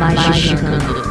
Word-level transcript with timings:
Magicando. 0.00 1.09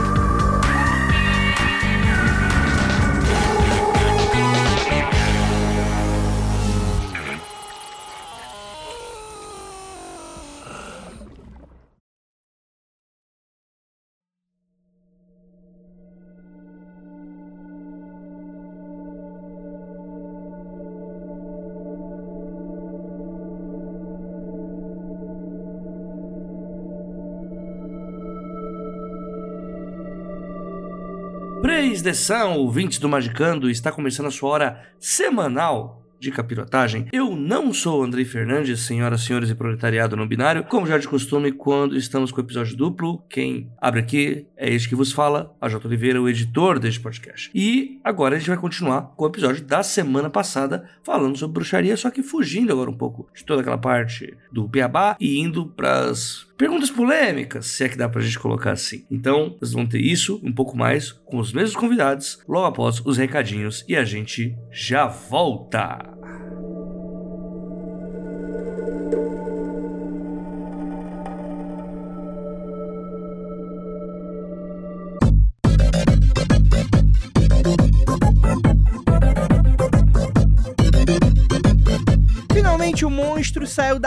Atenção, 32.10 32.58
ouvintes 32.58 32.98
do 32.98 33.08
Magicando, 33.08 33.70
está 33.70 33.92
começando 33.92 34.26
a 34.26 34.32
sua 34.32 34.50
hora 34.50 34.84
semanal 34.98 36.04
de 36.20 36.32
capirotagem. 36.32 37.06
Eu 37.14 37.36
não 37.36 37.72
sou 37.72 38.04
Andrei 38.04 38.26
Fernandes, 38.26 38.80
senhoras, 38.80 39.22
senhores 39.22 39.52
e 39.52 39.54
proletariado 39.54 40.18
no 40.18 40.26
binário. 40.26 40.64
Como 40.64 40.88
já 40.88 40.98
de 40.98 41.08
costume, 41.08 41.52
quando 41.52 41.96
estamos 41.96 42.32
com 42.32 42.42
o 42.42 42.44
episódio 42.44 42.76
duplo, 42.76 43.24
quem 43.30 43.72
abre 43.80 44.00
aqui 44.00 44.48
é 44.58 44.74
este 44.74 44.90
que 44.90 44.96
vos 44.96 45.12
fala, 45.12 45.56
a 45.62 45.70
J. 45.70 45.88
Oliveira, 45.88 46.20
o 46.20 46.28
editor 46.28 46.80
deste 46.80 47.00
podcast. 47.00 47.52
E 47.54 48.00
agora 48.04 48.36
a 48.36 48.40
gente 48.40 48.50
vai 48.50 48.58
continuar 48.58 49.14
com 49.16 49.26
o 49.26 49.28
episódio 49.28 49.64
da 49.64 49.84
semana 49.84 50.32
passada, 50.32 50.90
falando 51.04 51.38
sobre 51.38 51.54
bruxaria, 51.54 51.96
só 51.96 52.10
que 52.10 52.24
fugindo 52.24 52.74
agora 52.74 52.90
um 52.90 52.98
pouco 52.98 53.30
de 53.36 53.46
toda 53.46 53.62
aquela 53.62 53.78
parte 53.78 54.36
do 54.52 54.68
beabá 54.68 55.16
e 55.20 55.40
indo 55.40 55.68
para 55.68 56.06
as 56.06 56.49
perguntas 56.60 56.92
polêmicas, 56.92 57.68
se 57.68 57.86
é 57.86 57.90
que 57.90 57.96
dá 57.96 58.10
pra 58.10 58.22
gente 58.22 58.38
colocar 58.38 58.74
assim. 58.74 59.06
Então, 59.10 59.56
vocês 59.58 59.72
vão 59.72 59.88
ter 59.88 60.02
isso, 60.02 60.42
um 60.44 60.52
pouco 60.52 60.76
mais, 60.76 61.14
com 61.14 61.38
os 61.38 61.54
mesmos 61.54 61.78
convidados, 61.78 62.40
logo 62.46 62.66
após 62.68 63.02
os 63.06 63.18
recadinhos, 63.18 63.86
e 63.88 63.96
a 63.96 64.04
gente 64.04 64.54
já 64.70 65.08
volta! 65.08 66.19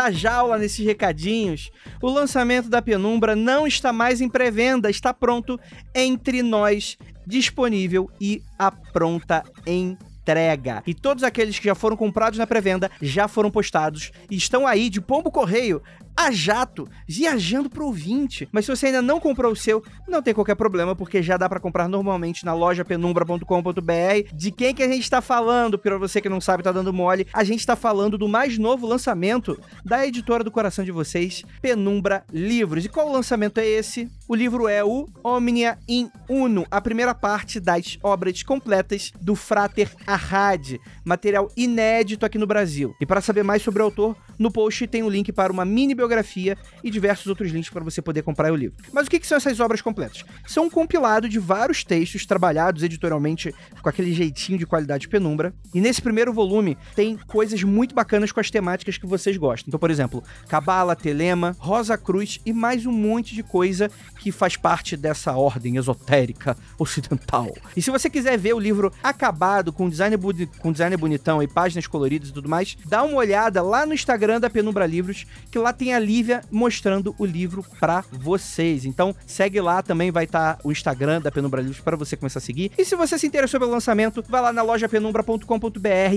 Da 0.03 0.11
jaula 0.11 0.59
nesses 0.59 0.85
recadinhos. 0.85 1.71
O 2.01 2.11
lançamento 2.11 2.69
da 2.69 2.83
Penumbra 2.83 3.37
não 3.37 3.67
está 3.67 3.93
mais 3.93 4.21
em 4.21 4.29
pré-venda, 4.29 4.91
está 4.91 5.15
pronto 5.15 5.61
entre 5.95 6.43
nós, 6.43 6.99
disponível 7.25 8.11
e 8.21 8.43
a 8.59 8.73
pronta 8.73 9.45
entrega. 9.65 10.83
E 10.87 10.93
todos 10.93 11.23
aqueles 11.23 11.57
que 11.57 11.67
já 11.67 11.75
foram 11.77 11.97
comprados 11.97 12.37
na 12.37 12.47
pré-venda 12.49 12.91
já 13.01 13.29
foram 13.29 13.51
postados 13.51 14.11
e 14.29 14.37
estão 14.37 14.67
aí 14.67 14.91
de 14.91 15.01
pombo 15.01 15.31
correio 15.31 15.81
a 16.17 16.31
jato, 16.31 16.89
viajando 17.07 17.71
pro 17.71 17.87
ouvinte. 17.87 18.49
Mas 18.53 18.65
se 18.65 18.75
você 18.75 18.87
ainda 18.87 19.03
não 19.03 19.21
comprou 19.21 19.53
o 19.53 19.57
seu, 19.57 19.83
não 20.09 20.23
tem 20.23 20.35
qualquer 20.35 20.55
problema, 20.55 20.95
porque 20.95 21.23
já 21.23 21.37
dá 21.37 21.49
para 21.49 21.61
comprar 21.61 21.89
normalmente 21.89 22.45
na 22.45 22.55
loja 22.55 22.85
penumbra.com.br. 22.85 24.35
De 24.35 24.51
quem 24.51 24.75
que 24.75 24.83
a 24.83 24.89
gente 24.89 25.09
tá 25.09 25.21
falando? 25.21 25.79
Para 25.79 25.99
você 25.99 26.21
que 26.21 26.29
não 26.29 26.41
sabe, 26.41 26.63
tá 26.63 26.73
dando 26.73 26.93
mole. 26.93 27.27
A 27.33 27.45
gente 27.45 27.67
tá 27.67 27.77
falando 27.77 28.19
do 28.19 28.29
mais 28.29 28.59
novo 28.59 28.87
lançamento 28.87 29.59
da 29.85 30.07
editora 30.07 30.45
do 30.45 30.51
coração 30.51 30.85
de 30.85 30.93
vocês, 30.93 31.43
Penumbra 31.61 32.25
Livros. 32.33 32.85
E 32.85 32.89
qual 32.89 33.11
lançamento 33.11 33.59
é 33.59 33.67
esse? 33.67 34.11
O 34.29 34.35
livro 34.35 34.69
é 34.69 34.85
o 34.85 35.09
Omnia 35.23 35.79
in 35.89 36.11
Uno, 36.29 36.67
a 36.71 36.81
primeira 36.81 37.15
parte 37.15 37.61
das 37.61 37.99
obras 38.03 38.43
completas 38.43 39.13
do 39.21 39.35
Frater 39.35 39.91
Arrad, 40.07 40.79
material 41.05 41.51
inédito 41.57 42.25
aqui 42.25 42.39
no 42.39 42.47
Brasil. 42.47 42.95
E 43.01 43.07
para 43.07 43.21
saber 43.21 43.43
mais 43.43 43.63
sobre 43.63 43.83
o 43.83 43.85
autor, 43.85 44.17
no 44.39 44.51
post 44.51 44.87
tem 44.87 45.03
um 45.03 45.09
link 45.09 45.33
para 45.33 45.53
uma 45.53 45.65
mini 45.65 45.95
biografia 45.95 46.57
e 46.83 46.91
diversos 46.91 47.27
outros 47.27 47.51
links 47.51 47.71
para 47.71 47.85
você 47.85 48.01
poder 48.01 48.23
comprar 48.23 48.53
o 48.53 48.57
livro. 48.57 48.77
Mas 48.93 49.07
o 49.07 49.11
que, 49.11 49.21
que 49.21 49.27
são 49.27 49.37
essas 49.37 49.61
obras 49.61 49.81
completas? 49.81 50.25
São 50.47 50.67
um 50.67 50.71
compilado 50.71 51.29
de 51.29 51.39
vários 51.39 51.85
textos 51.85 52.27
trabalhados 52.27 52.83
editorialmente 52.83 53.55
com 53.81 53.89
aquele 53.89 54.13
jeitinho 54.13 54.59
de 54.59 54.67
qualidade 54.67 55.09
penumbra. 55.09 55.55
E 55.75 55.81
nesse 55.81 56.01
primeiro 56.01 56.33
volume 56.33 56.77
tem 56.95 57.17
coisas 57.27 57.63
muito 57.63 57.95
bacanas 57.95 58.33
com 58.33 58.41
as 58.41 58.51
temáticas 58.51 58.99
que 58.99 59.07
vocês 59.07 59.37
gostam. 59.37 59.69
Então, 59.69 59.81
por 59.81 59.91
exemplo, 59.91 60.23
Cabala, 60.49 60.97
Telema, 60.97 61.57
Rosa 61.59 61.97
Cruz 61.97 62.41
e 62.45 62.53
mais 62.53 62.87
um 62.87 62.93
monte 62.93 63.35
de 63.35 63.43
coisa 63.43 63.91
que 64.19 64.33
faz 64.33 64.57
parte 64.57 64.97
dessa 64.97 65.33
ordem 65.33 65.77
esotérica 65.77 66.57
ocidental. 66.79 67.53
E 67.77 67.83
se 67.83 67.91
você 67.91 68.09
quiser 68.09 68.39
ver 68.39 68.55
o 68.55 68.59
livro 68.59 68.93
acabado, 69.03 69.73
com 69.73 69.89
design, 69.89 70.17
com 70.59 70.73
design 70.73 70.97
bonitão 70.97 71.43
e 71.43 71.49
páginas 71.49 71.87
coloridas 71.87 72.29
e 72.29 72.33
tudo 72.33 72.49
mais, 72.49 72.77
dá 72.85 73.03
uma 73.03 73.17
olhada 73.17 73.63
lá 73.63 73.85
no 73.85 73.95
Instagram 73.95 74.22
Instagram 74.23 74.41
da 74.41 74.49
Penumbra 74.49 74.87
Livros, 74.87 75.27
que 75.51 75.59
lá 75.59 75.73
tem 75.73 75.95
a 75.95 75.99
Lívia 75.99 76.43
mostrando 76.49 77.13
o 77.19 77.27
livro 77.27 77.65
para 77.81 78.05
vocês. 78.13 78.85
Então, 78.85 79.17
segue 79.27 79.61
lá, 79.61 79.83
também 79.83 80.13
vai 80.13 80.25
estar 80.25 80.55
tá 80.55 80.61
o 80.63 80.71
Instagram 80.71 81.21
da 81.21 81.33
Penumbra 81.33 81.61
Livros 81.61 81.81
para 81.81 81.97
você 81.97 82.17
começar 82.17 82.39
a 82.39 82.43
seguir. 82.43 82.71
E 82.79 82.85
se 82.85 82.95
você 82.95 83.19
se 83.19 83.27
interessou 83.27 83.59
pelo 83.59 83.73
lançamento, 83.73 84.25
vai 84.29 84.41
lá 84.41 84.53
na 84.53 84.63
loja 84.63 84.89
penumbra.com.br 84.89 85.45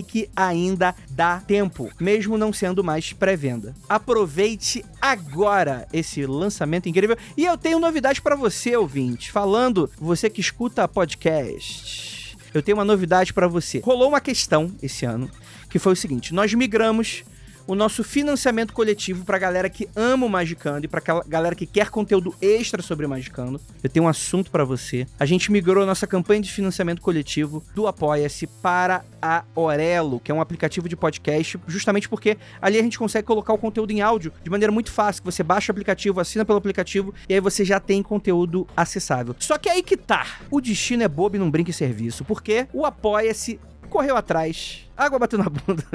que 0.07 0.29
ainda 0.35 0.93
dá 1.09 1.39
tempo, 1.39 1.89
mesmo 1.99 2.37
não 2.37 2.53
sendo 2.53 2.83
mais 2.83 3.11
pré-venda. 3.11 3.73
Aproveite 3.89 4.85
agora 5.01 5.87
esse 5.91 6.27
lançamento 6.27 6.87
incrível. 6.87 7.17
E 7.35 7.43
eu 7.43 7.57
tenho 7.57 7.79
novidade 7.79 8.21
para 8.21 8.35
você, 8.35 8.77
ouvinte, 8.77 9.31
falando, 9.31 9.89
você 9.97 10.29
que 10.29 10.41
escuta 10.41 10.87
podcast. 10.87 12.37
Eu 12.53 12.61
tenho 12.61 12.77
uma 12.77 12.85
novidade 12.85 13.33
para 13.33 13.47
você. 13.47 13.79
Rolou 13.79 14.09
uma 14.09 14.21
questão 14.21 14.71
esse 14.79 15.05
ano 15.05 15.27
que 15.69 15.79
foi 15.79 15.93
o 15.93 15.95
seguinte: 15.95 16.33
nós 16.33 16.53
migramos 16.53 17.23
o 17.67 17.75
nosso 17.75 18.03
financiamento 18.03 18.73
coletivo 18.73 19.25
pra 19.25 19.37
galera 19.37 19.69
que 19.69 19.89
ama 19.95 20.25
o 20.25 20.29
Magicando 20.29 20.85
e 20.85 20.87
pra 20.87 21.01
galera 21.27 21.55
que 21.55 21.65
quer 21.65 21.89
conteúdo 21.89 22.35
extra 22.41 22.81
sobre 22.81 23.05
o 23.05 23.09
Magicando. 23.09 23.59
Eu 23.83 23.89
tenho 23.89 24.05
um 24.05 24.09
assunto 24.09 24.51
para 24.51 24.63
você. 24.63 25.07
A 25.19 25.25
gente 25.25 25.51
migrou 25.51 25.83
a 25.83 25.85
nossa 25.85 26.05
campanha 26.05 26.41
de 26.41 26.51
financiamento 26.51 27.01
coletivo 27.01 27.63
do 27.73 27.87
Apoia-se 27.87 28.47
para 28.47 29.03
a 29.21 29.43
Orelo, 29.55 30.19
que 30.19 30.31
é 30.31 30.35
um 30.35 30.41
aplicativo 30.41 30.87
de 30.87 30.95
podcast, 30.95 31.59
justamente 31.67 32.07
porque 32.07 32.37
ali 32.61 32.77
a 32.77 32.83
gente 32.83 32.99
consegue 32.99 33.25
colocar 33.25 33.53
o 33.53 33.57
conteúdo 33.57 33.91
em 33.91 34.01
áudio 34.01 34.31
de 34.43 34.49
maneira 34.49 34.71
muito 34.71 34.91
fácil. 34.91 35.23
Você 35.23 35.41
baixa 35.43 35.71
o 35.71 35.73
aplicativo, 35.73 36.19
assina 36.19 36.45
pelo 36.45 36.57
aplicativo 36.57 37.13
e 37.27 37.33
aí 37.33 37.39
você 37.39 37.65
já 37.65 37.79
tem 37.79 38.03
conteúdo 38.03 38.67
acessável. 38.75 39.35
Só 39.39 39.57
que 39.57 39.69
aí 39.69 39.81
que 39.81 39.97
tá. 39.97 40.39
O 40.51 40.61
destino 40.61 41.03
é 41.03 41.07
bobo 41.07 41.35
e 41.35 41.39
não 41.39 41.49
brinca 41.49 41.71
em 41.71 41.73
serviço, 41.73 42.23
porque 42.23 42.67
o 42.73 42.85
Apoia-se 42.85 43.59
correu 43.85 44.15
atrás. 44.15 44.87
Água 44.97 45.19
bateu 45.19 45.39
na 45.39 45.49
bunda. 45.49 45.83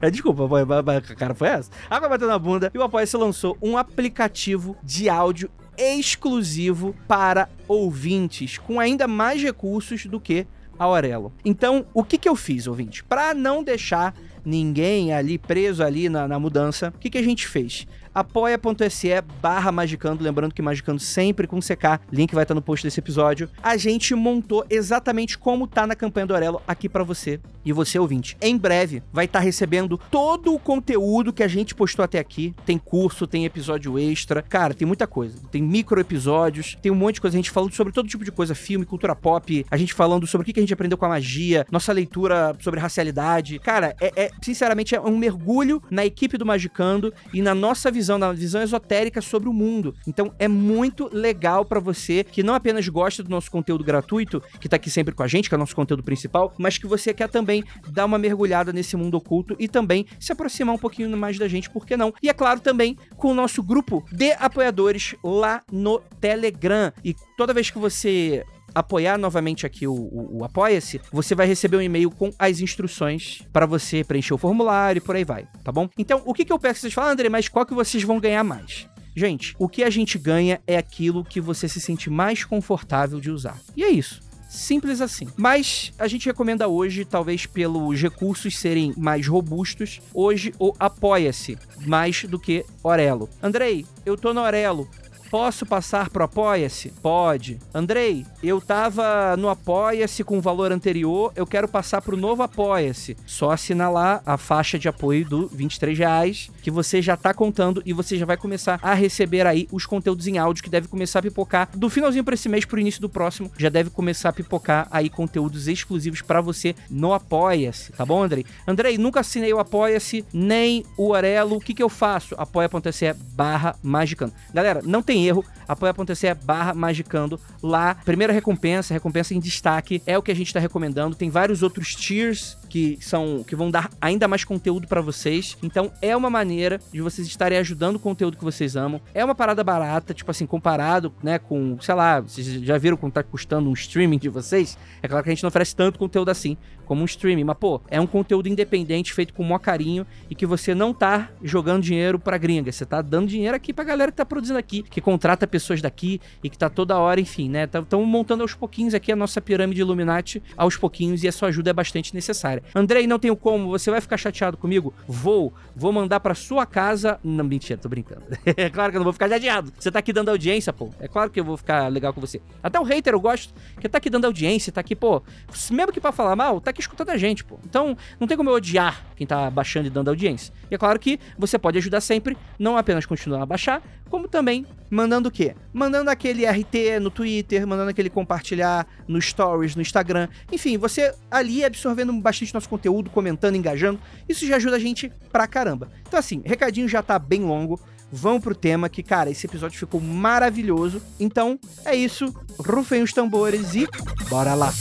É, 0.00 0.10
desculpa, 0.10 0.42
a 0.44 1.14
cara 1.14 1.34
foi 1.34 1.48
essa? 1.48 1.70
Água 1.88 2.08
bateu 2.08 2.26
na 2.26 2.38
bunda 2.38 2.70
e 2.74 2.78
o 2.78 2.82
Apoia-se 2.82 3.16
lançou 3.16 3.56
um 3.62 3.78
aplicativo 3.78 4.76
de 4.82 5.08
áudio 5.08 5.50
exclusivo 5.78 6.94
para 7.06 7.48
ouvintes, 7.66 8.58
com 8.58 8.80
ainda 8.80 9.06
mais 9.06 9.42
recursos 9.42 10.06
do 10.06 10.20
que 10.20 10.46
a 10.78 10.84
Aurelo. 10.84 11.32
Então, 11.44 11.86
o 11.94 12.02
que, 12.02 12.18
que 12.18 12.28
eu 12.28 12.36
fiz, 12.36 12.66
ouvinte? 12.66 13.04
Para 13.04 13.32
não 13.32 13.62
deixar 13.62 14.14
ninguém 14.44 15.12
ali 15.12 15.38
preso 15.38 15.82
ali 15.82 16.08
na, 16.08 16.26
na 16.26 16.38
mudança, 16.38 16.92
o 16.94 16.98
que, 16.98 17.10
que 17.10 17.18
a 17.18 17.22
gente 17.22 17.46
fez? 17.46 17.86
apoia.se 18.14 19.08
barra 19.40 19.72
Magicando, 19.72 20.22
lembrando 20.22 20.54
que 20.54 20.62
Magicando 20.62 21.00
sempre 21.00 21.46
com 21.46 21.58
CK, 21.60 22.00
link 22.12 22.34
vai 22.34 22.44
estar 22.44 22.54
no 22.54 22.62
post 22.62 22.86
desse 22.86 23.00
episódio. 23.00 23.48
A 23.62 23.76
gente 23.76 24.14
montou 24.14 24.64
exatamente 24.68 25.38
como 25.38 25.66
tá 25.66 25.86
na 25.86 25.94
campanha 25.94 26.26
do 26.26 26.34
Aurelo 26.34 26.62
aqui 26.66 26.88
para 26.88 27.04
você 27.04 27.40
e 27.64 27.72
você 27.72 27.98
ouvinte. 27.98 28.36
Em 28.40 28.56
breve 28.56 29.02
vai 29.12 29.26
estar 29.26 29.40
recebendo 29.40 29.98
todo 30.10 30.54
o 30.54 30.58
conteúdo 30.58 31.32
que 31.32 31.42
a 31.42 31.48
gente 31.48 31.74
postou 31.74 32.04
até 32.04 32.18
aqui. 32.18 32.54
Tem 32.64 32.78
curso, 32.78 33.26
tem 33.26 33.44
episódio 33.44 33.98
extra, 33.98 34.42
cara, 34.42 34.74
tem 34.74 34.86
muita 34.86 35.06
coisa. 35.06 35.38
Tem 35.50 35.62
micro 35.62 36.00
episódios, 36.00 36.76
tem 36.80 36.90
um 36.90 36.96
monte 36.96 37.14
de 37.14 37.20
coisa. 37.20 37.36
A 37.36 37.38
gente 37.38 37.50
falando 37.50 37.72
sobre 37.74 37.92
todo 37.92 38.08
tipo 38.08 38.24
de 38.24 38.32
coisa, 38.32 38.54
filme, 38.54 38.84
cultura 38.84 39.14
pop, 39.14 39.64
a 39.70 39.76
gente 39.76 39.94
falando 39.94 40.26
sobre 40.26 40.42
o 40.42 40.52
que 40.52 40.58
a 40.58 40.62
gente 40.62 40.74
aprendeu 40.74 40.98
com 40.98 41.04
a 41.04 41.10
magia, 41.10 41.66
nossa 41.70 41.92
leitura 41.92 42.56
sobre 42.60 42.80
racialidade. 42.80 43.58
Cara, 43.58 43.94
é, 44.00 44.24
é 44.24 44.30
sinceramente 44.42 44.94
é 44.94 45.00
um 45.00 45.16
mergulho 45.16 45.82
na 45.90 46.04
equipe 46.04 46.36
do 46.36 46.46
Magicando 46.46 47.12
e 47.32 47.42
na 47.42 47.54
nossa 47.54 47.90
visão 47.90 47.99
visão, 48.00 48.18
na 48.18 48.32
visão 48.32 48.62
esotérica 48.62 49.20
sobre 49.20 49.48
o 49.48 49.52
mundo. 49.52 49.94
Então 50.06 50.32
é 50.38 50.48
muito 50.48 51.08
legal 51.12 51.64
para 51.64 51.78
você 51.78 52.24
que 52.24 52.42
não 52.42 52.54
apenas 52.54 52.88
gosta 52.88 53.22
do 53.22 53.28
nosso 53.28 53.50
conteúdo 53.50 53.84
gratuito, 53.84 54.42
que 54.58 54.68
tá 54.68 54.76
aqui 54.76 54.90
sempre 54.90 55.14
com 55.14 55.22
a 55.22 55.28
gente, 55.28 55.48
que 55.48 55.54
é 55.54 55.58
o 55.58 55.58
nosso 55.58 55.76
conteúdo 55.76 56.02
principal, 56.02 56.52
mas 56.58 56.78
que 56.78 56.86
você 56.86 57.12
quer 57.12 57.28
também 57.28 57.62
dar 57.88 58.06
uma 58.06 58.18
mergulhada 58.18 58.72
nesse 58.72 58.96
mundo 58.96 59.16
oculto 59.16 59.54
e 59.58 59.68
também 59.68 60.06
se 60.18 60.32
aproximar 60.32 60.74
um 60.74 60.78
pouquinho 60.78 61.14
mais 61.16 61.38
da 61.38 61.46
gente, 61.46 61.68
por 61.68 61.84
que 61.84 61.96
não? 61.96 62.14
E 62.22 62.28
é 62.28 62.32
claro 62.32 62.60
também 62.60 62.96
com 63.16 63.28
o 63.28 63.34
nosso 63.34 63.62
grupo 63.62 64.04
de 64.10 64.32
apoiadores 64.32 65.14
lá 65.22 65.62
no 65.70 66.00
Telegram. 66.20 66.92
E 67.04 67.14
toda 67.36 67.52
vez 67.52 67.70
que 67.70 67.78
você 67.78 68.44
apoiar 68.74 69.18
novamente 69.18 69.66
aqui 69.66 69.86
o, 69.86 69.92
o, 69.92 70.38
o 70.38 70.44
Apoia-se, 70.44 71.00
você 71.12 71.34
vai 71.34 71.46
receber 71.46 71.76
um 71.76 71.82
e-mail 71.82 72.10
com 72.10 72.32
as 72.38 72.60
instruções 72.60 73.42
para 73.52 73.66
você 73.66 74.04
preencher 74.04 74.34
o 74.34 74.38
formulário 74.38 74.98
e 74.98 75.02
por 75.02 75.16
aí 75.16 75.24
vai, 75.24 75.46
tá 75.64 75.72
bom? 75.72 75.88
Então, 75.98 76.22
o 76.24 76.34
que, 76.34 76.44
que 76.44 76.52
eu 76.52 76.58
peço 76.58 76.74
que 76.74 76.80
vocês 76.82 76.94
falam, 76.94 77.12
André, 77.12 77.28
mas 77.28 77.48
qual 77.48 77.66
que 77.66 77.74
vocês 77.74 78.02
vão 78.02 78.20
ganhar 78.20 78.44
mais? 78.44 78.88
Gente, 79.14 79.54
o 79.58 79.68
que 79.68 79.82
a 79.82 79.90
gente 79.90 80.18
ganha 80.18 80.60
é 80.66 80.76
aquilo 80.76 81.24
que 81.24 81.40
você 81.40 81.68
se 81.68 81.80
sente 81.80 82.08
mais 82.08 82.44
confortável 82.44 83.20
de 83.20 83.30
usar. 83.30 83.58
E 83.76 83.82
é 83.82 83.90
isso. 83.90 84.20
Simples 84.50 85.00
assim. 85.00 85.28
Mas 85.36 85.92
a 85.96 86.08
gente 86.08 86.26
recomenda 86.26 86.66
hoje, 86.66 87.04
talvez 87.04 87.46
pelos 87.46 88.00
recursos 88.00 88.58
serem 88.58 88.92
mais 88.96 89.28
robustos, 89.28 90.00
hoje 90.12 90.52
o 90.58 90.74
Apoia-se 90.78 91.56
mais 91.86 92.24
do 92.24 92.36
que 92.36 92.64
Orelo. 92.82 93.30
Andrei, 93.40 93.86
eu 94.04 94.16
tô 94.16 94.34
no 94.34 94.40
Orelo. 94.40 94.88
Posso 95.30 95.64
passar 95.64 96.10
pro 96.10 96.24
Apoia-se? 96.24 96.90
Pode. 97.00 97.60
Andrei, 97.72 98.26
eu 98.42 98.60
tava 98.60 99.36
no 99.36 99.48
Apoia-se 99.48 100.24
com 100.24 100.38
o 100.38 100.40
valor 100.40 100.72
anterior, 100.72 101.32
eu 101.36 101.46
quero 101.46 101.68
passar 101.68 102.02
pro 102.02 102.16
novo 102.16 102.42
Apoia-se. 102.42 103.16
Só 103.24 103.52
assinar 103.52 103.92
lá 103.92 104.20
a 104.26 104.36
faixa 104.36 104.76
de 104.76 104.88
apoio 104.88 105.24
do 105.24 105.46
23 105.46 105.96
reais, 105.96 106.50
que 106.60 106.70
você 106.70 107.00
já 107.00 107.16
tá 107.16 107.32
contando 107.32 107.80
e 107.86 107.92
você 107.92 108.18
já 108.18 108.26
vai 108.26 108.36
começar 108.36 108.80
a 108.82 108.92
receber 108.92 109.46
aí 109.46 109.68
os 109.70 109.86
conteúdos 109.86 110.26
em 110.26 110.36
áudio 110.36 110.64
que 110.64 110.70
deve 110.70 110.88
começar 110.88 111.20
a 111.20 111.22
pipocar 111.22 111.68
do 111.76 111.88
finalzinho 111.88 112.24
pra 112.24 112.34
esse 112.34 112.48
mês 112.48 112.64
pro 112.64 112.80
início 112.80 113.00
do 113.00 113.08
próximo. 113.08 113.52
Já 113.56 113.68
deve 113.68 113.90
começar 113.90 114.30
a 114.30 114.32
pipocar 114.32 114.88
aí 114.90 115.08
conteúdos 115.08 115.68
exclusivos 115.68 116.22
para 116.22 116.40
você 116.40 116.74
no 116.90 117.12
Apoia-se, 117.12 117.92
tá 117.92 118.04
bom, 118.04 118.22
Andrei? 118.22 118.44
Andrei, 118.66 118.98
nunca 118.98 119.20
assinei 119.20 119.52
o 119.52 119.60
Apoia-se, 119.60 120.24
nem 120.32 120.84
o 120.96 121.10
Orelo. 121.10 121.56
O 121.56 121.60
que 121.60 121.72
que 121.72 121.82
eu 121.82 121.88
faço? 121.88 122.34
apoia.se 122.36 123.14
barra 123.32 123.76
magicando. 123.82 124.32
Galera, 124.52 124.82
não 124.84 125.02
tem 125.02 125.19
erro, 125.26 125.44
apoia.se 125.66 126.34
barra 126.34 126.74
magicando. 126.74 127.40
Lá, 127.62 127.94
primeira 127.94 128.32
recompensa, 128.32 128.94
recompensa 128.94 129.34
em 129.34 129.40
destaque, 129.40 130.02
é 130.06 130.16
o 130.16 130.22
que 130.22 130.30
a 130.30 130.36
gente 130.36 130.52
tá 130.52 130.60
recomendando. 130.60 131.16
Tem 131.16 131.30
vários 131.30 131.62
outros 131.62 131.94
tiers 131.94 132.56
que 132.70 132.96
são 133.00 133.44
que 133.46 133.56
vão 133.56 133.70
dar 133.70 133.90
ainda 134.00 134.28
mais 134.28 134.44
conteúdo 134.44 134.86
para 134.86 135.02
vocês. 135.02 135.58
Então 135.62 135.92
é 136.00 136.16
uma 136.16 136.30
maneira 136.30 136.80
de 136.92 137.02
vocês 137.02 137.26
estarem 137.26 137.58
ajudando 137.58 137.96
o 137.96 137.98
conteúdo 137.98 138.38
que 138.38 138.44
vocês 138.44 138.76
amam. 138.76 139.00
É 139.12 139.22
uma 139.24 139.34
parada 139.34 139.62
barata, 139.62 140.14
tipo 140.14 140.30
assim, 140.30 140.46
comparado, 140.46 141.12
né, 141.22 141.38
com, 141.38 141.76
sei 141.80 141.94
lá, 141.94 142.20
vocês 142.20 142.46
já 142.46 142.78
viram 142.78 142.96
quanto 142.96 143.14
tá 143.14 143.22
custando 143.22 143.68
um 143.68 143.72
streaming 143.72 144.18
de 144.18 144.28
vocês? 144.28 144.78
É 145.02 145.08
claro 145.08 145.24
que 145.24 145.30
a 145.30 145.34
gente 145.34 145.42
não 145.42 145.48
oferece 145.48 145.74
tanto 145.74 145.98
conteúdo 145.98 146.30
assim 146.30 146.56
como 146.86 147.02
um 147.02 147.04
streaming, 147.04 147.44
mas 147.44 147.56
pô, 147.56 147.80
é 147.88 148.00
um 148.00 148.06
conteúdo 148.06 148.48
independente 148.48 149.12
feito 149.12 149.32
com 149.32 149.44
o 149.44 149.46
maior 149.46 149.60
carinho 149.60 150.04
e 150.28 150.34
que 150.34 150.44
você 150.44 150.74
não 150.74 150.92
tá 150.92 151.30
jogando 151.40 151.84
dinheiro 151.84 152.18
pra 152.18 152.36
gringa, 152.36 152.72
você 152.72 152.84
tá 152.84 153.00
dando 153.00 153.28
dinheiro 153.28 153.56
aqui 153.56 153.72
pra 153.72 153.84
galera 153.84 154.10
que 154.10 154.16
tá 154.16 154.24
produzindo 154.24 154.58
aqui, 154.58 154.82
que 154.82 155.00
contrata 155.00 155.46
pessoas 155.46 155.80
daqui 155.80 156.20
e 156.42 156.50
que 156.50 156.58
tá 156.58 156.68
toda 156.68 156.98
hora, 156.98 157.20
enfim, 157.20 157.48
né? 157.48 157.62
Estão 157.64 158.04
montando 158.04 158.42
aos 158.42 158.54
pouquinhos 158.54 158.92
aqui 158.92 159.12
a 159.12 159.16
nossa 159.16 159.40
pirâmide 159.40 159.80
Illuminati 159.80 160.42
aos 160.56 160.76
pouquinhos 160.76 161.22
e 161.22 161.28
a 161.28 161.32
sua 161.32 161.48
ajuda 161.48 161.70
é 161.70 161.72
bastante 161.72 162.12
necessária. 162.12 162.59
Andrei, 162.74 163.06
não 163.06 163.18
tenho 163.18 163.36
como, 163.36 163.68
você 163.68 163.90
vai 163.90 164.00
ficar 164.00 164.16
chateado 164.16 164.56
comigo? 164.56 164.92
Vou, 165.06 165.52
vou 165.74 165.92
mandar 165.92 166.20
pra 166.20 166.34
sua 166.34 166.66
casa. 166.66 167.18
Não, 167.22 167.44
mentira, 167.44 167.78
tô 167.78 167.88
brincando. 167.88 168.22
é 168.56 168.68
claro 168.70 168.90
que 168.90 168.96
eu 168.96 169.00
não 169.00 169.04
vou 169.04 169.12
ficar 169.12 169.28
chateado. 169.28 169.72
Você 169.78 169.90
tá 169.90 169.98
aqui 169.98 170.12
dando 170.12 170.28
audiência, 170.28 170.72
pô. 170.72 170.90
É 170.98 171.08
claro 171.08 171.30
que 171.30 171.40
eu 171.40 171.44
vou 171.44 171.56
ficar 171.56 171.88
legal 171.88 172.12
com 172.12 172.20
você. 172.20 172.40
Até 172.62 172.78
o 172.78 172.82
hater 172.82 173.14
eu 173.14 173.20
gosto, 173.20 173.52
que 173.80 173.88
tá 173.88 173.98
aqui 173.98 174.10
dando 174.10 174.24
audiência, 174.24 174.72
tá 174.72 174.80
aqui, 174.80 174.94
pô. 174.94 175.22
Mesmo 175.70 175.92
que 175.92 176.00
pra 176.00 176.12
falar 176.12 176.36
mal, 176.36 176.60
tá 176.60 176.70
aqui 176.70 176.80
escutando 176.80 177.10
a 177.10 177.16
gente, 177.16 177.44
pô. 177.44 177.58
Então, 177.64 177.96
não 178.18 178.26
tem 178.26 178.36
como 178.36 178.50
eu 178.50 178.54
odiar 178.54 179.04
quem 179.16 179.26
tá 179.26 179.50
baixando 179.50 179.86
e 179.86 179.90
dando 179.90 180.08
audiência. 180.08 180.52
E 180.70 180.74
é 180.74 180.78
claro 180.78 180.98
que 180.98 181.18
você 181.38 181.58
pode 181.58 181.78
ajudar 181.78 182.00
sempre, 182.00 182.36
não 182.58 182.76
apenas 182.76 183.06
continuar 183.06 183.42
a 183.42 183.46
baixar, 183.46 183.82
como 184.08 184.26
também 184.26 184.66
mandando 184.90 185.28
o 185.28 185.32
quê? 185.32 185.54
Mandando 185.72 186.10
aquele 186.10 186.44
RT 186.44 186.98
no 187.00 187.10
Twitter, 187.10 187.64
mandando 187.64 187.90
aquele 187.90 188.10
compartilhar 188.10 188.86
no 189.06 189.22
Stories, 189.22 189.76
no 189.76 189.82
Instagram. 189.82 190.28
Enfim, 190.50 190.76
você 190.76 191.14
ali 191.30 191.64
absorvendo 191.64 192.12
bastante 192.14 192.49
nosso 192.54 192.68
conteúdo, 192.68 193.10
comentando, 193.10 193.56
engajando. 193.56 194.00
Isso 194.28 194.46
já 194.46 194.56
ajuda 194.56 194.76
a 194.76 194.78
gente 194.78 195.10
pra 195.30 195.46
caramba. 195.46 195.88
Então, 196.06 196.18
assim, 196.18 196.42
recadinho 196.44 196.88
já 196.88 197.02
tá 197.02 197.18
bem 197.18 197.42
longo. 197.42 197.80
Vamos 198.12 198.42
pro 198.42 198.54
tema 198.54 198.88
que, 198.88 199.02
cara, 199.02 199.30
esse 199.30 199.46
episódio 199.46 199.78
ficou 199.78 200.00
maravilhoso. 200.00 201.00
Então, 201.18 201.58
é 201.84 201.94
isso. 201.94 202.34
Rufem 202.58 203.02
os 203.02 203.12
tambores 203.12 203.74
e 203.74 203.86
bora 204.28 204.54
lá. 204.54 204.72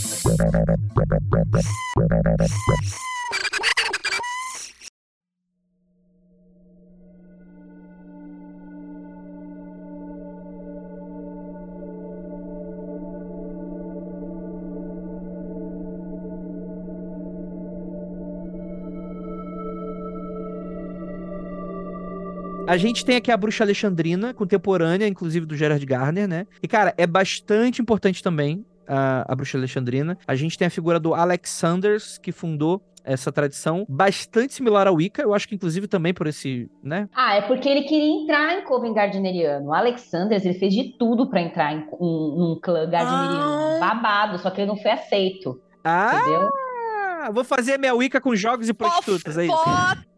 A 22.70 22.78
gente 22.78 23.04
tem 23.04 23.16
aqui 23.16 23.32
a 23.32 23.36
bruxa 23.36 23.64
alexandrina, 23.64 24.32
contemporânea, 24.32 25.08
inclusive 25.08 25.44
do 25.44 25.58
Gerard 25.58 25.84
Garner, 25.84 26.28
né? 26.28 26.46
E, 26.62 26.68
cara, 26.68 26.94
é 27.00 27.08
bastante 27.08 27.82
importante 27.82 28.22
também 28.22 28.64
a, 28.88 29.26
a 29.28 29.36
bruxa 29.36 29.58
alexandrina. 29.58 30.16
A 30.28 30.36
gente 30.36 30.56
tem 30.56 30.68
a 30.68 30.70
figura 30.70 31.00
do 31.00 31.16
Alex 31.16 31.50
Sanders, 31.50 32.20
que 32.20 32.32
fundou 32.32 32.80
essa 33.04 33.32
tradição, 33.32 33.88
bastante 33.90 34.54
similar 34.54 34.86
ao 34.86 34.94
Wicca, 34.94 35.24
eu 35.24 35.34
acho 35.34 35.48
que 35.48 35.56
inclusive 35.56 35.88
também 35.88 36.14
por 36.14 36.28
esse, 36.28 36.70
né? 36.84 37.10
Ah, 37.16 37.38
é 37.38 37.42
porque 37.42 37.68
ele 37.68 37.86
queria 37.86 38.22
entrar 38.22 38.60
em 38.60 38.64
coven 38.64 38.94
gardneriano. 38.94 39.70
O 39.70 39.74
Alexanders, 39.74 40.46
ele 40.46 40.60
fez 40.60 40.72
de 40.72 40.96
tudo 40.96 41.28
para 41.28 41.42
entrar 41.42 41.74
em 41.74 41.88
um, 42.00 42.60
clã 42.62 42.88
gardneriano. 42.88 43.78
Ah. 43.78 43.78
Babado, 43.80 44.38
só 44.38 44.52
que 44.52 44.62
ele 44.62 44.68
não 44.68 44.78
foi 44.78 44.92
aceito. 44.92 45.60
Ah! 45.84 46.12
Entendeu? 46.14 47.34
Vou 47.34 47.44
fazer 47.44 47.80
minha 47.80 47.96
Wicca 47.96 48.22
com 48.22 48.36
jogos 48.36 48.70
e 48.70 48.74
prostitutas, 48.76 49.40
é 49.40 49.46
isso. 49.46 49.56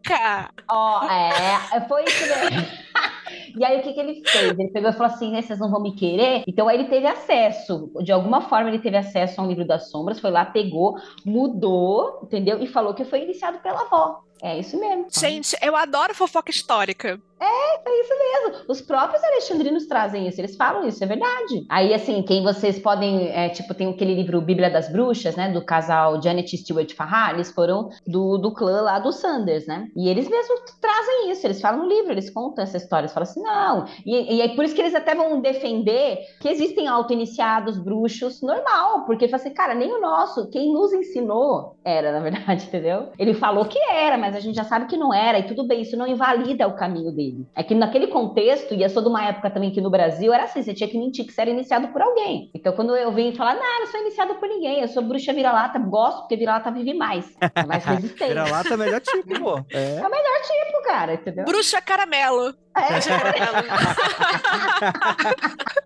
Fofoca! 0.02 0.50
Ó, 0.70 1.04
é, 1.08 1.80
foi 1.88 2.04
isso 2.04 2.26
mesmo. 2.26 2.66
E 3.56 3.64
aí, 3.64 3.80
o 3.80 3.82
que, 3.82 3.92
que 3.92 4.00
ele 4.00 4.22
fez? 4.26 4.58
Ele 4.58 4.70
pegou 4.70 4.90
e 4.90 4.92
falou 4.92 5.12
assim: 5.12 5.30
né, 5.30 5.42
vocês 5.42 5.58
não 5.58 5.70
vão 5.70 5.80
me 5.80 5.94
querer? 5.94 6.42
Então, 6.46 6.68
aí 6.68 6.76
ele 6.76 6.88
teve 6.88 7.06
acesso, 7.06 7.90
de 8.02 8.12
alguma 8.12 8.42
forma, 8.42 8.68
ele 8.68 8.78
teve 8.78 8.96
acesso 8.96 9.40
a 9.40 9.44
um 9.44 9.48
livro 9.48 9.66
das 9.66 9.90
sombras, 9.90 10.20
foi 10.20 10.30
lá, 10.30 10.44
pegou, 10.44 10.96
mudou, 11.24 12.20
entendeu? 12.22 12.62
E 12.62 12.66
falou 12.66 12.94
que 12.94 13.04
foi 13.04 13.22
iniciado 13.22 13.58
pela 13.58 13.82
avó. 13.82 14.22
É 14.42 14.58
isso 14.58 14.78
mesmo. 14.78 15.06
Gente, 15.10 15.56
eu 15.62 15.76
adoro 15.76 16.14
fofoca 16.14 16.50
histórica. 16.50 17.20
É 17.40 18.00
isso 18.00 18.12
mesmo. 18.18 18.64
Os 18.68 18.80
próprios 18.80 19.22
alexandrinos 19.22 19.86
trazem 19.86 20.26
isso, 20.28 20.40
eles 20.40 20.56
falam 20.56 20.86
isso, 20.86 21.02
é 21.02 21.06
verdade. 21.06 21.66
Aí, 21.68 21.94
assim, 21.94 22.22
quem 22.22 22.42
vocês 22.42 22.78
podem, 22.78 23.28
é, 23.28 23.48
tipo, 23.48 23.74
tem 23.74 23.88
aquele 23.88 24.14
livro 24.14 24.40
Bíblia 24.40 24.70
das 24.70 24.88
Bruxas, 24.88 25.36
né, 25.36 25.50
do 25.50 25.64
casal 25.64 26.20
Janet 26.22 26.56
Stewart 26.56 26.92
Farrar, 26.94 27.34
eles 27.34 27.50
foram 27.50 27.90
do, 28.06 28.38
do 28.38 28.52
clã 28.52 28.82
lá 28.82 28.98
do 28.98 29.12
Sanders, 29.12 29.66
né? 29.66 29.88
E 29.96 30.08
eles 30.08 30.28
mesmos 30.28 30.60
trazem 30.80 31.30
isso, 31.30 31.46
eles 31.46 31.60
falam 31.60 31.82
no 31.82 31.88
livro, 31.88 32.12
eles 32.12 32.30
contam 32.30 32.64
essa 32.64 32.76
história, 32.76 33.04
eles 33.04 33.12
falam 33.12 33.28
assim, 33.28 33.42
não. 33.42 33.86
E, 34.04 34.36
e 34.36 34.40
é 34.42 34.48
por 34.54 34.64
isso 34.64 34.74
que 34.74 34.80
eles 34.80 34.94
até 34.94 35.14
vão 35.14 35.40
defender 35.40 36.18
que 36.40 36.48
existem 36.48 36.88
auto-iniciados 36.88 37.78
bruxos 37.78 38.40
normal, 38.42 39.04
porque 39.04 39.24
ele 39.24 39.30
fala 39.30 39.42
assim, 39.42 39.54
cara, 39.54 39.74
nem 39.74 39.92
o 39.92 40.00
nosso, 40.00 40.48
quem 40.50 40.72
nos 40.72 40.92
ensinou 40.92 41.76
era, 41.84 42.12
na 42.12 42.20
verdade, 42.20 42.64
entendeu? 42.68 43.08
Ele 43.18 43.34
falou 43.34 43.64
que 43.64 43.78
era, 43.90 44.16
mas 44.16 44.31
a 44.34 44.40
gente 44.40 44.54
já 44.56 44.64
sabe 44.64 44.86
que 44.86 44.96
não 44.96 45.12
era, 45.12 45.38
e 45.38 45.44
tudo 45.44 45.64
bem, 45.66 45.82
isso 45.82 45.96
não 45.96 46.06
invalida 46.06 46.66
o 46.66 46.76
caminho 46.76 47.12
dele. 47.12 47.46
É 47.54 47.62
que 47.62 47.74
naquele 47.74 48.06
contexto, 48.08 48.74
e 48.74 48.82
eu 48.82 48.88
sou 48.88 49.02
de 49.02 49.08
uma 49.08 49.24
época 49.24 49.50
também 49.50 49.70
que 49.70 49.80
no 49.80 49.90
Brasil 49.90 50.32
era 50.32 50.44
assim, 50.44 50.62
você 50.62 50.74
tinha 50.74 50.88
que 50.88 50.98
mentir 50.98 51.26
que 51.26 51.32
você 51.32 51.40
era 51.40 51.50
iniciado 51.50 51.88
por 51.88 52.00
alguém. 52.02 52.50
Então, 52.54 52.72
quando 52.72 52.96
eu 52.96 53.12
venho 53.12 53.34
falar, 53.34 53.54
não, 53.54 53.62
eu 53.74 53.80
não 53.80 53.86
sou 53.86 54.00
iniciado 54.00 54.34
por 54.36 54.48
ninguém, 54.48 54.80
eu 54.80 54.88
sou 54.88 55.02
bruxa 55.02 55.32
vira-lata, 55.32 55.78
gosto, 55.78 56.20
porque 56.20 56.36
vira-lata 56.36 56.70
vive 56.70 56.94
mais. 56.94 57.34
É 57.54 57.64
mais 57.66 57.84
resistente. 57.86 58.28
Vira-lata 58.28 58.68
é 58.68 58.74
o 58.74 58.78
melhor 58.78 59.00
tipo, 59.00 59.40
pô. 59.40 59.58
É. 59.70 59.92
É 60.02 60.06
o 60.06 60.10
melhor 60.10 60.40
tipo, 60.42 60.82
cara, 60.84 61.14
entendeu? 61.14 61.44
Bruxa 61.44 61.80
caramelo. 61.80 62.54
É. 62.76 62.92
Bruxa 62.92 63.10
caramelo. 63.18 63.66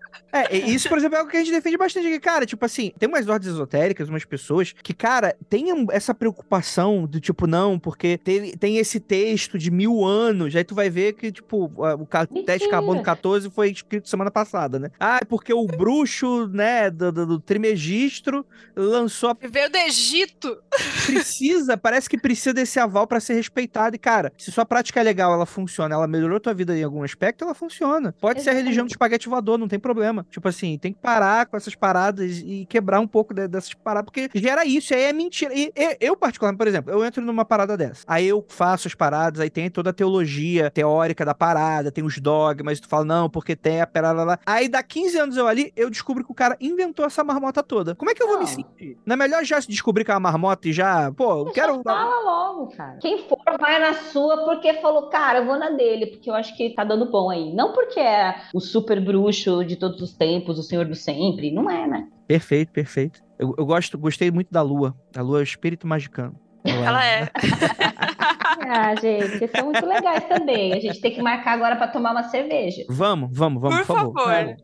É, 0.45 0.57
isso, 0.57 0.89
por 0.89 0.97
exemplo, 0.97 1.15
é 1.15 1.19
algo 1.19 1.31
que 1.31 1.37
a 1.37 1.39
gente 1.39 1.51
defende 1.51 1.77
bastante. 1.77 2.07
Que, 2.07 2.19
cara, 2.19 2.45
tipo 2.45 2.63
assim, 2.65 2.91
tem 2.97 3.07
umas 3.07 3.27
ordens 3.27 3.53
esotéricas, 3.53 4.09
umas 4.09 4.25
pessoas 4.25 4.73
que, 4.83 4.93
cara, 4.93 5.35
tem 5.49 5.67
essa 5.91 6.13
preocupação 6.13 7.05
do 7.05 7.19
tipo, 7.19 7.47
não, 7.47 7.79
porque 7.79 8.17
tem, 8.17 8.51
tem 8.57 8.77
esse 8.77 8.99
texto 8.99 9.57
de 9.57 9.71
mil 9.71 10.05
anos, 10.05 10.55
aí 10.55 10.63
tu 10.63 10.75
vai 10.75 10.89
ver 10.89 11.13
que, 11.13 11.31
tipo, 11.31 11.71
o 11.75 11.97
Mentira. 11.97 12.45
teste 12.45 12.69
carbono 12.69 13.01
14 13.01 13.49
foi 13.49 13.71
escrito 13.71 14.09
semana 14.09 14.31
passada, 14.31 14.79
né? 14.79 14.89
Ah, 14.99 15.19
é 15.21 15.25
porque 15.25 15.53
o 15.53 15.65
bruxo, 15.65 16.47
né, 16.47 16.89
do, 16.89 17.11
do, 17.11 17.25
do 17.25 17.39
trimegistro 17.39 18.45
lançou 18.75 19.29
a 19.31 19.37
Veio 19.47 19.69
do 19.69 19.77
Egito. 19.77 20.57
precisa, 21.05 21.77
parece 21.77 22.09
que 22.09 22.17
precisa 22.17 22.53
desse 22.53 22.79
aval 22.79 23.07
pra 23.07 23.19
ser 23.19 23.33
respeitado. 23.33 23.95
E, 23.95 23.99
cara, 23.99 24.31
se 24.37 24.51
sua 24.51 24.65
prática 24.65 24.99
é 24.99 25.03
legal, 25.03 25.33
ela 25.33 25.45
funciona, 25.45 25.95
ela 25.95 26.07
melhorou 26.07 26.39
tua 26.39 26.53
vida 26.53 26.77
em 26.77 26.83
algum 26.83 27.03
aspecto, 27.03 27.43
ela 27.43 27.53
funciona. 27.53 28.13
Pode 28.19 28.41
ser 28.41 28.49
a 28.49 28.53
religião 28.53 28.85
do 28.85 28.89
espaguete 28.89 29.29
voador, 29.29 29.57
não 29.57 29.67
tem 29.67 29.79
problema. 29.79 30.25
Tipo 30.29 30.47
assim, 30.49 30.77
tem 30.77 30.93
que 30.93 30.99
parar 30.99 31.45
com 31.45 31.55
essas 31.57 31.75
paradas 31.75 32.37
e 32.45 32.65
quebrar 32.69 32.99
um 32.99 33.07
pouco 33.07 33.33
de- 33.33 33.47
dessas 33.47 33.73
paradas, 33.73 34.05
porque 34.11 34.29
gera 34.39 34.65
isso, 34.65 34.93
aí 34.93 35.03
é 35.03 35.13
mentira. 35.13 35.53
E, 35.53 35.71
eu, 35.99 36.15
particularmente, 36.15 36.57
por 36.57 36.67
exemplo, 36.67 36.91
eu 36.91 37.03
entro 37.03 37.23
numa 37.23 37.45
parada 37.45 37.75
dessa. 37.77 38.03
Aí 38.07 38.27
eu 38.27 38.45
faço 38.47 38.87
as 38.87 38.93
paradas, 38.95 39.39
aí 39.39 39.49
tem 39.49 39.69
toda 39.69 39.89
a 39.89 39.93
teologia 39.93 40.69
teórica 40.69 41.23
da 41.25 41.33
parada, 41.33 41.91
tem 41.91 42.03
os 42.03 42.19
dogmas, 42.19 42.79
tu 42.79 42.87
fala, 42.87 43.05
não, 43.05 43.29
porque 43.29 43.55
tem 43.55 43.81
a 43.81 43.87
parada 43.87 44.23
lá. 44.23 44.39
Aí 44.45 44.67
dá 44.67 44.83
15 44.83 45.17
anos 45.17 45.37
eu 45.37 45.47
ali, 45.47 45.71
eu 45.75 45.89
descubro 45.89 46.23
que 46.23 46.31
o 46.31 46.35
cara 46.35 46.57
inventou 46.59 47.05
essa 47.05 47.23
marmota 47.23 47.63
toda. 47.63 47.95
Como 47.95 48.11
é 48.11 48.13
que 48.13 48.21
eu 48.21 48.27
vou 48.27 48.37
me 48.37 48.43
Não. 48.45 48.47
sentir? 48.51 48.97
Não 49.05 49.13
é 49.13 49.17
melhor 49.17 49.43
já 49.43 49.59
se 49.61 49.67
descobrir 49.67 50.03
que 50.03 50.11
é 50.11 50.13
uma 50.13 50.19
marmota 50.19 50.67
e 50.67 50.73
já, 50.73 51.11
pô, 51.11 51.39
eu 51.39 51.45
Só 51.47 51.51
quero. 51.53 51.81
Fala 51.83 52.23
logo, 52.23 52.67
cara. 52.75 52.97
Quem 53.01 53.27
for, 53.27 53.37
vai 53.59 53.79
na 53.79 53.93
sua 53.93 54.43
porque 54.45 54.73
falou, 54.75 55.09
cara, 55.09 55.39
eu 55.39 55.45
vou 55.45 55.57
na 55.57 55.69
dele, 55.69 56.07
porque 56.07 56.29
eu 56.29 56.33
acho 56.33 56.55
que 56.55 56.71
tá 56.71 56.83
dando 56.83 57.09
bom 57.09 57.29
aí. 57.29 57.53
Não 57.53 57.73
porque 57.73 57.99
é 57.99 58.35
o 58.53 58.59
super 58.59 58.99
bruxo 59.03 59.63
de 59.63 59.75
todos 59.75 60.01
os 60.01 60.06
tempos, 60.13 60.59
o 60.59 60.63
senhor 60.63 60.85
do 60.85 60.95
sempre. 60.95 61.51
Não 61.51 61.69
é, 61.69 61.87
né? 61.87 62.07
Perfeito, 62.27 62.71
perfeito. 62.71 63.21
Eu, 63.39 63.53
eu 63.57 63.65
gosto, 63.65 63.97
gostei 63.97 64.31
muito 64.31 64.51
da 64.51 64.61
lua. 64.61 64.95
A 65.15 65.21
lua 65.21 65.39
é 65.39 65.41
o 65.41 65.43
espírito 65.43 65.87
magicano. 65.87 66.35
Ela 66.63 67.05
é. 67.05 67.29
Ah, 68.69 68.93
gente, 68.99 69.37
vocês 69.37 69.51
são 69.51 69.65
muito 69.65 69.85
legais 69.85 70.25
também. 70.27 70.73
A 70.73 70.79
gente 70.79 70.99
tem 70.99 71.13
que 71.13 71.21
marcar 71.21 71.53
agora 71.53 71.77
pra 71.77 71.87
tomar 71.87 72.11
uma 72.11 72.23
cerveja. 72.23 72.83
Vamos, 72.89 73.29
vamos, 73.31 73.61
vamos, 73.61 73.77
por, 73.77 73.85
Por 73.85 73.95
favor. 73.95 74.13
favor. 74.13 74.55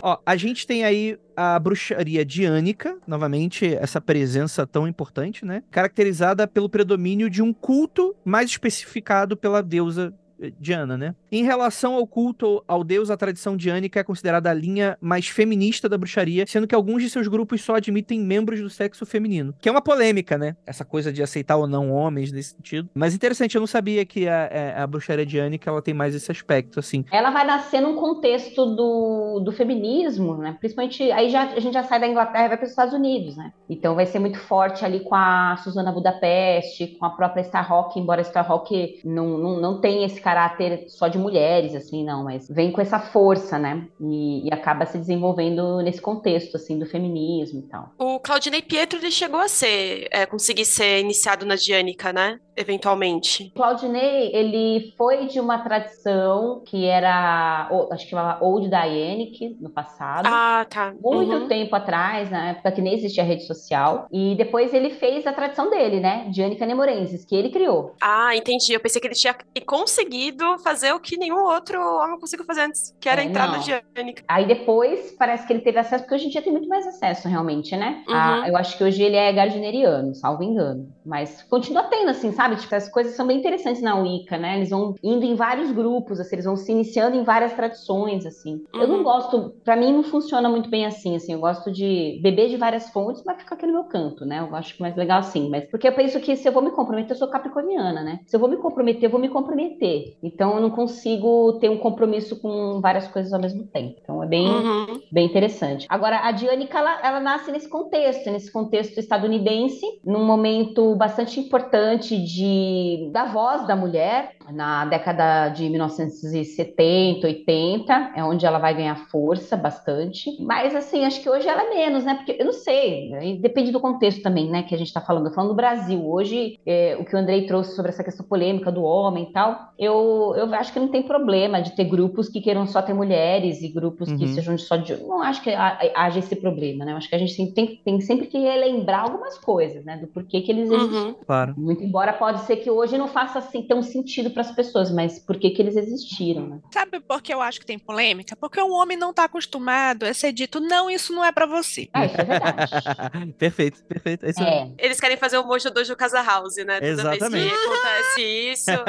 Ó, 0.00 0.18
a 0.24 0.36
gente 0.36 0.66
tem 0.66 0.84
aí 0.84 1.18
a 1.36 1.58
bruxaria 1.58 2.24
diânica, 2.24 2.96
novamente, 3.06 3.74
essa 3.74 4.00
presença 4.00 4.66
tão 4.66 4.86
importante, 4.86 5.44
né? 5.44 5.62
Caracterizada 5.70 6.46
pelo 6.46 6.68
predomínio 6.68 7.28
de 7.28 7.42
um 7.42 7.52
culto 7.52 8.14
mais 8.24 8.50
especificado 8.50 9.36
pela 9.36 9.62
deusa 9.62 10.14
Diana, 10.58 10.96
né? 10.96 11.14
Em 11.30 11.42
relação 11.42 11.94
ao 11.94 12.06
culto 12.06 12.62
ao 12.66 12.84
deus, 12.84 13.10
a 13.10 13.16
tradição 13.16 13.56
diânica 13.56 14.00
é 14.00 14.04
considerada 14.04 14.50
a 14.50 14.54
linha 14.54 14.96
mais 15.00 15.28
feminista 15.28 15.88
da 15.88 15.98
bruxaria, 15.98 16.44
sendo 16.46 16.66
que 16.66 16.74
alguns 16.74 17.02
de 17.02 17.10
seus 17.10 17.28
grupos 17.28 17.62
só 17.62 17.76
admitem 17.76 18.20
membros 18.20 18.60
do 18.60 18.70
sexo 18.70 19.04
feminino. 19.04 19.54
Que 19.60 19.68
é 19.68 19.72
uma 19.72 19.82
polêmica, 19.82 20.38
né? 20.38 20.56
Essa 20.66 20.84
coisa 20.84 21.12
de 21.12 21.22
aceitar 21.22 21.56
ou 21.56 21.66
não 21.66 21.90
homens 21.90 22.32
nesse 22.32 22.50
sentido. 22.50 22.88
Mas 22.94 23.14
interessante, 23.14 23.54
eu 23.54 23.60
não 23.60 23.66
sabia 23.66 24.04
que 24.04 24.28
a, 24.28 24.48
eh, 24.50 24.74
a 24.76 24.86
bruxaria 24.86 25.26
diânica 25.26 25.70
ela 25.70 25.82
tem 25.82 25.94
mais 25.94 26.14
esse 26.14 26.30
aspecto, 26.30 26.78
assim. 26.78 27.04
Ela 27.10 27.30
vai 27.30 27.44
nascer 27.44 27.80
num 27.80 27.96
contexto 27.96 28.66
do, 28.66 29.40
do 29.40 29.52
feminismo, 29.52 30.36
né? 30.36 30.56
Principalmente, 30.58 31.10
aí 31.10 31.30
já, 31.30 31.52
a 31.52 31.60
gente 31.60 31.74
já 31.74 31.82
sai 31.82 32.00
da 32.00 32.06
Inglaterra 32.06 32.46
e 32.46 32.48
vai 32.48 32.56
para 32.56 32.64
os 32.64 32.70
Estados 32.70 32.94
Unidos, 32.94 33.36
né? 33.36 33.52
Então 33.68 33.94
vai 33.94 34.06
ser 34.06 34.18
muito 34.18 34.38
forte 34.38 34.84
ali 34.84 35.00
com 35.00 35.14
a 35.14 35.56
Susana 35.62 35.92
Budapeste, 35.92 36.86
com 36.98 37.04
a 37.04 37.10
própria 37.10 37.42
Starhawk, 37.42 37.98
embora 37.98 38.20
a 38.20 38.22
Starhawk 38.22 39.00
não, 39.04 39.38
não, 39.38 39.60
não 39.60 39.80
tenha 39.80 40.06
esse 40.06 40.20
caráter 40.28 40.84
só 40.88 41.08
de 41.08 41.16
mulheres, 41.18 41.74
assim, 41.74 42.04
não, 42.04 42.22
mas 42.24 42.46
vem 42.48 42.70
com 42.70 42.80
essa 42.82 42.98
força, 43.00 43.58
né? 43.58 43.86
E, 44.00 44.46
e 44.46 44.52
acaba 44.52 44.84
se 44.84 44.98
desenvolvendo 44.98 45.80
nesse 45.80 46.00
contexto, 46.02 46.56
assim, 46.56 46.78
do 46.78 46.84
feminismo 46.86 47.60
e 47.60 47.62
tal. 47.62 47.92
O 47.98 48.20
Claudinei 48.20 48.60
Pietro 48.60 48.98
ele 48.98 49.10
chegou 49.10 49.40
a 49.40 49.48
ser, 49.48 50.06
é, 50.10 50.26
conseguir 50.26 50.64
ser 50.66 51.00
iniciado 51.00 51.46
na 51.46 51.54
Diânica, 51.56 52.12
né? 52.12 52.38
Eventualmente. 52.56 53.52
Claudinei, 53.54 54.30
ele 54.34 54.92
foi 54.98 55.26
de 55.28 55.38
uma 55.40 55.58
tradição 55.58 56.60
que 56.66 56.84
era, 56.84 57.68
acho 57.92 58.04
que 58.04 58.10
chamava 58.10 58.44
Old 58.44 58.68
Dianic, 58.68 59.56
no 59.60 59.70
passado. 59.70 60.26
Ah, 60.26 60.66
tá. 60.68 60.92
muito 61.00 61.32
Uhum. 61.32 61.48
tempo 61.48 61.74
atrás, 61.76 62.30
na 62.30 62.50
época 62.50 62.72
que 62.72 62.80
nem 62.82 62.94
existia 62.94 63.22
rede 63.22 63.44
social, 63.46 64.06
e 64.12 64.34
depois 64.36 64.74
ele 64.74 64.90
fez 64.90 65.26
a 65.26 65.32
tradição 65.32 65.70
dele, 65.70 66.00
né, 66.00 66.26
Dianica 66.30 66.66
Nemorensis, 66.66 67.24
que 67.24 67.34
ele 67.36 67.50
criou. 67.50 67.94
Ah, 68.02 68.34
entendi. 68.36 68.72
Eu 68.72 68.80
pensei 68.80 69.00
que 69.00 69.06
ele 69.06 69.14
tinha 69.14 69.34
conseguido 69.64 70.17
fazer 70.62 70.92
o 70.92 71.00
que 71.00 71.16
nenhum 71.16 71.42
outro 71.44 71.80
homem 71.80 72.18
conseguiu 72.18 72.44
fazer 72.46 72.62
antes, 72.62 72.94
que 73.00 73.08
era 73.08 73.22
É, 73.22 73.24
entrar 73.24 73.46
na 73.48 73.58
não. 73.58 73.64
Diânica. 73.64 74.22
Aí 74.28 74.46
depois 74.46 75.12
parece 75.18 75.46
que 75.46 75.52
ele 75.52 75.60
teve 75.60 75.78
acesso, 75.78 76.04
porque 76.04 76.14
hoje 76.16 76.26
em 76.26 76.30
dia 76.30 76.42
tem 76.42 76.52
muito 76.52 76.68
mais 76.68 76.86
acesso, 76.86 77.28
realmente, 77.28 77.76
né? 77.76 78.02
Uhum. 78.08 78.14
Ah, 78.14 78.44
eu 78.48 78.56
acho 78.56 78.76
que 78.76 78.84
hoje 78.84 79.02
ele 79.02 79.16
é 79.16 79.32
gardineriano, 79.32 80.14
salvo 80.14 80.42
engano. 80.42 80.88
Mas 81.04 81.42
continua 81.44 81.84
tendo, 81.84 82.10
assim, 82.10 82.32
sabe? 82.32 82.56
Tipo, 82.56 82.74
as 82.74 82.88
coisas 82.90 83.14
são 83.16 83.26
bem 83.26 83.38
interessantes 83.38 83.80
na 83.82 83.96
Wicca, 83.96 84.36
né? 84.36 84.56
Eles 84.56 84.70
vão 84.70 84.94
indo 85.02 85.24
em 85.24 85.34
vários 85.34 85.72
grupos, 85.72 86.20
assim, 86.20 86.36
eles 86.36 86.44
vão 86.44 86.56
se 86.56 86.70
iniciando 86.70 87.16
em 87.16 87.24
várias 87.24 87.52
tradições, 87.54 88.26
assim. 88.26 88.62
Eu 88.74 88.86
não 88.88 88.96
Uhum. 88.98 89.02
gosto, 89.04 89.50
pra 89.64 89.76
mim 89.76 89.92
não 89.92 90.02
funciona 90.02 90.48
muito 90.48 90.68
bem 90.68 90.84
assim, 90.86 91.16
assim. 91.16 91.32
Eu 91.32 91.40
gosto 91.40 91.70
de 91.72 92.18
beber 92.22 92.48
de 92.48 92.56
várias 92.56 92.90
fontes, 92.90 93.22
mas 93.24 93.38
ficar 93.38 93.54
aqui 93.54 93.66
no 93.66 93.72
meu 93.72 93.84
canto, 93.84 94.24
né? 94.26 94.40
Eu 94.40 94.54
acho 94.54 94.80
mais 94.80 94.94
legal 94.96 95.20
assim. 95.20 95.48
Mas 95.50 95.64
porque 95.70 95.88
eu 95.88 95.92
penso 95.94 96.20
que 96.20 96.36
se 96.36 96.46
eu 96.48 96.52
vou 96.52 96.62
me 96.62 96.70
comprometer, 96.70 97.12
eu 97.12 97.18
sou 97.18 97.28
capricorniana, 97.28 98.02
né? 98.02 98.20
Se 98.26 98.36
eu 98.36 98.40
vou 98.40 98.48
me 98.48 98.56
comprometer, 98.58 99.04
eu 99.04 99.10
vou 99.10 99.20
me 99.20 99.28
comprometer. 99.28 100.07
Então 100.22 100.54
eu 100.54 100.60
não 100.60 100.70
consigo 100.70 101.54
ter 101.60 101.68
um 101.68 101.78
compromisso 101.78 102.40
com 102.40 102.80
várias 102.80 103.06
coisas 103.08 103.32
ao 103.32 103.40
mesmo 103.40 103.64
tempo. 103.66 103.96
Então 104.02 104.22
é 104.22 104.26
bem, 104.26 104.46
Uhum. 104.48 105.00
bem 105.12 105.26
interessante. 105.26 105.86
Agora, 105.88 106.20
a 106.20 106.32
Diânica, 106.32 106.78
ela, 106.78 107.00
ela 107.06 107.20
nasce 107.20 107.50
nesse 107.52 107.68
contexto, 107.68 108.30
nesse 108.30 108.50
contexto 108.50 108.98
estadunidense, 108.98 109.84
num 110.04 110.24
momento 110.24 110.94
bastante 110.96 111.40
importante 111.40 112.16
de, 112.22 113.10
da 113.12 113.24
voz 113.26 113.66
da 113.66 113.76
mulher, 113.76 114.32
na 114.52 114.84
década 114.84 115.48
de 115.50 115.68
1970, 115.68 117.26
80, 117.26 118.12
é 118.16 118.24
onde 118.24 118.46
ela 118.46 118.58
vai 118.58 118.74
ganhar 118.74 118.96
força 119.08 119.56
bastante. 119.56 120.30
Mas, 120.42 120.74
assim, 120.74 121.04
acho 121.04 121.20
que 121.22 121.28
hoje 121.28 121.48
ela 121.48 121.62
é 121.64 121.68
menos, 121.74 122.04
né? 122.04 122.14
Porque 122.14 122.36
eu 122.38 122.44
não 122.46 122.52
sei, 122.52 123.38
depende 123.40 123.70
do 123.72 123.80
contexto 123.80 124.22
também, 124.22 124.48
né, 124.50 124.62
que 124.62 124.74
a 124.74 124.78
gente 124.78 124.92
tá 124.92 125.00
falando. 125.00 125.32
Falando 125.32 125.50
do 125.50 125.56
Brasil. 125.56 126.04
Hoje, 126.08 126.58
é, 126.66 126.96
o 126.98 127.04
que 127.04 127.14
o 127.14 127.18
Andrei 127.18 127.46
trouxe 127.46 127.74
sobre 127.74 127.90
essa 127.90 128.04
questão 128.04 128.26
polêmica 128.26 128.70
do 128.72 128.82
homem 128.82 129.24
e 129.28 129.32
tal, 129.32 129.72
eu, 129.78 130.34
eu 130.36 130.52
acho 130.54 130.72
que 130.72 130.80
não 130.80 130.88
tem 130.88 131.02
problema 131.02 131.60
de 131.62 131.72
ter 131.74 131.84
grupos 131.84 132.28
que 132.28 132.40
queiram 132.40 132.66
só 132.66 132.82
ter 132.82 132.94
mulheres 132.94 133.62
e 133.62 133.68
grupos 133.68 134.12
que 134.12 134.24
Uhum. 134.24 134.34
sejam 134.34 134.58
só 134.58 134.76
de. 134.76 134.96
Não 134.96 135.22
acho 135.22 135.42
que 135.42 135.50
ha- 135.50 135.78
haja 135.94 136.18
esse 136.18 136.34
problema, 136.36 136.84
né? 136.84 136.92
Eu 136.92 136.96
acho 136.96 137.08
que 137.08 137.14
a 137.14 137.18
gente 137.18 137.34
tem, 137.36 137.52
tem, 137.52 137.80
tem 137.84 138.00
sempre 138.00 138.26
que 138.26 138.38
relembrar 138.38 139.02
algumas 139.04 139.38
coisas, 139.38 139.84
né? 139.84 139.96
Do 139.96 140.06
porquê 140.08 140.40
que 140.40 140.50
eles 140.52 140.70
existem. 140.70 140.98
Uhum. 140.98 141.14
Claro. 141.26 141.54
Muito 141.56 141.82
embora 141.84 142.12
pode 142.12 142.40
ser 142.40 142.56
que 142.56 142.70
hoje 142.70 142.96
não 142.98 143.08
faça 143.08 143.38
assim 143.38 143.62
tão 143.62 143.82
sentido 143.82 144.30
para 144.38 144.48
as 144.48 144.52
pessoas, 144.52 144.90
mas 144.92 145.18
por 145.18 145.36
que 145.36 145.50
que 145.50 145.60
eles 145.60 145.74
existiram, 145.74 146.46
né? 146.46 146.60
Sabe 146.72 147.00
por 147.00 147.20
que 147.20 147.34
eu 147.34 147.42
acho 147.42 147.58
que 147.58 147.66
tem 147.66 147.76
polêmica? 147.76 148.36
Porque 148.36 148.60
o 148.60 148.70
homem 148.70 148.96
não 148.96 149.12
tá 149.12 149.24
acostumado 149.24 150.04
a 150.04 150.14
ser 150.14 150.32
dito, 150.32 150.60
não, 150.60 150.88
isso 150.88 151.12
não 151.12 151.24
é 151.24 151.32
pra 151.32 151.44
você. 151.44 151.88
Ah, 151.92 152.06
isso 152.06 152.20
é 152.20 152.24
verdade. 152.24 152.70
perfeito, 153.36 153.82
perfeito. 153.84 154.24
É 154.24 154.30
é, 154.40 154.70
Eles 154.78 155.00
querem 155.00 155.16
fazer 155.16 155.38
o 155.38 155.44
Mojo 155.44 155.70
Dojo 155.70 155.96
Casa 155.96 156.22
House, 156.22 156.56
né? 156.58 156.78
Toda 156.78 156.86
Exatamente. 156.86 157.30
vez 157.30 157.52
que 157.52 157.66
acontece 157.66 158.22
isso. 158.22 158.70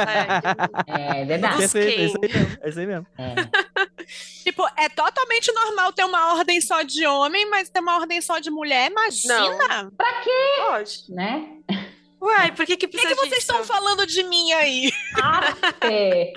É, 0.87 1.21
é 1.21 1.25
verdade. 1.25 1.57
Perfeito, 1.57 1.99
é 1.99 2.05
isso 2.05 2.17
aí 2.21 2.33
mesmo. 2.33 2.57
É 2.61 2.69
isso 2.69 2.79
aí 2.79 2.85
mesmo. 2.85 3.07
É. 3.17 3.35
Tipo, 4.43 4.67
é 4.77 4.89
totalmente 4.89 5.51
normal 5.51 5.93
ter 5.93 6.03
uma 6.03 6.33
ordem 6.35 6.59
só 6.61 6.81
de 6.81 7.05
homem, 7.05 7.47
mas 7.49 7.69
ter 7.69 7.79
uma 7.79 7.99
ordem 7.99 8.21
só 8.21 8.39
de 8.39 8.49
mulher, 8.49 8.89
imagina! 8.89 9.91
pode. 10.57 11.03
Né? 11.09 11.59
Uai, 12.21 12.51
por 12.53 12.65
que 12.65 12.75
que 12.77 12.87
Por 12.87 12.99
que, 12.99 13.07
precisa 13.07 13.15
que 13.21 13.29
vocês 13.29 13.41
disso? 13.41 13.51
estão 13.51 13.63
falando 13.63 14.05
de 14.05 14.23
mim 14.23 14.51
aí? 14.53 14.91
Ah, 15.21 15.53
é. 15.85 16.33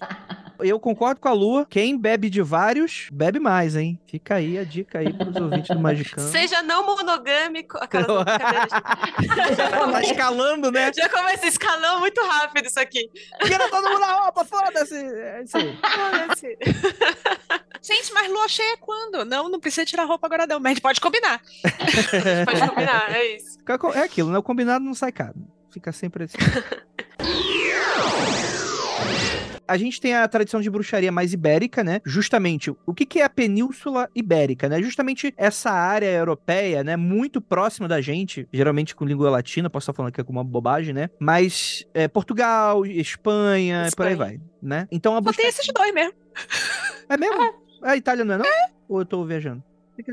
Eu 0.62 0.78
concordo 0.78 1.18
com 1.18 1.28
a 1.28 1.32
Lua. 1.32 1.66
Quem 1.68 1.96
bebe 1.96 2.28
de 2.28 2.42
vários, 2.42 3.08
bebe 3.10 3.38
mais, 3.40 3.76
hein? 3.76 3.98
Fica 4.06 4.34
aí 4.34 4.58
a 4.58 4.64
dica 4.64 4.98
aí 4.98 5.10
pros 5.10 5.34
ouvintes 5.36 5.74
do 5.74 5.80
Magicano. 5.80 6.28
Seja 6.28 6.62
não 6.62 6.84
monogâmico. 6.84 7.78
Aquela. 7.78 8.24
Tá 9.90 10.02
escalando, 10.02 10.70
né? 10.70 10.92
Já 10.94 11.08
começa 11.08 11.46
escalando 11.46 12.00
muito 12.00 12.20
rápido 12.22 12.66
isso 12.66 12.78
aqui. 12.78 13.10
Tira 13.42 13.70
todo 13.70 13.88
mundo 13.88 14.00
na 14.00 14.12
roupa, 14.20 14.44
foda-se! 14.44 14.96
É 14.96 15.42
isso 15.44 15.56
aí. 15.56 15.78
Foda-se. 15.82 16.58
Gente, 17.82 18.12
mas 18.12 18.30
lua 18.30 18.48
cheia 18.48 18.74
é 18.74 18.76
quando? 18.76 19.24
Não, 19.24 19.48
não 19.48 19.58
precisa 19.58 19.86
tirar 19.86 20.04
roupa 20.04 20.26
agora 20.26 20.46
não, 20.46 20.60
mas 20.60 20.72
a 20.72 20.74
gente 20.74 20.82
pode 20.82 21.00
combinar. 21.00 21.40
Pode 22.44 22.68
combinar, 22.68 23.14
é 23.14 23.36
isso. 23.36 23.58
É 23.94 24.02
aquilo, 24.02 24.30
né? 24.30 24.38
O 24.38 24.42
combinado 24.42 24.84
não 24.84 24.94
sai 24.94 25.12
caro. 25.12 25.34
Fica 25.70 25.92
sempre 25.92 26.24
assim. 26.24 26.36
A 29.66 29.76
gente 29.76 30.00
tem 30.00 30.14
a 30.14 30.26
tradição 30.26 30.60
de 30.60 30.68
bruxaria 30.68 31.12
mais 31.12 31.32
ibérica, 31.32 31.84
né? 31.84 32.00
Justamente, 32.04 32.74
o 32.84 32.92
que, 32.92 33.06
que 33.06 33.20
é 33.20 33.24
a 33.24 33.30
Península 33.30 34.10
Ibérica, 34.16 34.68
né? 34.68 34.82
Justamente 34.82 35.32
essa 35.36 35.70
área 35.70 36.10
europeia, 36.10 36.82
né? 36.82 36.96
Muito 36.96 37.40
próxima 37.40 37.86
da 37.86 38.00
gente, 38.00 38.48
geralmente 38.52 38.96
com 38.96 39.04
língua 39.04 39.30
latina, 39.30 39.70
posso 39.70 39.84
estar 39.84 39.92
falando 39.92 40.08
aqui 40.08 40.20
alguma 40.20 40.42
bobagem, 40.42 40.92
né? 40.92 41.08
Mas 41.20 41.86
é, 41.94 42.08
Portugal, 42.08 42.84
Espanha, 42.84 43.86
e 43.86 43.94
por 43.94 44.06
aí 44.06 44.12
Espanha. 44.12 44.16
vai, 44.16 44.40
né? 44.60 44.88
Então 44.90 45.12
a 45.12 45.18
Só 45.18 45.22
tem 45.22 45.44
bruxaria... 45.44 45.48
esses 45.50 45.66
dois 45.72 45.94
mesmo. 45.94 46.14
É 47.08 47.16
mesmo? 47.16 47.40
É. 47.42 47.59
A 47.82 47.96
Itália 47.96 48.24
não 48.24 48.34
é, 48.34 48.38
não? 48.38 48.44
É. 48.44 48.70
Ou 48.88 49.00
eu 49.00 49.06
tô 49.06 49.24
viajando? 49.24 49.62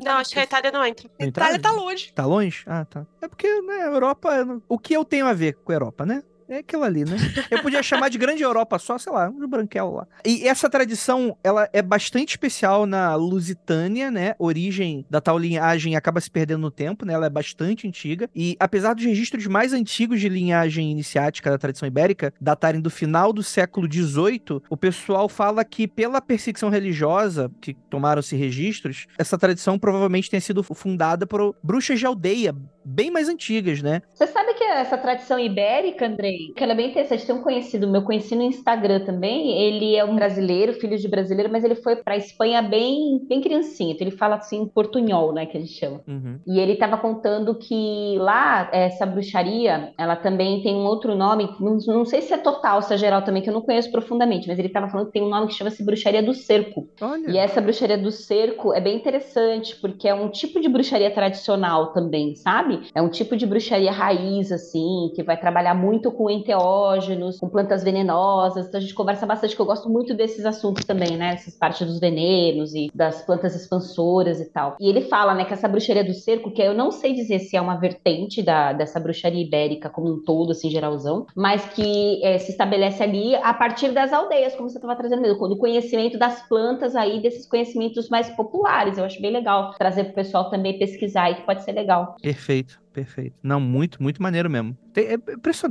Não, 0.03 0.13
acho 0.13 0.31
que 0.31 0.39
a 0.39 0.43
Itália 0.43 0.71
não 0.71 0.85
entra. 0.85 1.09
A 1.19 1.25
Itália 1.25 1.59
tá 1.59 1.71
longe. 1.71 2.11
Tá 2.13 2.25
longe? 2.25 2.63
Ah, 2.67 2.83
tá. 2.85 3.05
É 3.21 3.27
porque, 3.27 3.47
né, 3.61 3.83
a 3.83 3.87
Europa. 3.87 4.61
O 4.67 4.77
que 4.77 4.93
eu 4.93 5.05
tenho 5.05 5.25
a 5.25 5.33
ver 5.33 5.53
com 5.53 5.71
a 5.71 5.75
Europa, 5.75 6.05
né? 6.05 6.23
É 6.49 6.59
aquilo 6.59 6.83
ali, 6.83 7.03
né? 7.03 7.17
Eu 7.51 7.61
podia 7.61 7.83
chamar 7.83 8.09
de 8.09 8.17
Grande 8.17 8.41
Europa 8.41 8.79
só, 8.79 8.97
sei 8.97 9.11
lá, 9.11 9.29
um 9.29 9.47
branquelo 9.47 9.95
lá. 9.95 10.07
E 10.25 10.47
essa 10.47 10.69
tradição, 10.69 11.37
ela 11.43 11.69
é 11.73 11.81
bastante 11.81 12.29
especial 12.29 12.85
na 12.85 13.15
Lusitânia, 13.15 14.09
né? 14.09 14.33
Origem 14.39 15.05
da 15.09 15.19
tal 15.19 15.37
linhagem 15.37 15.95
acaba 15.95 16.21
se 16.21 16.31
perdendo 16.31 16.61
no 16.61 16.71
tempo, 16.71 17.05
né? 17.05 17.13
Ela 17.13 17.25
é 17.25 17.29
bastante 17.29 17.87
antiga. 17.87 18.29
E 18.33 18.55
apesar 18.59 18.93
dos 18.93 19.03
registros 19.03 19.45
mais 19.45 19.73
antigos 19.73 20.21
de 20.21 20.29
linhagem 20.29 20.89
iniciática 20.89 21.49
da 21.49 21.57
tradição 21.57 21.87
ibérica 21.87 22.33
datarem 22.39 22.79
do 22.79 22.89
final 22.89 23.33
do 23.33 23.43
século 23.43 23.91
XVIII, 23.91 24.61
o 24.69 24.77
pessoal 24.77 25.27
fala 25.27 25.65
que 25.65 25.87
pela 25.87 26.21
perseguição 26.21 26.69
religiosa 26.69 27.51
que 27.59 27.73
tomaram-se 27.73 28.35
registros, 28.35 29.05
essa 29.17 29.37
tradição 29.37 29.77
provavelmente 29.77 30.29
tenha 30.29 30.41
sido 30.41 30.63
fundada 30.63 31.27
por 31.27 31.55
bruxas 31.61 31.99
de 31.99 32.05
aldeia 32.05 32.55
bem 32.87 33.11
mais 33.11 33.27
antigas, 33.27 33.81
né? 33.81 34.01
Você 34.13 34.27
sabe 34.27 34.53
que 34.53 34.63
essa 34.63 34.97
tradição 34.97 35.37
ibérica, 35.37 36.07
Andrei, 36.07 36.53
que 36.55 36.63
ela 36.63 36.71
é 36.71 36.75
bem 36.75 36.89
interessante. 36.89 37.25
Tem 37.25 37.35
um 37.35 37.41
conhecido 37.41 37.87
meu, 37.87 38.01
conheci 38.01 38.35
no 38.35 38.43
Instagram 38.43 39.01
também. 39.01 39.61
Ele 39.61 39.95
é 39.95 40.05
um 40.05 40.15
brasileiro, 40.15 40.73
filho 40.73 40.97
de 40.97 41.07
brasileiro, 41.07 41.51
mas 41.51 41.65
ele 41.65 41.75
foi 41.75 41.97
pra 41.97 42.15
Espanha 42.15 42.61
bem, 42.61 43.19
bem 43.27 43.41
criancinha. 43.41 43.93
Então 43.93 44.07
ele 44.07 44.15
fala 44.15 44.35
assim, 44.35 44.65
portunhol, 44.67 45.33
né, 45.33 45.45
que 45.45 45.57
a 45.57 45.59
gente 45.59 45.73
chama. 45.73 46.01
Uhum. 46.07 46.39
E 46.47 46.59
ele 46.59 46.75
tava 46.75 46.97
contando 46.97 47.55
que 47.55 48.15
lá, 48.19 48.69
essa 48.71 49.05
bruxaria, 49.05 49.91
ela 49.97 50.15
também 50.15 50.61
tem 50.61 50.75
um 50.75 50.85
outro 50.85 51.13
nome, 51.13 51.49
não, 51.59 51.77
não 51.87 52.05
sei 52.05 52.21
se 52.21 52.33
é 52.33 52.37
total, 52.37 52.81
se 52.81 52.93
é 52.93 52.97
geral 52.97 53.21
também, 53.21 53.41
que 53.41 53.49
eu 53.49 53.53
não 53.53 53.61
conheço 53.61 53.91
profundamente, 53.91 54.47
mas 54.47 54.57
ele 54.57 54.69
tava 54.69 54.87
falando 54.87 55.07
que 55.07 55.13
tem 55.13 55.23
um 55.23 55.29
nome 55.29 55.47
que 55.47 55.53
chama-se 55.53 55.83
bruxaria 55.83 56.23
do 56.23 56.33
cerco. 56.33 56.87
Olha. 57.01 57.29
E 57.29 57.37
essa 57.37 57.59
bruxaria 57.59 57.97
do 57.97 58.11
cerco 58.11 58.73
é 58.73 58.79
bem 58.79 58.95
interessante, 58.95 59.75
porque 59.75 60.07
é 60.07 60.13
um 60.13 60.29
tipo 60.29 60.61
de 60.61 60.69
bruxaria 60.69 61.11
tradicional 61.11 61.91
também, 61.91 62.35
sabe? 62.35 62.76
É 62.93 63.01
um 63.01 63.09
tipo 63.09 63.35
de 63.35 63.45
bruxaria 63.45 63.91
raiz, 63.91 64.51
assim, 64.51 65.11
que 65.15 65.23
vai 65.23 65.37
trabalhar 65.39 65.73
muito 65.73 66.11
com 66.11 66.29
enteógenos, 66.29 67.39
com 67.39 67.49
plantas 67.49 67.83
venenosas. 67.83 68.67
Então 68.67 68.79
a 68.79 68.81
gente 68.81 68.93
conversa 68.93 69.25
bastante, 69.25 69.55
que 69.55 69.61
eu 69.61 69.65
gosto 69.65 69.89
muito 69.89 70.13
desses 70.13 70.45
assuntos 70.45 70.85
também, 70.85 71.17
né? 71.17 71.33
Essas 71.33 71.55
partes 71.55 71.85
dos 71.85 71.99
venenos 71.99 72.73
e 72.73 72.89
das 72.93 73.21
plantas 73.21 73.55
expansoras 73.55 74.39
e 74.39 74.45
tal. 74.51 74.75
E 74.79 74.89
ele 74.89 75.01
fala, 75.01 75.33
né, 75.33 75.45
que 75.45 75.53
essa 75.53 75.67
bruxaria 75.67 76.03
do 76.03 76.13
cerco, 76.13 76.51
que 76.51 76.61
eu 76.61 76.73
não 76.73 76.91
sei 76.91 77.13
dizer 77.13 77.39
se 77.39 77.55
é 77.55 77.61
uma 77.61 77.75
vertente 77.75 78.41
da, 78.41 78.73
dessa 78.73 78.99
bruxaria 78.99 79.43
ibérica 79.43 79.89
como 79.89 80.11
um 80.11 80.23
todo, 80.23 80.51
assim, 80.51 80.69
geralzão, 80.69 81.25
mas 81.35 81.65
que 81.69 82.23
é, 82.23 82.37
se 82.37 82.51
estabelece 82.51 83.01
ali 83.03 83.35
a 83.35 83.53
partir 83.53 83.91
das 83.91 84.11
aldeias, 84.13 84.55
como 84.55 84.69
você 84.69 84.77
estava 84.77 84.95
trazendo 84.95 85.21
mesmo, 85.21 85.47
do 85.47 85.57
conhecimento 85.57 86.17
das 86.17 86.47
plantas 86.47 86.95
aí, 86.95 87.21
desses 87.21 87.47
conhecimentos 87.47 88.09
mais 88.09 88.29
populares. 88.29 88.97
Eu 88.97 89.05
acho 89.05 89.21
bem 89.21 89.31
legal 89.31 89.71
trazer 89.77 90.05
para 90.05 90.11
o 90.11 90.15
pessoal 90.15 90.49
também 90.49 90.77
pesquisar 90.77 91.31
e 91.31 91.35
que 91.35 91.41
pode 91.45 91.63
ser 91.63 91.71
legal. 91.71 92.15
Perfeito 92.21 92.66
like 92.67 92.86
perfeito. 92.97 93.35
Não, 93.43 93.59
muito, 93.59 94.01
muito 94.01 94.23
maneiro 94.23 94.49
mesmo. 94.49 94.75
Tem, 94.91 95.05
é, 95.09 95.17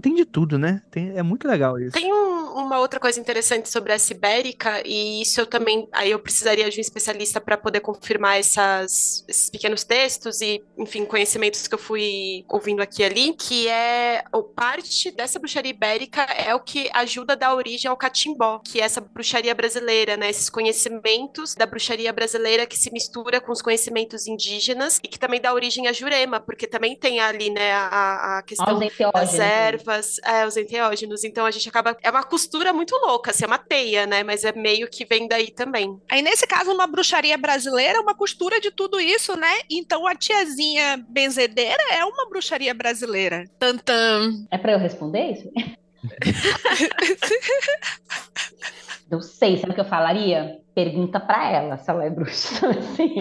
tem 0.01 0.15
de 0.15 0.25
tudo, 0.25 0.57
né? 0.57 0.81
Tem, 0.89 1.19
é 1.19 1.23
muito 1.25 1.49
legal 1.49 1.77
isso. 1.81 1.91
Tem 1.91 2.13
um, 2.13 2.53
uma 2.55 2.79
outra 2.79 3.01
coisa 3.01 3.19
interessante 3.19 3.69
sobre 3.69 3.93
a 3.93 3.99
Sibérica, 3.99 4.81
e 4.87 5.21
isso 5.23 5.41
eu 5.41 5.47
também. 5.47 5.89
Aí 5.91 6.13
eu 6.13 6.21
precisaria 6.21 6.71
de 6.71 6.79
um 6.79 6.81
especialista 6.81 7.41
para 7.41 7.57
poder 7.57 7.81
confirmar 7.81 8.39
essas, 8.39 9.25
esses 9.27 9.51
pequenos 9.51 9.83
textos 9.83 10.41
e, 10.41 10.63
enfim, 10.79 11.05
conhecimentos 11.05 11.67
que 11.67 11.75
eu 11.75 11.79
fui 11.79 12.45
ouvindo 12.49 12.81
aqui 12.81 13.03
e 13.03 13.05
ali, 13.05 13.33
que 13.33 13.69
é 13.69 14.23
o 14.33 14.45
parte 14.45 15.11
dessa 15.11 15.41
bruxaria 15.41 15.71
ibérica 15.71 16.23
é 16.23 16.55
o 16.55 16.61
que 16.61 16.89
ajuda 16.95 17.33
a 17.33 17.37
dar 17.37 17.55
origem 17.57 17.91
ao 17.91 17.97
catimbó, 17.97 18.61
que 18.61 18.81
é 18.81 18.85
essa 18.85 19.01
bruxaria 19.01 19.55
brasileira, 19.55 20.17
né? 20.17 20.31
Esses 20.31 20.49
conhecimentos 20.49 21.57
da 21.57 21.67
bruxaria 21.67 22.13
brasileira 22.13 22.67
que 22.67 22.79
se 22.79 22.93
mistura 22.93 23.41
com 23.41 23.51
os 23.51 23.61
conhecimentos 23.61 24.29
indígenas 24.29 25.01
e 25.03 25.09
que 25.09 25.19
também 25.19 25.41
dá 25.41 25.53
origem 25.53 25.89
à 25.89 25.93
Jurema, 25.93 26.39
porque 26.39 26.69
também 26.69 26.95
tem 26.95 27.16
ali, 27.21 27.51
né, 27.51 27.73
a, 27.73 28.39
a 28.39 28.43
questão 28.43 28.79
das 29.13 29.33
né? 29.35 29.69
ervas, 29.69 30.19
é, 30.25 30.47
os 30.47 30.57
enteógenos. 30.57 31.25
Então 31.25 31.47
a 31.47 31.51
gente 31.51 31.69
acaba. 31.69 31.97
É 32.03 32.11
uma 32.11 32.23
costura 32.23 32.73
muito 32.73 32.95
louca, 32.97 33.31
assim, 33.31 33.45
é 33.45 33.47
uma 33.47 33.59
teia, 33.59 34.07
né? 34.07 34.23
Mas 34.23 34.45
é 34.45 34.53
meio 34.53 34.89
que 34.89 35.05
vem 35.05 35.29
daí 35.29 35.51
também. 35.51 36.01
Aí, 36.09 36.23
nesse 36.23 36.47
caso, 36.47 36.73
uma 36.73 36.87
bruxaria 36.87 37.37
brasileira 37.37 37.99
é 37.99 38.01
uma 38.01 38.15
costura 38.15 38.61
de 38.61 38.71
tudo 38.71 39.01
isso, 39.01 39.37
né? 39.37 39.61
Então 39.71 40.07
a 40.07 40.15
tiazinha 40.15 41.05
benzedeira 41.09 41.83
é 41.93 42.05
uma 42.05 42.29
bruxaria 42.29 42.75
brasileira. 42.75 43.45
Tantam. 43.59 44.47
É 44.51 44.59
para 44.59 44.73
eu 44.73 44.79
responder 44.79 45.33
isso? 45.33 45.51
Não 49.11 49.21
sei, 49.21 49.57
sabe 49.57 49.73
o 49.73 49.75
que 49.75 49.81
eu 49.81 49.85
falaria? 49.85 50.59
Pergunta 50.75 51.21
para 51.21 51.51
ela 51.51 51.77
se 51.79 51.91
ela 51.91 52.05
é 52.05 52.11
bruxa. 52.11 52.69
Assim, 52.71 53.15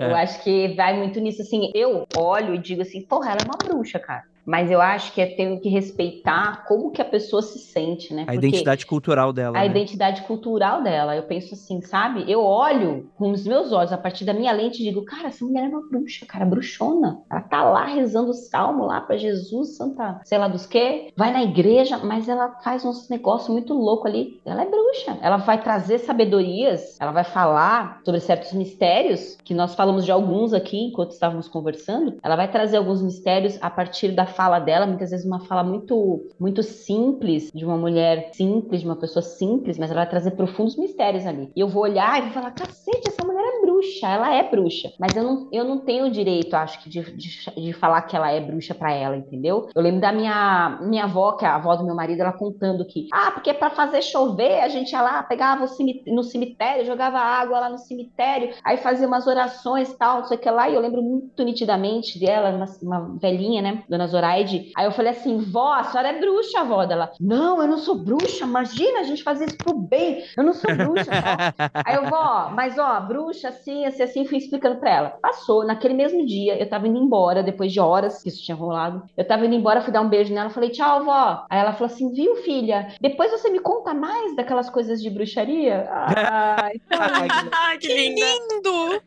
eu 0.00 0.14
acho 0.16 0.42
que 0.42 0.74
vai 0.74 0.96
muito 0.96 1.20
nisso. 1.20 1.42
Assim, 1.42 1.70
eu 1.74 2.04
olho 2.16 2.54
e 2.54 2.58
digo 2.58 2.82
assim, 2.82 3.06
porra, 3.06 3.30
ela 3.30 3.40
é 3.40 3.44
uma 3.44 3.56
bruxa, 3.56 3.98
cara 3.98 4.24
mas 4.44 4.70
eu 4.70 4.80
acho 4.80 5.12
que 5.12 5.20
é 5.20 5.26
ter 5.26 5.58
que 5.60 5.68
respeitar 5.68 6.64
como 6.66 6.90
que 6.90 7.00
a 7.00 7.04
pessoa 7.04 7.42
se 7.42 7.58
sente, 7.58 8.12
né? 8.12 8.22
A 8.22 8.26
Porque 8.26 8.46
identidade 8.46 8.86
cultural 8.86 9.32
dela. 9.32 9.58
A 9.58 9.62
né? 9.62 9.66
identidade 9.66 10.22
cultural 10.22 10.82
dela. 10.82 11.16
Eu 11.16 11.22
penso 11.22 11.54
assim, 11.54 11.80
sabe? 11.80 12.30
Eu 12.30 12.42
olho 12.42 13.10
com 13.16 13.30
os 13.30 13.46
meus 13.46 13.72
olhos, 13.72 13.92
a 13.92 13.98
partir 13.98 14.24
da 14.24 14.34
minha 14.34 14.52
lente, 14.52 14.80
e 14.82 14.84
digo, 14.84 15.04
cara, 15.04 15.28
essa 15.28 15.44
mulher 15.44 15.64
é 15.64 15.68
uma 15.68 15.88
bruxa, 15.88 16.26
cara, 16.26 16.44
bruxona. 16.44 17.22
Ela 17.30 17.40
tá 17.40 17.64
lá 17.64 17.86
rezando 17.86 18.30
o 18.30 18.34
salmo 18.34 18.84
lá 18.84 19.00
para 19.00 19.16
Jesus, 19.16 19.76
santa, 19.76 20.20
sei 20.24 20.38
lá 20.38 20.48
dos 20.48 20.66
quê. 20.66 21.12
Vai 21.16 21.32
na 21.32 21.42
igreja, 21.42 21.98
mas 21.98 22.28
ela 22.28 22.60
faz 22.62 22.84
uns 22.84 23.08
negócios 23.08 23.48
muito 23.48 23.74
louco 23.74 24.06
ali. 24.06 24.40
Ela 24.44 24.62
é 24.62 24.66
bruxa. 24.66 25.18
Ela 25.22 25.38
vai 25.38 25.62
trazer 25.62 25.98
sabedorias, 25.98 26.98
ela 27.00 27.12
vai 27.12 27.24
falar 27.24 28.00
sobre 28.04 28.20
certos 28.20 28.52
mistérios, 28.52 29.36
que 29.44 29.54
nós 29.54 29.74
falamos 29.74 30.04
de 30.04 30.12
alguns 30.12 30.52
aqui 30.52 30.84
enquanto 30.84 31.12
estávamos 31.12 31.48
conversando. 31.48 32.18
Ela 32.22 32.36
vai 32.36 32.50
trazer 32.50 32.76
alguns 32.76 33.00
mistérios 33.00 33.58
a 33.62 33.70
partir 33.70 34.12
da 34.12 34.26
fala 34.34 34.58
dela, 34.58 34.86
muitas 34.86 35.10
vezes 35.10 35.26
uma 35.26 35.40
fala 35.40 35.62
muito, 35.62 36.28
muito 36.38 36.62
simples, 36.62 37.50
de 37.52 37.64
uma 37.64 37.76
mulher 37.76 38.30
simples, 38.32 38.80
de 38.80 38.86
uma 38.86 38.96
pessoa 38.96 39.22
simples, 39.22 39.78
mas 39.78 39.90
ela 39.90 40.00
vai 40.00 40.10
trazer 40.10 40.32
profundos 40.32 40.76
mistérios 40.76 41.26
ali. 41.26 41.50
E 41.54 41.60
eu 41.60 41.68
vou 41.68 41.82
olhar 41.82 42.18
e 42.18 42.22
vou 42.22 42.32
falar, 42.32 42.50
cacete, 42.52 43.08
essa 43.08 43.24
mulher 43.24 43.42
é 43.42 43.60
bruxa, 43.60 44.06
ela 44.06 44.34
é 44.34 44.48
bruxa. 44.48 44.92
Mas 44.98 45.16
eu 45.16 45.22
não, 45.22 45.48
eu 45.52 45.64
não 45.64 45.78
tenho 45.78 46.10
direito, 46.10 46.54
acho 46.54 46.82
que, 46.82 46.88
de, 46.88 47.02
de, 47.16 47.50
de 47.56 47.72
falar 47.72 48.02
que 48.02 48.16
ela 48.16 48.30
é 48.30 48.40
bruxa 48.40 48.74
para 48.74 48.92
ela, 48.92 49.16
entendeu? 49.16 49.68
Eu 49.74 49.82
lembro 49.82 50.00
da 50.00 50.12
minha, 50.12 50.78
minha 50.82 51.04
avó, 51.04 51.32
que 51.32 51.44
é 51.44 51.48
a 51.48 51.56
avó 51.56 51.76
do 51.76 51.84
meu 51.84 51.94
marido, 51.94 52.20
ela 52.20 52.32
contando 52.32 52.84
que, 52.84 53.08
ah, 53.12 53.30
porque 53.32 53.54
para 53.54 53.70
fazer 53.70 54.02
chover, 54.02 54.60
a 54.60 54.68
gente 54.68 54.92
ia 54.92 55.02
lá, 55.02 55.22
pegava 55.22 55.66
no 56.06 56.22
cemitério, 56.22 56.84
jogava 56.84 57.18
água 57.18 57.60
lá 57.60 57.70
no 57.70 57.78
cemitério, 57.78 58.54
aí 58.64 58.76
fazia 58.76 59.06
umas 59.06 59.26
orações 59.26 59.92
tal, 59.94 60.18
não 60.18 60.24
sei 60.26 60.36
o 60.36 60.40
que 60.40 60.50
lá, 60.50 60.68
e 60.68 60.74
eu 60.74 60.80
lembro 60.80 61.02
muito 61.02 61.42
nitidamente 61.42 62.18
dela, 62.18 62.50
uma, 62.50 62.66
uma 62.82 63.18
velhinha, 63.18 63.62
né, 63.62 63.84
dona 63.88 64.06
Zora 64.06 64.23
Zoraide. 64.24 64.72
Aí 64.74 64.86
eu 64.86 64.92
falei 64.92 65.12
assim, 65.12 65.38
vó, 65.38 65.74
a 65.74 65.84
senhora 65.84 66.08
é 66.08 66.18
bruxa, 66.18 66.64
vó 66.64 66.86
dela. 66.86 67.12
Não, 67.20 67.60
eu 67.60 67.68
não 67.68 67.78
sou 67.78 67.96
bruxa, 67.96 68.44
imagina 68.44 69.00
a 69.00 69.02
gente 69.02 69.22
fazer 69.22 69.46
isso 69.46 69.58
pro 69.58 69.74
bem. 69.74 70.24
Eu 70.36 70.42
não 70.42 70.54
sou 70.54 70.74
bruxa, 70.74 71.04
vó. 71.04 71.70
Aí 71.84 71.96
eu, 71.96 72.08
vó, 72.08 72.50
mas 72.54 72.78
ó, 72.78 73.00
bruxa, 73.00 73.48
assim, 73.48 73.84
assim, 73.84 74.02
assim, 74.02 74.26
fui 74.26 74.38
explicando 74.38 74.76
pra 74.76 74.90
ela. 74.90 75.10
Passou, 75.20 75.64
naquele 75.64 75.94
mesmo 75.94 76.24
dia, 76.24 76.58
eu 76.58 76.68
tava 76.68 76.88
indo 76.88 76.98
embora, 76.98 77.42
depois 77.42 77.72
de 77.72 77.80
horas 77.80 78.22
que 78.22 78.28
isso 78.28 78.42
tinha 78.42 78.56
rolado. 78.56 79.02
Eu 79.16 79.26
tava 79.26 79.44
indo 79.44 79.54
embora, 79.54 79.82
fui 79.82 79.92
dar 79.92 80.00
um 80.00 80.08
beijo 80.08 80.32
nela, 80.32 80.50
falei, 80.50 80.70
tchau, 80.70 81.04
vó. 81.04 81.44
Aí 81.50 81.58
ela 81.58 81.72
falou 81.72 81.86
assim, 81.86 82.12
viu, 82.12 82.36
filha? 82.36 82.94
Depois 83.00 83.30
você 83.30 83.50
me 83.50 83.58
conta 83.58 83.92
mais 83.92 84.34
daquelas 84.34 84.70
coisas 84.70 85.02
de 85.02 85.10
bruxaria? 85.10 85.86
Ai, 85.90 86.72
então... 86.76 87.78
que 87.78 87.88
lindo! 87.88 89.02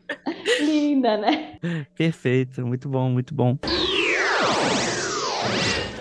Linda, 0.60 1.16
né? 1.16 1.56
Perfeito, 1.96 2.64
muito 2.66 2.88
bom, 2.88 3.08
muito 3.08 3.34
bom. 3.34 3.56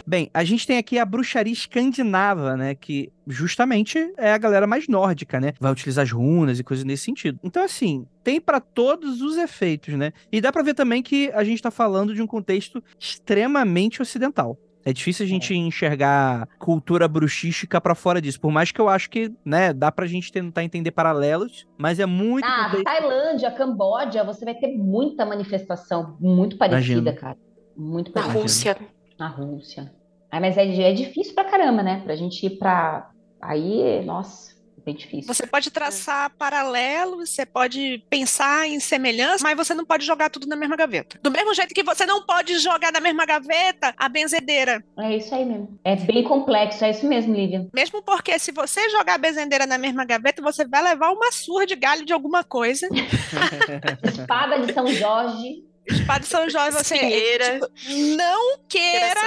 Bem, 0.07 0.29
a 0.33 0.45
gente 0.45 0.65
tem 0.65 0.77
aqui 0.77 0.97
a 0.97 1.03
bruxaria 1.03 1.51
escandinava, 1.51 2.55
né? 2.55 2.73
Que 2.73 3.11
justamente 3.27 3.99
é 4.15 4.31
a 4.31 4.37
galera 4.37 4.65
mais 4.65 4.87
nórdica, 4.87 5.37
né? 5.37 5.51
Vai 5.59 5.69
utilizar 5.69 6.03
as 6.03 6.11
runas 6.11 6.57
e 6.57 6.63
coisas 6.63 6.85
nesse 6.85 7.03
sentido. 7.03 7.37
Então, 7.43 7.61
assim, 7.61 8.07
tem 8.23 8.39
para 8.39 8.61
todos 8.61 9.21
os 9.21 9.35
efeitos, 9.35 9.95
né? 9.95 10.13
E 10.31 10.39
dá 10.39 10.49
para 10.49 10.63
ver 10.63 10.75
também 10.75 11.03
que 11.03 11.29
a 11.33 11.43
gente 11.43 11.61
tá 11.61 11.69
falando 11.69 12.15
de 12.15 12.21
um 12.21 12.27
contexto 12.27 12.81
extremamente 12.97 14.01
ocidental. 14.01 14.57
É 14.85 14.93
difícil 14.93 15.25
a 15.25 15.27
gente 15.27 15.53
é. 15.53 15.57
enxergar 15.57 16.47
cultura 16.57 17.05
bruxística 17.09 17.81
para 17.81 17.93
fora 17.93 18.21
disso. 18.21 18.39
Por 18.39 18.49
mais 18.49 18.71
que 18.71 18.79
eu 18.79 18.87
acho 18.87 19.09
que, 19.09 19.29
né, 19.43 19.73
dá 19.73 19.91
pra 19.91 20.05
gente 20.05 20.31
tentar 20.31 20.63
entender 20.63 20.91
paralelos, 20.91 21.67
mas 21.77 21.99
é 21.99 22.05
muito. 22.05 22.45
Ah, 22.45 22.69
contexto... 22.69 22.85
Tailândia, 22.85 23.51
Camboja, 23.51 24.23
você 24.23 24.45
vai 24.45 24.55
ter 24.55 24.69
muita 24.77 25.25
manifestação 25.25 26.15
muito 26.17 26.57
parecida, 26.57 26.93
Imagina. 26.93 27.13
cara. 27.13 27.37
Muito 27.75 28.13
parecida. 28.13 28.33
Na 28.33 28.41
Rússia. 28.41 28.77
Na 29.17 29.27
Rússia. 29.27 29.91
Ah, 30.31 30.39
mas 30.39 30.57
é, 30.57 30.65
é 30.65 30.93
difícil 30.93 31.33
pra 31.33 31.45
caramba, 31.45 31.81
né? 31.81 32.01
Pra 32.03 32.15
gente 32.15 32.45
ir 32.45 32.57
pra. 32.57 33.09
Aí, 33.41 34.03
nossa, 34.03 34.57
bem 34.87 34.95
difícil. 34.95 35.33
Você 35.33 35.45
pode 35.45 35.69
traçar 35.69 36.29
paralelos, 36.37 37.29
você 37.29 37.45
pode 37.45 38.03
pensar 38.09 38.67
em 38.67 38.79
semelhança, 38.79 39.43
mas 39.43 39.57
você 39.57 39.73
não 39.73 39.85
pode 39.85 40.05
jogar 40.05 40.29
tudo 40.29 40.47
na 40.47 40.55
mesma 40.55 40.77
gaveta. 40.77 41.19
Do 41.21 41.29
mesmo 41.29 41.53
jeito 41.53 41.73
que 41.73 41.83
você 41.83 42.05
não 42.05 42.25
pode 42.25 42.57
jogar 42.59 42.91
na 42.91 43.01
mesma 43.01 43.25
gaveta 43.25 43.93
a 43.97 44.07
benzedeira. 44.07 44.83
É 44.97 45.17
isso 45.17 45.35
aí 45.35 45.45
mesmo. 45.45 45.77
É 45.83 45.95
bem 45.95 46.23
complexo, 46.23 46.85
é 46.85 46.91
isso 46.91 47.05
mesmo, 47.05 47.35
Lívia. 47.35 47.67
Mesmo 47.73 48.01
porque 48.01 48.39
se 48.39 48.51
você 48.51 48.89
jogar 48.89 49.15
a 49.15 49.17
benzedeira 49.17 49.65
na 49.65 49.77
mesma 49.77 50.05
gaveta, 50.05 50.41
você 50.41 50.65
vai 50.65 50.81
levar 50.81 51.11
uma 51.11 51.31
surra 51.31 51.65
de 51.65 51.75
galho 51.75 52.05
de 52.05 52.13
alguma 52.13 52.43
coisa. 52.43 52.87
Espada 54.03 54.65
de 54.65 54.73
São 54.73 54.87
Jorge. 54.87 55.65
Espada 55.89 56.19
de 56.19 56.27
São 56.27 56.49
Jorge, 56.49 56.77
você 56.77 56.95
Espinheira. 56.95 57.59
tipo, 57.59 58.15
não 58.15 58.59
queira, 58.67 59.21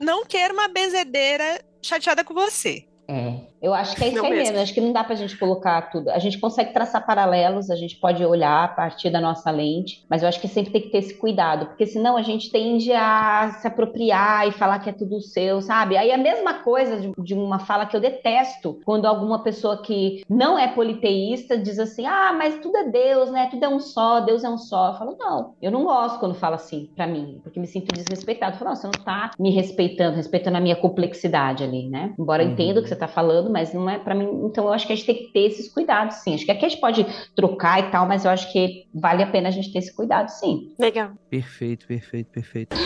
não 0.00 0.24
queira 0.24 0.52
uma 0.52 0.68
benzedeira 0.68 1.64
chateada 1.82 2.24
com 2.24 2.34
você. 2.34 2.84
É, 3.08 3.40
eu 3.60 3.74
acho 3.74 3.96
que 3.96 4.04
é 4.04 4.08
isso 4.08 4.16
Não 4.16 4.24
aí 4.24 4.30
mesmo. 4.30 4.44
mesmo. 4.48 4.62
Acho 4.62 4.74
que 4.74 4.80
não 4.80 4.92
dá 4.92 5.04
pra 5.04 5.14
gente 5.14 5.36
colocar 5.38 5.90
tudo. 5.90 6.10
A 6.10 6.18
gente 6.18 6.38
consegue 6.38 6.72
traçar 6.72 7.04
paralelos, 7.04 7.70
a 7.70 7.76
gente 7.76 7.96
pode 7.98 8.24
olhar 8.24 8.64
a 8.64 8.68
partir 8.68 9.10
da 9.10 9.20
nossa 9.20 9.50
lente, 9.50 10.04
mas 10.08 10.22
eu 10.22 10.28
acho 10.28 10.40
que 10.40 10.48
sempre 10.48 10.72
tem 10.72 10.82
que 10.82 10.90
ter 10.90 10.98
esse 10.98 11.14
cuidado, 11.18 11.66
porque 11.66 11.86
senão 11.86 12.16
a 12.16 12.22
gente 12.22 12.50
tende 12.50 12.92
a 12.92 13.50
se 13.60 13.66
apropriar 13.66 14.46
e 14.48 14.52
falar 14.52 14.78
que 14.78 14.90
é 14.90 14.92
tudo 14.92 15.20
seu, 15.20 15.60
sabe? 15.60 15.96
Aí 15.96 16.10
a 16.12 16.18
mesma 16.18 16.54
coisa 16.54 16.98
de, 17.00 17.12
de 17.18 17.34
uma 17.34 17.58
fala 17.58 17.86
que 17.86 17.96
eu 17.96 18.00
detesto, 18.00 18.80
quando 18.84 19.06
alguma 19.06 19.42
pessoa 19.42 19.82
que 19.82 20.22
não 20.28 20.58
é 20.58 20.68
politeísta 20.68 21.56
diz 21.58 21.78
assim: 21.78 22.06
ah, 22.06 22.32
mas 22.36 22.58
tudo 22.60 22.76
é 22.76 22.84
Deus, 22.88 23.30
né? 23.30 23.48
Tudo 23.50 23.64
é 23.64 23.68
um 23.68 23.80
só, 23.80 24.20
Deus 24.20 24.44
é 24.44 24.48
um 24.48 24.58
só. 24.58 24.88
Eu 24.88 24.94
falo, 24.94 25.16
não, 25.18 25.54
eu 25.60 25.70
não 25.70 25.84
gosto 25.84 26.18
quando 26.18 26.34
fala 26.34 26.56
assim 26.56 26.90
pra 26.94 27.06
mim, 27.06 27.40
porque 27.42 27.58
me 27.60 27.66
sinto 27.66 27.92
desrespeitado. 27.92 28.54
Eu 28.54 28.58
falo, 28.58 28.70
não, 28.70 28.76
você 28.76 28.86
não 28.86 28.94
tá 29.04 29.30
me 29.38 29.50
respeitando, 29.50 30.16
respeitando 30.16 30.56
a 30.56 30.60
minha 30.60 30.76
complexidade 30.76 31.64
ali, 31.64 31.88
né? 31.88 32.14
Embora 32.18 32.42
eu 32.42 32.48
Uhum. 32.48 32.52
entenda 32.54 32.80
o 32.80 32.82
que 32.82 32.88
você 32.88 32.96
tá 32.96 33.06
falando, 33.08 33.47
mas 33.50 33.72
não 33.72 33.88
é 33.88 33.98
pra 33.98 34.14
mim. 34.14 34.28
Então 34.44 34.64
eu 34.64 34.72
acho 34.72 34.86
que 34.86 34.92
a 34.92 34.96
gente 34.96 35.06
tem 35.06 35.16
que 35.16 35.32
ter 35.32 35.46
esses 35.46 35.72
cuidados, 35.72 36.16
sim. 36.16 36.34
Acho 36.34 36.44
que 36.44 36.50
aqui 36.50 36.64
a 36.64 36.68
gente 36.68 36.80
pode 36.80 37.06
trocar 37.34 37.80
e 37.80 37.90
tal, 37.90 38.06
mas 38.06 38.24
eu 38.24 38.30
acho 38.30 38.52
que 38.52 38.86
vale 38.94 39.22
a 39.22 39.26
pena 39.26 39.48
a 39.48 39.52
gente 39.52 39.72
ter 39.72 39.78
esse 39.78 39.94
cuidado, 39.94 40.28
sim. 40.28 40.74
Legal. 40.78 41.12
Perfeito, 41.30 41.86
perfeito, 41.86 42.30
perfeito. 42.30 42.76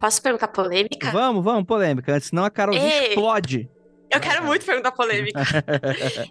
Posso 0.00 0.22
perguntar 0.22 0.48
polêmica? 0.48 1.10
Vamos, 1.10 1.42
vamos, 1.42 1.64
polêmica, 1.64 2.18
senão 2.20 2.44
a 2.44 2.50
Ei. 2.76 3.08
explode. 3.08 3.68
Eu 4.16 4.20
quero 4.20 4.44
muito 4.44 4.64
perguntar 4.64 4.92
polêmica. 4.92 5.40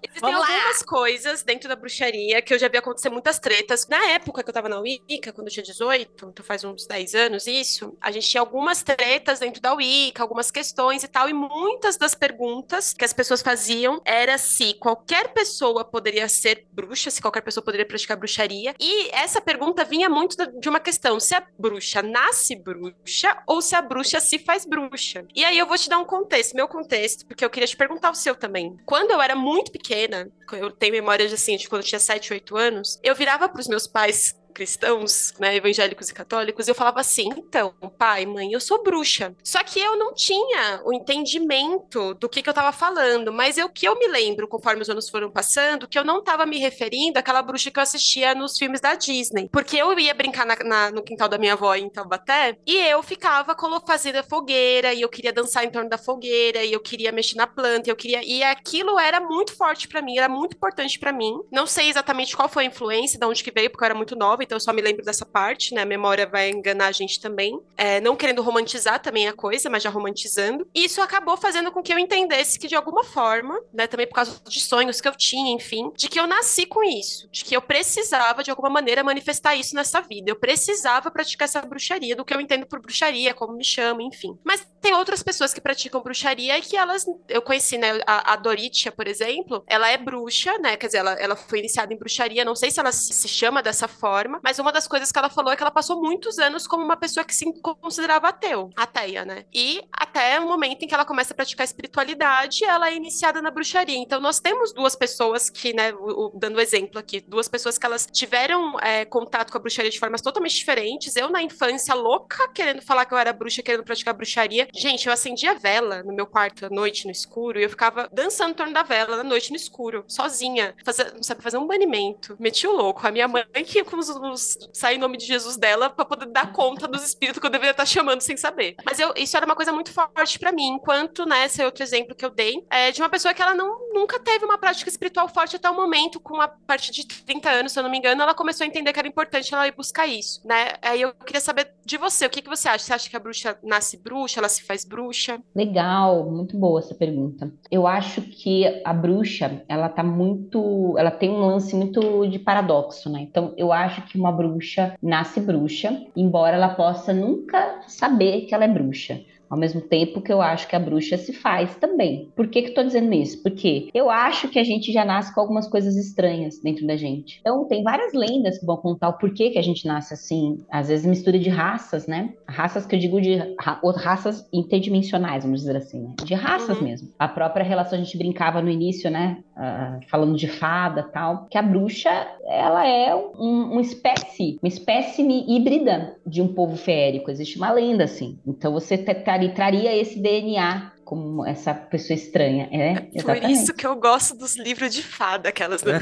Existem 0.09 0.21
Vamos 0.21 0.39
lá. 0.39 0.47
algumas 0.47 0.81
coisas 0.83 1.43
dentro 1.43 1.69
da 1.69 1.75
bruxaria 1.75 2.41
que 2.41 2.53
eu 2.53 2.59
já 2.59 2.67
vi 2.67 2.77
acontecer 2.77 3.09
muitas 3.09 3.37
tretas. 3.39 3.87
Na 3.87 4.03
época 4.07 4.43
que 4.43 4.49
eu 4.49 4.53
tava 4.53 4.67
na 4.67 4.79
Wicca, 4.79 5.31
quando 5.31 5.47
eu 5.47 5.53
tinha 5.53 5.63
18, 5.63 6.29
então 6.29 6.45
faz 6.45 6.63
uns 6.63 6.87
10 6.87 7.15
anos 7.15 7.47
isso, 7.47 7.95
a 8.01 8.11
gente 8.11 8.27
tinha 8.27 8.41
algumas 8.41 8.81
tretas 8.81 9.39
dentro 9.39 9.61
da 9.61 9.73
Wicca, 9.73 10.23
algumas 10.23 10.49
questões 10.49 11.03
e 11.03 11.07
tal, 11.07 11.29
e 11.29 11.33
muitas 11.33 11.97
das 11.97 12.15
perguntas 12.15 12.93
que 12.93 13.05
as 13.05 13.13
pessoas 13.13 13.41
faziam 13.41 14.01
era 14.03 14.37
se 14.37 14.73
qualquer 14.75 15.33
pessoa 15.33 15.85
poderia 15.85 16.27
ser 16.27 16.65
bruxa, 16.71 17.11
se 17.11 17.21
qualquer 17.21 17.41
pessoa 17.41 17.63
poderia 17.63 17.85
praticar 17.85 18.17
bruxaria. 18.17 18.73
E 18.79 19.09
essa 19.11 19.39
pergunta 19.39 19.83
vinha 19.83 20.09
muito 20.09 20.35
de 20.59 20.69
uma 20.69 20.79
questão: 20.79 21.19
se 21.19 21.35
a 21.35 21.43
bruxa 21.57 22.01
nasce 22.01 22.55
bruxa 22.55 23.37
ou 23.45 23.61
se 23.61 23.75
a 23.75 23.81
bruxa 23.81 24.19
se 24.19 24.39
faz 24.39 24.65
bruxa. 24.65 25.25
E 25.35 25.43
aí 25.45 25.57
eu 25.57 25.67
vou 25.67 25.77
te 25.77 25.89
dar 25.89 25.99
um 25.99 26.05
contexto, 26.05 26.55
meu 26.55 26.67
contexto, 26.67 27.25
porque 27.25 27.43
eu 27.45 27.49
queria 27.49 27.67
te 27.67 27.74
perguntar 27.75 28.11
o 28.11 28.15
seu 28.15 28.35
também. 28.35 28.77
Quando 28.85 29.11
eu 29.11 29.21
era 29.21 29.35
muito 29.35 29.71
pequena, 29.71 30.29
eu 30.53 30.71
tenho 30.71 30.93
memória 30.93 31.27
de 31.27 31.33
assim, 31.33 31.57
de 31.57 31.67
quando 31.67 31.81
eu 31.81 31.87
tinha 31.87 31.99
7, 31.99 32.33
8 32.33 32.57
anos, 32.57 32.99
eu 33.03 33.15
virava 33.15 33.49
pros 33.49 33.67
meus 33.67 33.87
pais 33.87 34.35
cristãos, 34.55 35.33
né, 35.39 35.55
evangélicos 35.55 36.09
e 36.09 36.13
católicos, 36.13 36.67
eu 36.67 36.73
falava 36.73 37.01
assim: 37.01 37.29
então, 37.37 37.73
pai, 37.97 38.25
mãe, 38.25 38.51
eu 38.53 38.59
sou 38.59 38.81
bruxa. 38.81 39.35
Só 39.43 39.63
que 39.63 39.79
eu 39.79 39.95
não 39.97 40.13
tinha 40.13 40.81
o 40.85 40.93
entendimento 40.93 42.13
do 42.15 42.29
que, 42.29 42.41
que 42.41 42.49
eu 42.49 42.53
tava 42.53 42.71
falando, 42.71 43.31
mas 43.33 43.57
eu 43.57 43.69
que 43.69 43.85
eu 43.87 43.97
me 43.99 44.07
lembro, 44.07 44.47
conforme 44.47 44.81
os 44.81 44.89
anos 44.89 45.09
foram 45.09 45.29
passando, 45.29 45.87
que 45.87 45.99
eu 45.99 46.03
não 46.03 46.23
tava 46.23 46.45
me 46.45 46.57
referindo 46.57 47.19
àquela 47.19 47.41
bruxa 47.41 47.69
que 47.69 47.77
eu 47.77 47.83
assistia 47.83 48.33
nos 48.33 48.57
filmes 48.57 48.79
da 48.79 48.95
Disney. 48.95 49.49
Porque 49.51 49.75
eu 49.77 49.97
ia 49.99 50.13
brincar 50.13 50.45
na- 50.45 50.55
na- 50.63 50.91
no 50.91 51.03
quintal 51.03 51.27
da 51.27 51.37
minha 51.37 51.53
avó 51.53 51.75
em 51.75 51.89
Taubaté, 51.89 52.57
e 52.65 52.77
eu 52.77 53.03
ficava 53.03 53.55
fazendo 53.85 54.17
a 54.17 54.23
fogueira, 54.23 54.93
e 54.93 55.01
eu 55.01 55.09
queria 55.09 55.33
dançar 55.33 55.65
em 55.65 55.69
torno 55.69 55.89
da 55.89 55.97
fogueira, 55.97 56.63
e 56.63 56.71
eu 56.71 56.79
queria 56.79 57.11
mexer 57.11 57.35
na 57.35 57.45
planta, 57.47 57.89
e 57.89 57.91
eu 57.91 57.95
queria. 57.95 58.23
E 58.23 58.41
aquilo 58.43 58.97
era 58.97 59.19
muito 59.19 59.53
forte 59.55 59.87
pra 59.87 60.01
mim, 60.01 60.17
era 60.17 60.29
muito 60.29 60.55
importante 60.55 60.97
pra 60.97 61.11
mim. 61.11 61.33
Não 61.51 61.65
sei 61.67 61.89
exatamente 61.89 62.35
qual 62.35 62.47
foi 62.47 62.63
a 62.63 62.67
influência, 62.67 63.19
de 63.19 63.25
onde 63.25 63.43
que 63.43 63.51
veio, 63.51 63.69
porque 63.69 63.83
eu 63.83 63.87
era 63.87 63.95
muito 63.95 64.15
nova, 64.15 64.43
então 64.45 64.55
eu 64.55 64.59
só 64.59 64.71
me 64.71 64.81
lembro 64.81 65.03
dessa 65.03 65.25
parte, 65.25 65.73
né? 65.73 65.81
A 65.81 65.85
memória 65.85 66.25
vai 66.25 66.49
enganar 66.49 66.87
a 66.87 66.91
gente 66.91 67.19
também. 67.19 67.59
É, 67.75 67.99
não 67.99 68.15
querendo 68.15 68.41
romantizar 68.41 68.99
também 69.01 69.27
a 69.27 69.33
coisa, 69.33 69.69
mas 69.69 69.83
já 69.83 69.89
romantizando. 69.89 70.67
E 70.73 70.85
isso 70.85 71.01
acabou 71.01 71.35
fazendo 71.35 71.71
com 71.71 71.83
que 71.83 71.93
eu 71.93 71.99
entendesse 71.99 72.57
que, 72.57 72.67
de 72.67 72.75
alguma 72.75 73.03
forma, 73.03 73.59
né? 73.73 73.87
Também 73.87 74.07
por 74.07 74.15
causa 74.15 74.39
de 74.47 74.59
sonhos 74.59 75.01
que 75.01 75.07
eu 75.07 75.15
tinha, 75.15 75.53
enfim, 75.53 75.91
de 75.95 76.07
que 76.07 76.19
eu 76.19 76.27
nasci 76.27 76.65
com 76.65 76.83
isso, 76.83 77.27
de 77.31 77.43
que 77.43 77.55
eu 77.55 77.61
precisava, 77.61 78.43
de 78.43 78.51
alguma 78.51 78.69
maneira, 78.69 79.03
manifestar 79.03 79.55
isso 79.55 79.75
nessa 79.75 80.01
vida. 80.01 80.31
Eu 80.31 80.35
precisava 80.35 81.11
praticar 81.11 81.45
essa 81.45 81.61
bruxaria, 81.61 82.15
do 82.15 82.23
que 82.23 82.33
eu 82.33 82.39
entendo 82.39 82.65
por 82.65 82.79
bruxaria, 82.79 83.33
como 83.33 83.53
me 83.53 83.63
chamo, 83.63 84.01
enfim. 84.01 84.37
Mas 84.43 84.65
tem 84.85 84.93
outras 84.93 85.23
pessoas 85.23 85.51
que 85.51 85.59
praticam 85.59 85.99
bruxaria 85.99 86.55
e 86.59 86.61
que 86.61 86.77
elas. 86.77 87.03
Eu 87.27 87.41
conheci, 87.41 87.75
né? 87.75 87.99
A, 88.05 88.33
a 88.33 88.35
Doritia, 88.35 88.91
por 88.91 89.07
exemplo, 89.07 89.63
ela 89.67 89.89
é 89.89 89.97
bruxa, 89.97 90.55
né? 90.59 90.77
Quer 90.77 90.85
dizer, 90.85 90.99
ela, 90.99 91.13
ela 91.13 91.35
foi 91.35 91.57
iniciada 91.57 91.91
em 91.91 91.97
bruxaria, 91.97 92.45
não 92.45 92.55
sei 92.55 92.69
se 92.69 92.79
ela 92.79 92.91
se, 92.91 93.27
chama 93.27 93.63
dessa 93.63 93.87
forma, 93.87 94.39
mas 94.43 94.59
uma 94.59 94.71
das 94.71 94.87
coisas 94.87 95.11
que 95.11 95.17
ela 95.17 95.27
falou 95.29 95.51
é 95.51 95.55
que 95.55 95.63
ela 95.63 95.71
passou 95.71 95.99
muitos 95.99 96.37
anos 96.37 96.67
como 96.67 96.83
uma 96.85 96.95
pessoa 96.95 97.23
que 97.23 97.33
se 97.33 97.45
considerava 97.81 98.27
ateu, 98.27 98.69
ateia, 98.75 99.25
né? 99.25 99.45
E 99.51 99.81
até 99.91 100.39
o 100.39 100.47
momento 100.47 100.83
em 100.83 100.87
que 100.87 100.93
ela 100.93 101.03
começa 101.03 101.33
a 101.33 101.35
praticar 101.35 101.63
espiritualidade, 101.65 102.63
ela 102.63 102.89
é 102.89 102.95
iniciada 102.95 103.41
na 103.41 103.49
bruxaria. 103.49 103.97
Então 103.97 104.21
nós 104.21 104.39
temos 104.39 104.71
duas 104.71 104.95
pessoas 104.95 105.49
que, 105.49 105.73
né, 105.73 105.93
o- 105.93 106.27
o- 106.27 106.31
dando 106.39 106.61
exemplo 106.61 106.99
aqui, 106.99 107.21
duas 107.21 107.47
pessoas 107.47 107.79
que 107.79 107.85
elas 107.87 108.05
tiveram 108.11 108.79
é, 108.81 109.03
contato 109.05 109.51
com 109.51 109.57
a 109.57 109.61
bruxaria 109.61 109.89
de 109.89 109.99
formas 109.99 110.21
totalmente 110.21 110.55
diferentes. 110.55 111.15
Eu, 111.15 111.29
na 111.31 111.41
infância, 111.41 111.95
louca, 111.95 112.47
querendo 112.49 112.83
falar 112.83 113.05
que 113.05 113.13
eu 113.13 113.17
era 113.17 113.33
bruxa, 113.33 113.63
querendo 113.63 113.83
praticar 113.83 114.13
bruxaria. 114.13 114.67
Gente, 114.75 115.07
eu 115.07 115.13
acendia 115.13 115.55
vela 115.55 116.03
no 116.03 116.13
meu 116.13 116.27
quarto 116.27 116.65
à 116.65 116.69
noite, 116.69 117.05
no 117.05 117.11
escuro, 117.11 117.59
e 117.59 117.63
eu 117.63 117.69
ficava 117.69 118.09
dançando 118.11 118.51
em 118.51 118.55
torno 118.55 118.73
da 118.73 118.83
vela, 118.83 119.17
na 119.17 119.23
noite, 119.23 119.49
no 119.49 119.55
escuro, 119.55 120.03
sozinha. 120.07 120.75
Não 121.15 121.23
sabe, 121.23 121.41
fazer 121.41 121.57
um 121.57 121.67
banimento. 121.67 122.35
Meti 122.39 122.67
o 122.67 122.71
louco. 122.71 123.05
A 123.07 123.11
minha 123.11 123.27
mãe 123.27 123.45
que 123.65 123.83
com 123.83 123.97
os, 123.97 124.09
os 124.09 124.57
sai 124.73 124.95
em 124.95 124.97
nome 124.97 125.17
de 125.17 125.25
Jesus 125.25 125.57
dela 125.57 125.89
pra 125.89 126.05
poder 126.05 126.27
dar 126.27 126.51
conta 126.51 126.87
dos 126.87 127.03
espíritos 127.03 127.39
que 127.39 127.45
eu 127.45 127.51
deveria 127.51 127.71
estar 127.71 127.85
chamando 127.85 128.21
sem 128.21 128.35
saber. 128.35 128.75
Mas 128.85 128.99
eu, 128.99 129.13
isso 129.15 129.35
era 129.35 129.45
uma 129.45 129.55
coisa 129.55 129.71
muito 129.71 129.91
forte 129.91 130.37
pra 130.37 130.51
mim, 130.51 130.67
enquanto, 130.67 131.25
né, 131.25 131.45
esse 131.45 131.61
é 131.61 131.65
outro 131.65 131.83
exemplo 131.83 132.15
que 132.15 132.25
eu 132.25 132.29
dei, 132.29 132.65
é 132.69 132.91
de 132.91 133.01
uma 133.01 133.09
pessoa 133.09 133.33
que 133.33 133.41
ela 133.41 133.53
não, 133.53 133.93
nunca 133.93 134.19
teve 134.19 134.45
uma 134.45 134.57
prática 134.57 134.89
espiritual 134.89 135.27
forte 135.29 135.55
até 135.55 135.69
o 135.69 135.75
momento, 135.75 136.19
com 136.19 136.41
a 136.41 136.47
partir 136.47 136.91
de 136.91 137.07
30 137.07 137.49
anos, 137.49 137.71
se 137.71 137.79
eu 137.79 137.83
não 137.83 137.89
me 137.89 137.97
engano, 137.97 138.21
ela 138.21 138.33
começou 138.33 138.63
a 138.63 138.67
entender 138.67 138.91
que 138.91 138.99
era 138.99 139.07
importante 139.07 139.53
ela 139.53 139.67
ir 139.67 139.71
buscar 139.71 140.07
isso, 140.07 140.41
né? 140.45 140.73
Aí 140.81 141.01
eu 141.01 141.13
queria 141.13 141.41
saber 141.41 141.71
de 141.85 141.97
você, 141.97 142.25
o 142.25 142.29
que, 142.29 142.41
que 142.41 142.49
você 142.49 142.67
acha? 142.67 142.85
Você 142.85 142.93
acha 142.93 143.09
que 143.09 143.15
a 143.15 143.19
bruxa 143.19 143.57
nasce 143.63 143.97
bruxa, 143.97 144.39
ela 144.39 144.49
se 144.49 144.64
faz 144.65 144.83
bruxa? 144.83 145.39
Legal, 145.55 146.29
muito 146.29 146.57
boa 146.57 146.79
essa 146.79 146.95
pergunta. 146.95 147.51
Eu 147.71 147.87
acho 147.87 148.21
que 148.21 148.81
a 148.83 148.93
bruxa, 148.93 149.63
ela 149.67 149.89
tá 149.89 150.03
muito, 150.03 150.95
ela 150.97 151.11
tem 151.11 151.29
um 151.29 151.45
lance 151.45 151.75
muito 151.75 152.27
de 152.27 152.39
paradoxo, 152.39 153.09
né? 153.09 153.21
Então, 153.21 153.53
eu 153.57 153.71
acho 153.71 154.05
que 154.07 154.17
uma 154.17 154.31
bruxa 154.31 154.95
nasce 155.01 155.39
bruxa, 155.39 156.05
embora 156.15 156.55
ela 156.55 156.69
possa 156.69 157.13
nunca 157.13 157.81
saber 157.87 158.41
que 158.41 158.53
ela 158.53 158.65
é 158.65 158.67
bruxa. 158.67 159.21
Ao 159.49 159.57
mesmo 159.57 159.81
tempo 159.81 160.21
que 160.21 160.31
eu 160.31 160.41
acho 160.41 160.67
que 160.67 160.75
a 160.75 160.79
bruxa 160.79 161.17
se 161.17 161.33
faz 161.33 161.75
também. 161.75 162.31
Por 162.35 162.47
que 162.47 162.61
que 162.63 162.69
eu 162.69 162.73
tô 162.73 162.83
dizendo 162.83 163.13
isso? 163.13 163.41
Porque 163.43 163.89
eu 163.93 164.09
acho 164.09 164.47
que 164.49 164.59
a 164.59 164.63
gente 164.63 164.91
já 164.91 165.05
nasce 165.05 165.33
com 165.33 165.39
algumas 165.41 165.67
coisas 165.67 165.95
estranhas 165.95 166.59
dentro 166.61 166.85
da 166.87 166.95
gente. 166.95 167.39
Então, 167.41 167.65
tem 167.67 167.83
várias 167.83 168.13
lendas 168.13 168.57
que 168.59 168.65
vão 168.65 168.77
contar 168.77 169.09
o 169.09 169.17
porquê 169.17 169.49
que 169.51 169.59
a 169.59 169.63
gente 169.63 169.85
nasce 169.87 170.13
assim. 170.13 170.57
Às 170.71 170.87
vezes 170.89 171.05
mistura 171.05 171.37
de 171.39 171.49
raças, 171.49 172.07
né? 172.07 172.33
Raças 172.47 172.85
que 172.85 172.95
eu 172.95 172.99
digo 172.99 173.21
de 173.21 173.35
ra- 173.59 173.79
raças 173.97 174.47
interdimensionais, 174.53 175.43
vamos 175.43 175.61
dizer 175.61 175.75
assim, 175.77 176.01
né? 176.01 176.13
De 176.23 176.33
raças 176.33 176.77
Uhum. 176.77 176.83
mesmo. 176.83 177.09
A 177.17 177.27
própria 177.27 177.63
relação 177.63 177.97
a 177.99 178.03
gente 178.03 178.17
brincava 178.17 178.61
no 178.61 178.69
início, 178.69 179.09
né? 179.09 179.37
Ah, 179.55 179.99
falando 180.09 180.35
de 180.35 180.47
fada 180.47 181.03
tal, 181.03 181.47
que 181.49 181.57
a 181.57 181.61
bruxa 181.61 182.09
ela 182.45 182.85
é 182.85 183.15
um, 183.15 183.71
uma 183.71 183.81
espécie, 183.81 184.57
uma 184.61 184.67
espécime 184.67 185.45
híbrida 185.47 186.15
de 186.25 186.41
um 186.41 186.47
povo 186.53 186.75
feérico. 186.75 187.31
Existe 187.31 187.57
uma 187.57 187.71
lenda 187.71 188.03
assim. 188.03 188.37
Então 188.45 188.73
você 188.73 188.97
te- 188.97 189.13
trari- 189.35 189.53
traria 189.53 189.95
esse 189.95 190.19
DNA 190.19 190.91
como 191.03 191.45
essa 191.45 191.71
pessoa 191.73 192.17
estranha, 192.17 192.67
é? 192.71 192.95
Por 192.99 193.09
Exatamente. 193.19 193.51
isso 193.51 193.73
que 193.75 193.85
eu 193.85 193.95
gosto 193.95 194.35
dos 194.35 194.57
livros 194.57 194.91
de 194.93 195.03
fada, 195.03 195.49
aquelas. 195.49 195.83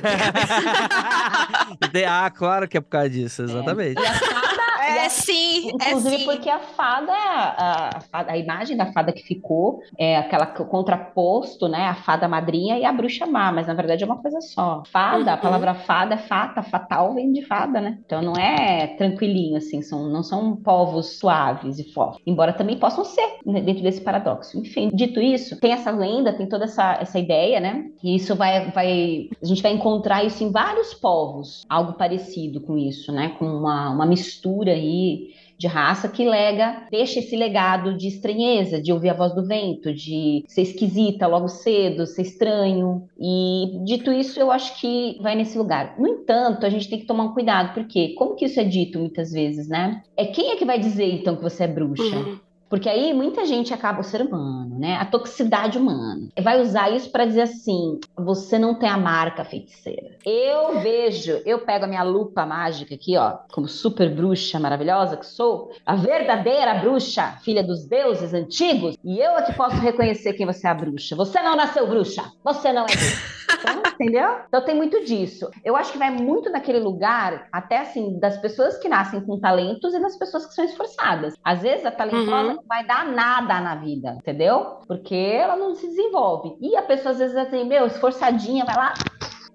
Ah, 2.07 2.29
claro 2.31 2.67
que 2.67 2.77
é 2.77 2.81
por 2.81 2.89
causa 2.89 3.09
disso, 3.09 3.43
exatamente. 3.43 3.99
E 4.01 4.05
a 4.05 4.13
fada, 4.13 4.52
É, 4.83 4.93
e 4.95 4.97
é 5.05 5.09
sim, 5.09 5.69
Inclusive 5.73 6.15
é 6.15 6.19
sim. 6.19 6.25
porque 6.25 6.49
a 6.49 6.59
fada, 6.59 7.13
a, 7.13 7.99
a 8.11 8.33
a 8.33 8.37
imagem 8.37 8.75
da 8.77 8.91
fada 8.91 9.11
que 9.11 9.23
ficou 9.23 9.81
é 9.97 10.17
aquela 10.17 10.45
que- 10.45 10.63
contraposto, 10.65 11.67
né? 11.67 11.85
A 11.87 11.95
fada 11.95 12.27
madrinha 12.27 12.77
e 12.77 12.85
a 12.85 12.91
bruxa 12.91 13.25
má, 13.25 13.51
mas 13.51 13.67
na 13.67 13.73
verdade 13.73 14.03
é 14.03 14.05
uma 14.05 14.17
coisa 14.21 14.39
só. 14.41 14.83
Fada, 14.91 15.31
a 15.31 15.35
Uhum. 15.35 15.41
palavra 15.41 15.73
fada 15.73 16.15
é 16.15 16.17
fata, 16.17 16.61
fatal 16.63 17.13
vem 17.13 17.31
de 17.31 17.41
fada, 17.45 17.79
né? 17.81 17.99
Então 18.05 18.21
não 18.21 18.33
é 18.33 18.87
tranquilinho, 18.97 19.57
assim, 19.57 19.81
são, 19.81 20.09
não 20.09 20.23
são 20.23 20.55
povos 20.55 21.17
suaves 21.19 21.79
e 21.79 21.91
fofos, 21.91 22.21
embora 22.25 22.53
também 22.53 22.77
possam 22.77 23.03
ser 23.05 23.37
né, 23.45 23.61
dentro 23.61 23.83
desse 23.83 24.01
paradoxo. 24.01 24.57
Enfim, 24.59 24.89
dito 24.93 25.19
isso, 25.21 25.59
tem 25.59 25.71
essa 25.71 25.91
lenda, 25.91 26.33
tem 26.33 26.47
toda 26.47 26.65
essa, 26.65 26.93
essa 26.99 27.19
ideia, 27.19 27.59
né? 27.59 27.85
E 28.03 28.15
isso 28.15 28.35
vai, 28.35 28.71
vai. 28.71 29.29
A 29.41 29.45
gente 29.45 29.61
vai 29.61 29.73
encontrar 29.73 30.23
isso 30.23 30.43
em 30.43 30.51
vários 30.51 30.93
povos, 30.93 31.63
algo 31.69 31.93
parecido 31.93 32.61
com 32.61 32.77
isso, 32.77 33.11
né? 33.11 33.35
Com 33.39 33.45
uma, 33.45 33.89
uma 33.91 34.05
mistura 34.05 34.72
aí 34.73 35.33
de 35.57 35.67
raça 35.67 36.09
que 36.09 36.25
lega, 36.25 36.87
deixa 36.91 37.19
esse 37.19 37.37
legado 37.37 37.95
de 37.95 38.07
estranheza, 38.07 38.81
de 38.81 38.91
ouvir 38.91 39.09
a 39.09 39.13
voz 39.13 39.33
do 39.33 39.45
vento, 39.45 39.93
de 39.93 40.43
ser 40.47 40.63
esquisita 40.63 41.27
logo 41.27 41.47
cedo, 41.47 42.05
ser 42.05 42.23
estranho. 42.23 43.07
E 43.17 43.79
dito 43.85 44.11
isso, 44.11 44.39
eu 44.39 44.51
acho 44.51 44.79
que 44.81 45.17
vai 45.21 45.35
nesse 45.35 45.57
lugar. 45.57 45.95
No 45.97 46.07
entanto, 46.07 46.65
a 46.65 46.69
gente 46.69 46.89
tem 46.89 46.99
que 46.99 47.05
tomar 47.05 47.23
um 47.23 47.33
cuidado, 47.33 47.73
porque 47.73 48.09
como 48.15 48.35
que 48.35 48.45
isso 48.45 48.59
é 48.59 48.63
dito 48.63 48.99
muitas 48.99 49.31
vezes, 49.31 49.69
né? 49.69 50.01
É 50.17 50.25
quem 50.25 50.51
é 50.51 50.55
que 50.55 50.65
vai 50.65 50.79
dizer 50.79 51.13
então 51.13 51.35
que 51.35 51.43
você 51.43 51.63
é 51.63 51.67
bruxa? 51.67 52.03
Uhum. 52.03 52.39
Porque 52.73 52.89
aí 52.89 53.13
muita 53.13 53.45
gente 53.45 53.71
acaba 53.71 54.01
o 54.01 54.03
ser 54.03 54.19
humano, 54.19 54.79
né? 54.79 54.95
A 54.95 55.05
toxicidade 55.05 55.77
humana. 55.77 56.29
Vai 56.41 56.59
usar 56.59 56.89
isso 56.89 57.11
para 57.11 57.23
dizer 57.23 57.41
assim: 57.41 57.99
você 58.17 58.57
não 58.57 58.73
tem 58.73 58.89
a 58.89 58.97
marca 58.97 59.45
feiticeira. 59.45 60.17
Eu 60.25 60.79
vejo, 60.79 61.39
eu 61.45 61.59
pego 61.59 61.85
a 61.85 61.87
minha 61.87 62.01
lupa 62.01 62.47
mágica 62.47 62.95
aqui, 62.95 63.15
ó, 63.15 63.37
como 63.51 63.67
super 63.67 64.09
bruxa 64.09 64.59
maravilhosa 64.59 65.17
que 65.17 65.25
sou, 65.27 65.69
a 65.85 65.95
verdadeira 65.95 66.73
bruxa, 66.73 67.37
filha 67.43 67.63
dos 67.63 67.85
deuses 67.85 68.33
antigos, 68.33 68.97
e 69.03 69.19
eu 69.19 69.37
é 69.37 69.43
que 69.43 69.53
posso 69.53 69.75
reconhecer 69.75 70.33
quem 70.33 70.47
você 70.47 70.65
é 70.65 70.71
a 70.71 70.73
bruxa. 70.73 71.15
Você 71.15 71.39
não 71.43 71.55
nasceu 71.55 71.85
bruxa. 71.85 72.23
Você 72.43 72.73
não 72.73 72.85
é 72.85 72.87
bruxa. 72.87 73.42
Então, 73.59 73.81
entendeu? 73.93 74.29
Então 74.47 74.61
tem 74.65 74.75
muito 74.75 75.03
disso. 75.05 75.49
Eu 75.63 75.75
acho 75.75 75.91
que 75.91 75.97
vai 75.97 76.09
muito 76.09 76.49
naquele 76.49 76.79
lugar, 76.79 77.47
até 77.51 77.79
assim, 77.79 78.19
das 78.19 78.37
pessoas 78.37 78.77
que 78.77 78.89
nascem 78.89 79.21
com 79.21 79.39
talentos 79.39 79.93
e 79.93 79.99
das 79.99 80.17
pessoas 80.17 80.45
que 80.45 80.53
são 80.53 80.65
esforçadas. 80.65 81.35
Às 81.43 81.61
vezes 81.61 81.85
a 81.85 81.91
talentosa 81.91 82.23
Uhum. 82.49 82.55
não 82.55 82.63
vai 82.67 82.85
dar 82.85 83.05
nada 83.05 83.59
na 83.59 83.75
vida, 83.75 84.15
entendeu? 84.19 84.79
Porque 84.87 85.15
ela 85.15 85.55
não 85.55 85.75
se 85.75 85.87
desenvolve. 85.87 86.55
E 86.61 86.75
a 86.75 86.81
pessoa 86.81 87.11
às 87.11 87.19
vezes 87.19 87.35
assim, 87.35 87.63
meu, 87.65 87.85
esforçadinha, 87.87 88.65
vai 88.65 88.75
lá, 88.75 88.93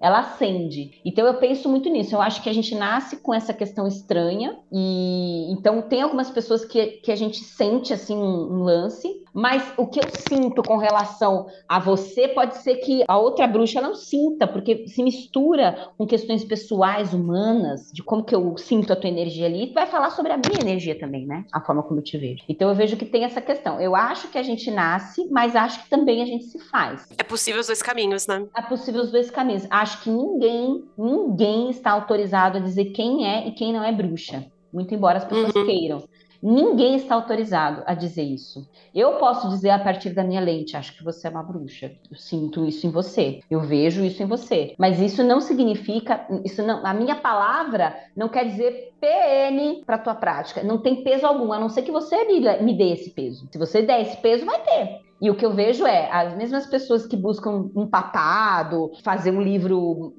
ela 0.01 0.19
acende. 0.19 0.99
Então 1.05 1.25
eu 1.25 1.35
penso 1.35 1.69
muito 1.69 1.89
nisso. 1.89 2.15
Eu 2.15 2.21
acho 2.21 2.41
que 2.41 2.49
a 2.49 2.53
gente 2.53 2.75
nasce 2.75 3.17
com 3.17 3.33
essa 3.33 3.53
questão 3.53 3.87
estranha 3.87 4.57
e 4.71 5.51
então 5.51 5.81
tem 5.81 6.01
algumas 6.01 6.29
pessoas 6.29 6.63
que, 6.65 6.85
que 7.03 7.11
a 7.11 7.15
gente 7.15 7.37
sente 7.37 7.93
assim 7.93 8.15
um, 8.15 8.53
um 8.53 8.63
lance, 8.63 9.07
mas 9.33 9.73
o 9.77 9.87
que 9.87 9.99
eu 9.99 10.09
sinto 10.27 10.63
com 10.63 10.77
relação 10.77 11.47
a 11.67 11.79
você 11.79 12.27
pode 12.27 12.57
ser 12.57 12.75
que 12.75 13.03
a 13.07 13.17
outra 13.17 13.47
bruxa 13.47 13.81
não 13.81 13.95
sinta, 13.95 14.47
porque 14.47 14.87
se 14.87 15.03
mistura 15.03 15.89
com 15.97 16.05
questões 16.05 16.43
pessoais, 16.43 17.13
humanas, 17.13 17.91
de 17.91 18.03
como 18.03 18.23
que 18.23 18.35
eu 18.35 18.57
sinto 18.57 18.91
a 18.93 18.95
tua 18.95 19.09
energia 19.09 19.45
ali, 19.45 19.69
e 19.69 19.73
vai 19.73 19.85
falar 19.85 20.09
sobre 20.11 20.31
a 20.31 20.37
minha 20.37 20.59
energia 20.61 20.97
também, 20.97 21.25
né? 21.25 21.45
A 21.51 21.61
forma 21.61 21.83
como 21.83 21.99
eu 21.99 22.03
te 22.03 22.17
vejo. 22.17 22.43
Então 22.47 22.69
eu 22.69 22.75
vejo 22.75 22.97
que 22.97 23.05
tem 23.05 23.23
essa 23.23 23.41
questão. 23.41 23.79
Eu 23.79 23.95
acho 23.95 24.27
que 24.29 24.37
a 24.37 24.43
gente 24.43 24.69
nasce, 24.71 25.27
mas 25.31 25.55
acho 25.55 25.83
que 25.83 25.89
também 25.89 26.21
a 26.21 26.25
gente 26.25 26.45
se 26.45 26.59
faz. 26.59 27.07
É 27.17 27.23
possível 27.23 27.61
os 27.61 27.67
dois 27.67 27.81
caminhos, 27.81 28.27
né? 28.27 28.45
É 28.55 28.61
possível 28.61 29.01
os 29.01 29.11
dois 29.11 29.29
caminhos. 29.29 29.65
Acho 29.69 29.88
que 29.97 30.09
ninguém, 30.09 30.83
ninguém 30.97 31.69
está 31.69 31.91
autorizado 31.91 32.57
a 32.57 32.61
dizer 32.61 32.85
quem 32.85 33.25
é 33.27 33.47
e 33.47 33.51
quem 33.51 33.73
não 33.73 33.83
é 33.83 33.91
bruxa. 33.91 34.45
Muito 34.71 34.93
embora 34.93 35.17
as 35.17 35.25
pessoas 35.25 35.53
Uhum. 35.55 35.65
queiram. 35.65 36.03
Ninguém 36.41 36.95
está 36.95 37.15
autorizado 37.15 37.83
a 37.85 37.93
dizer 37.93 38.23
isso. 38.23 38.65
Eu 38.95 39.13
posso 39.15 39.49
dizer 39.49 39.71
a 39.71 39.79
partir 39.79 40.11
da 40.11 40.23
minha 40.23 40.39
lente, 40.39 40.77
acho 40.77 40.95
que 40.97 41.03
você 41.03 41.27
é 41.27 41.29
uma 41.29 41.43
bruxa. 41.43 41.91
Eu 42.09 42.15
sinto 42.15 42.65
isso 42.65 42.87
em 42.87 42.89
você. 42.89 43.41
Eu 43.51 43.59
vejo 43.59 44.05
isso 44.05 44.23
em 44.23 44.25
você. 44.25 44.73
Mas 44.77 45.01
isso 45.01 45.21
não 45.21 45.41
significa, 45.41 46.25
isso 46.45 46.63
não, 46.63 46.85
a 46.85 46.93
minha 46.93 47.15
palavra 47.15 47.93
não 48.15 48.29
quer 48.29 48.45
dizer 48.45 48.93
PN 49.01 49.83
para 49.85 49.97
tua 49.97 50.15
prática. 50.15 50.63
Não 50.63 50.77
tem 50.77 51.03
peso 51.03 51.25
algum, 51.25 51.51
a 51.51 51.59
não 51.59 51.67
ser 51.67 51.81
que 51.81 51.91
você 51.91 52.15
me 52.23 52.73
dê 52.77 52.93
esse 52.93 53.09
peso. 53.09 53.45
Se 53.51 53.57
você 53.57 53.81
der 53.81 54.01
esse 54.01 54.15
peso, 54.21 54.45
vai 54.45 54.61
ter. 54.61 55.08
E 55.21 55.29
o 55.29 55.35
que 55.35 55.45
eu 55.45 55.53
vejo 55.53 55.85
é 55.85 56.09
as 56.11 56.35
mesmas 56.35 56.65
pessoas 56.65 57.05
que 57.05 57.17
buscam 57.17 57.69
um 57.75 57.85
papado, 57.85 58.91
fazer 59.03 59.31
um 59.31 59.41
livro 59.41 60.13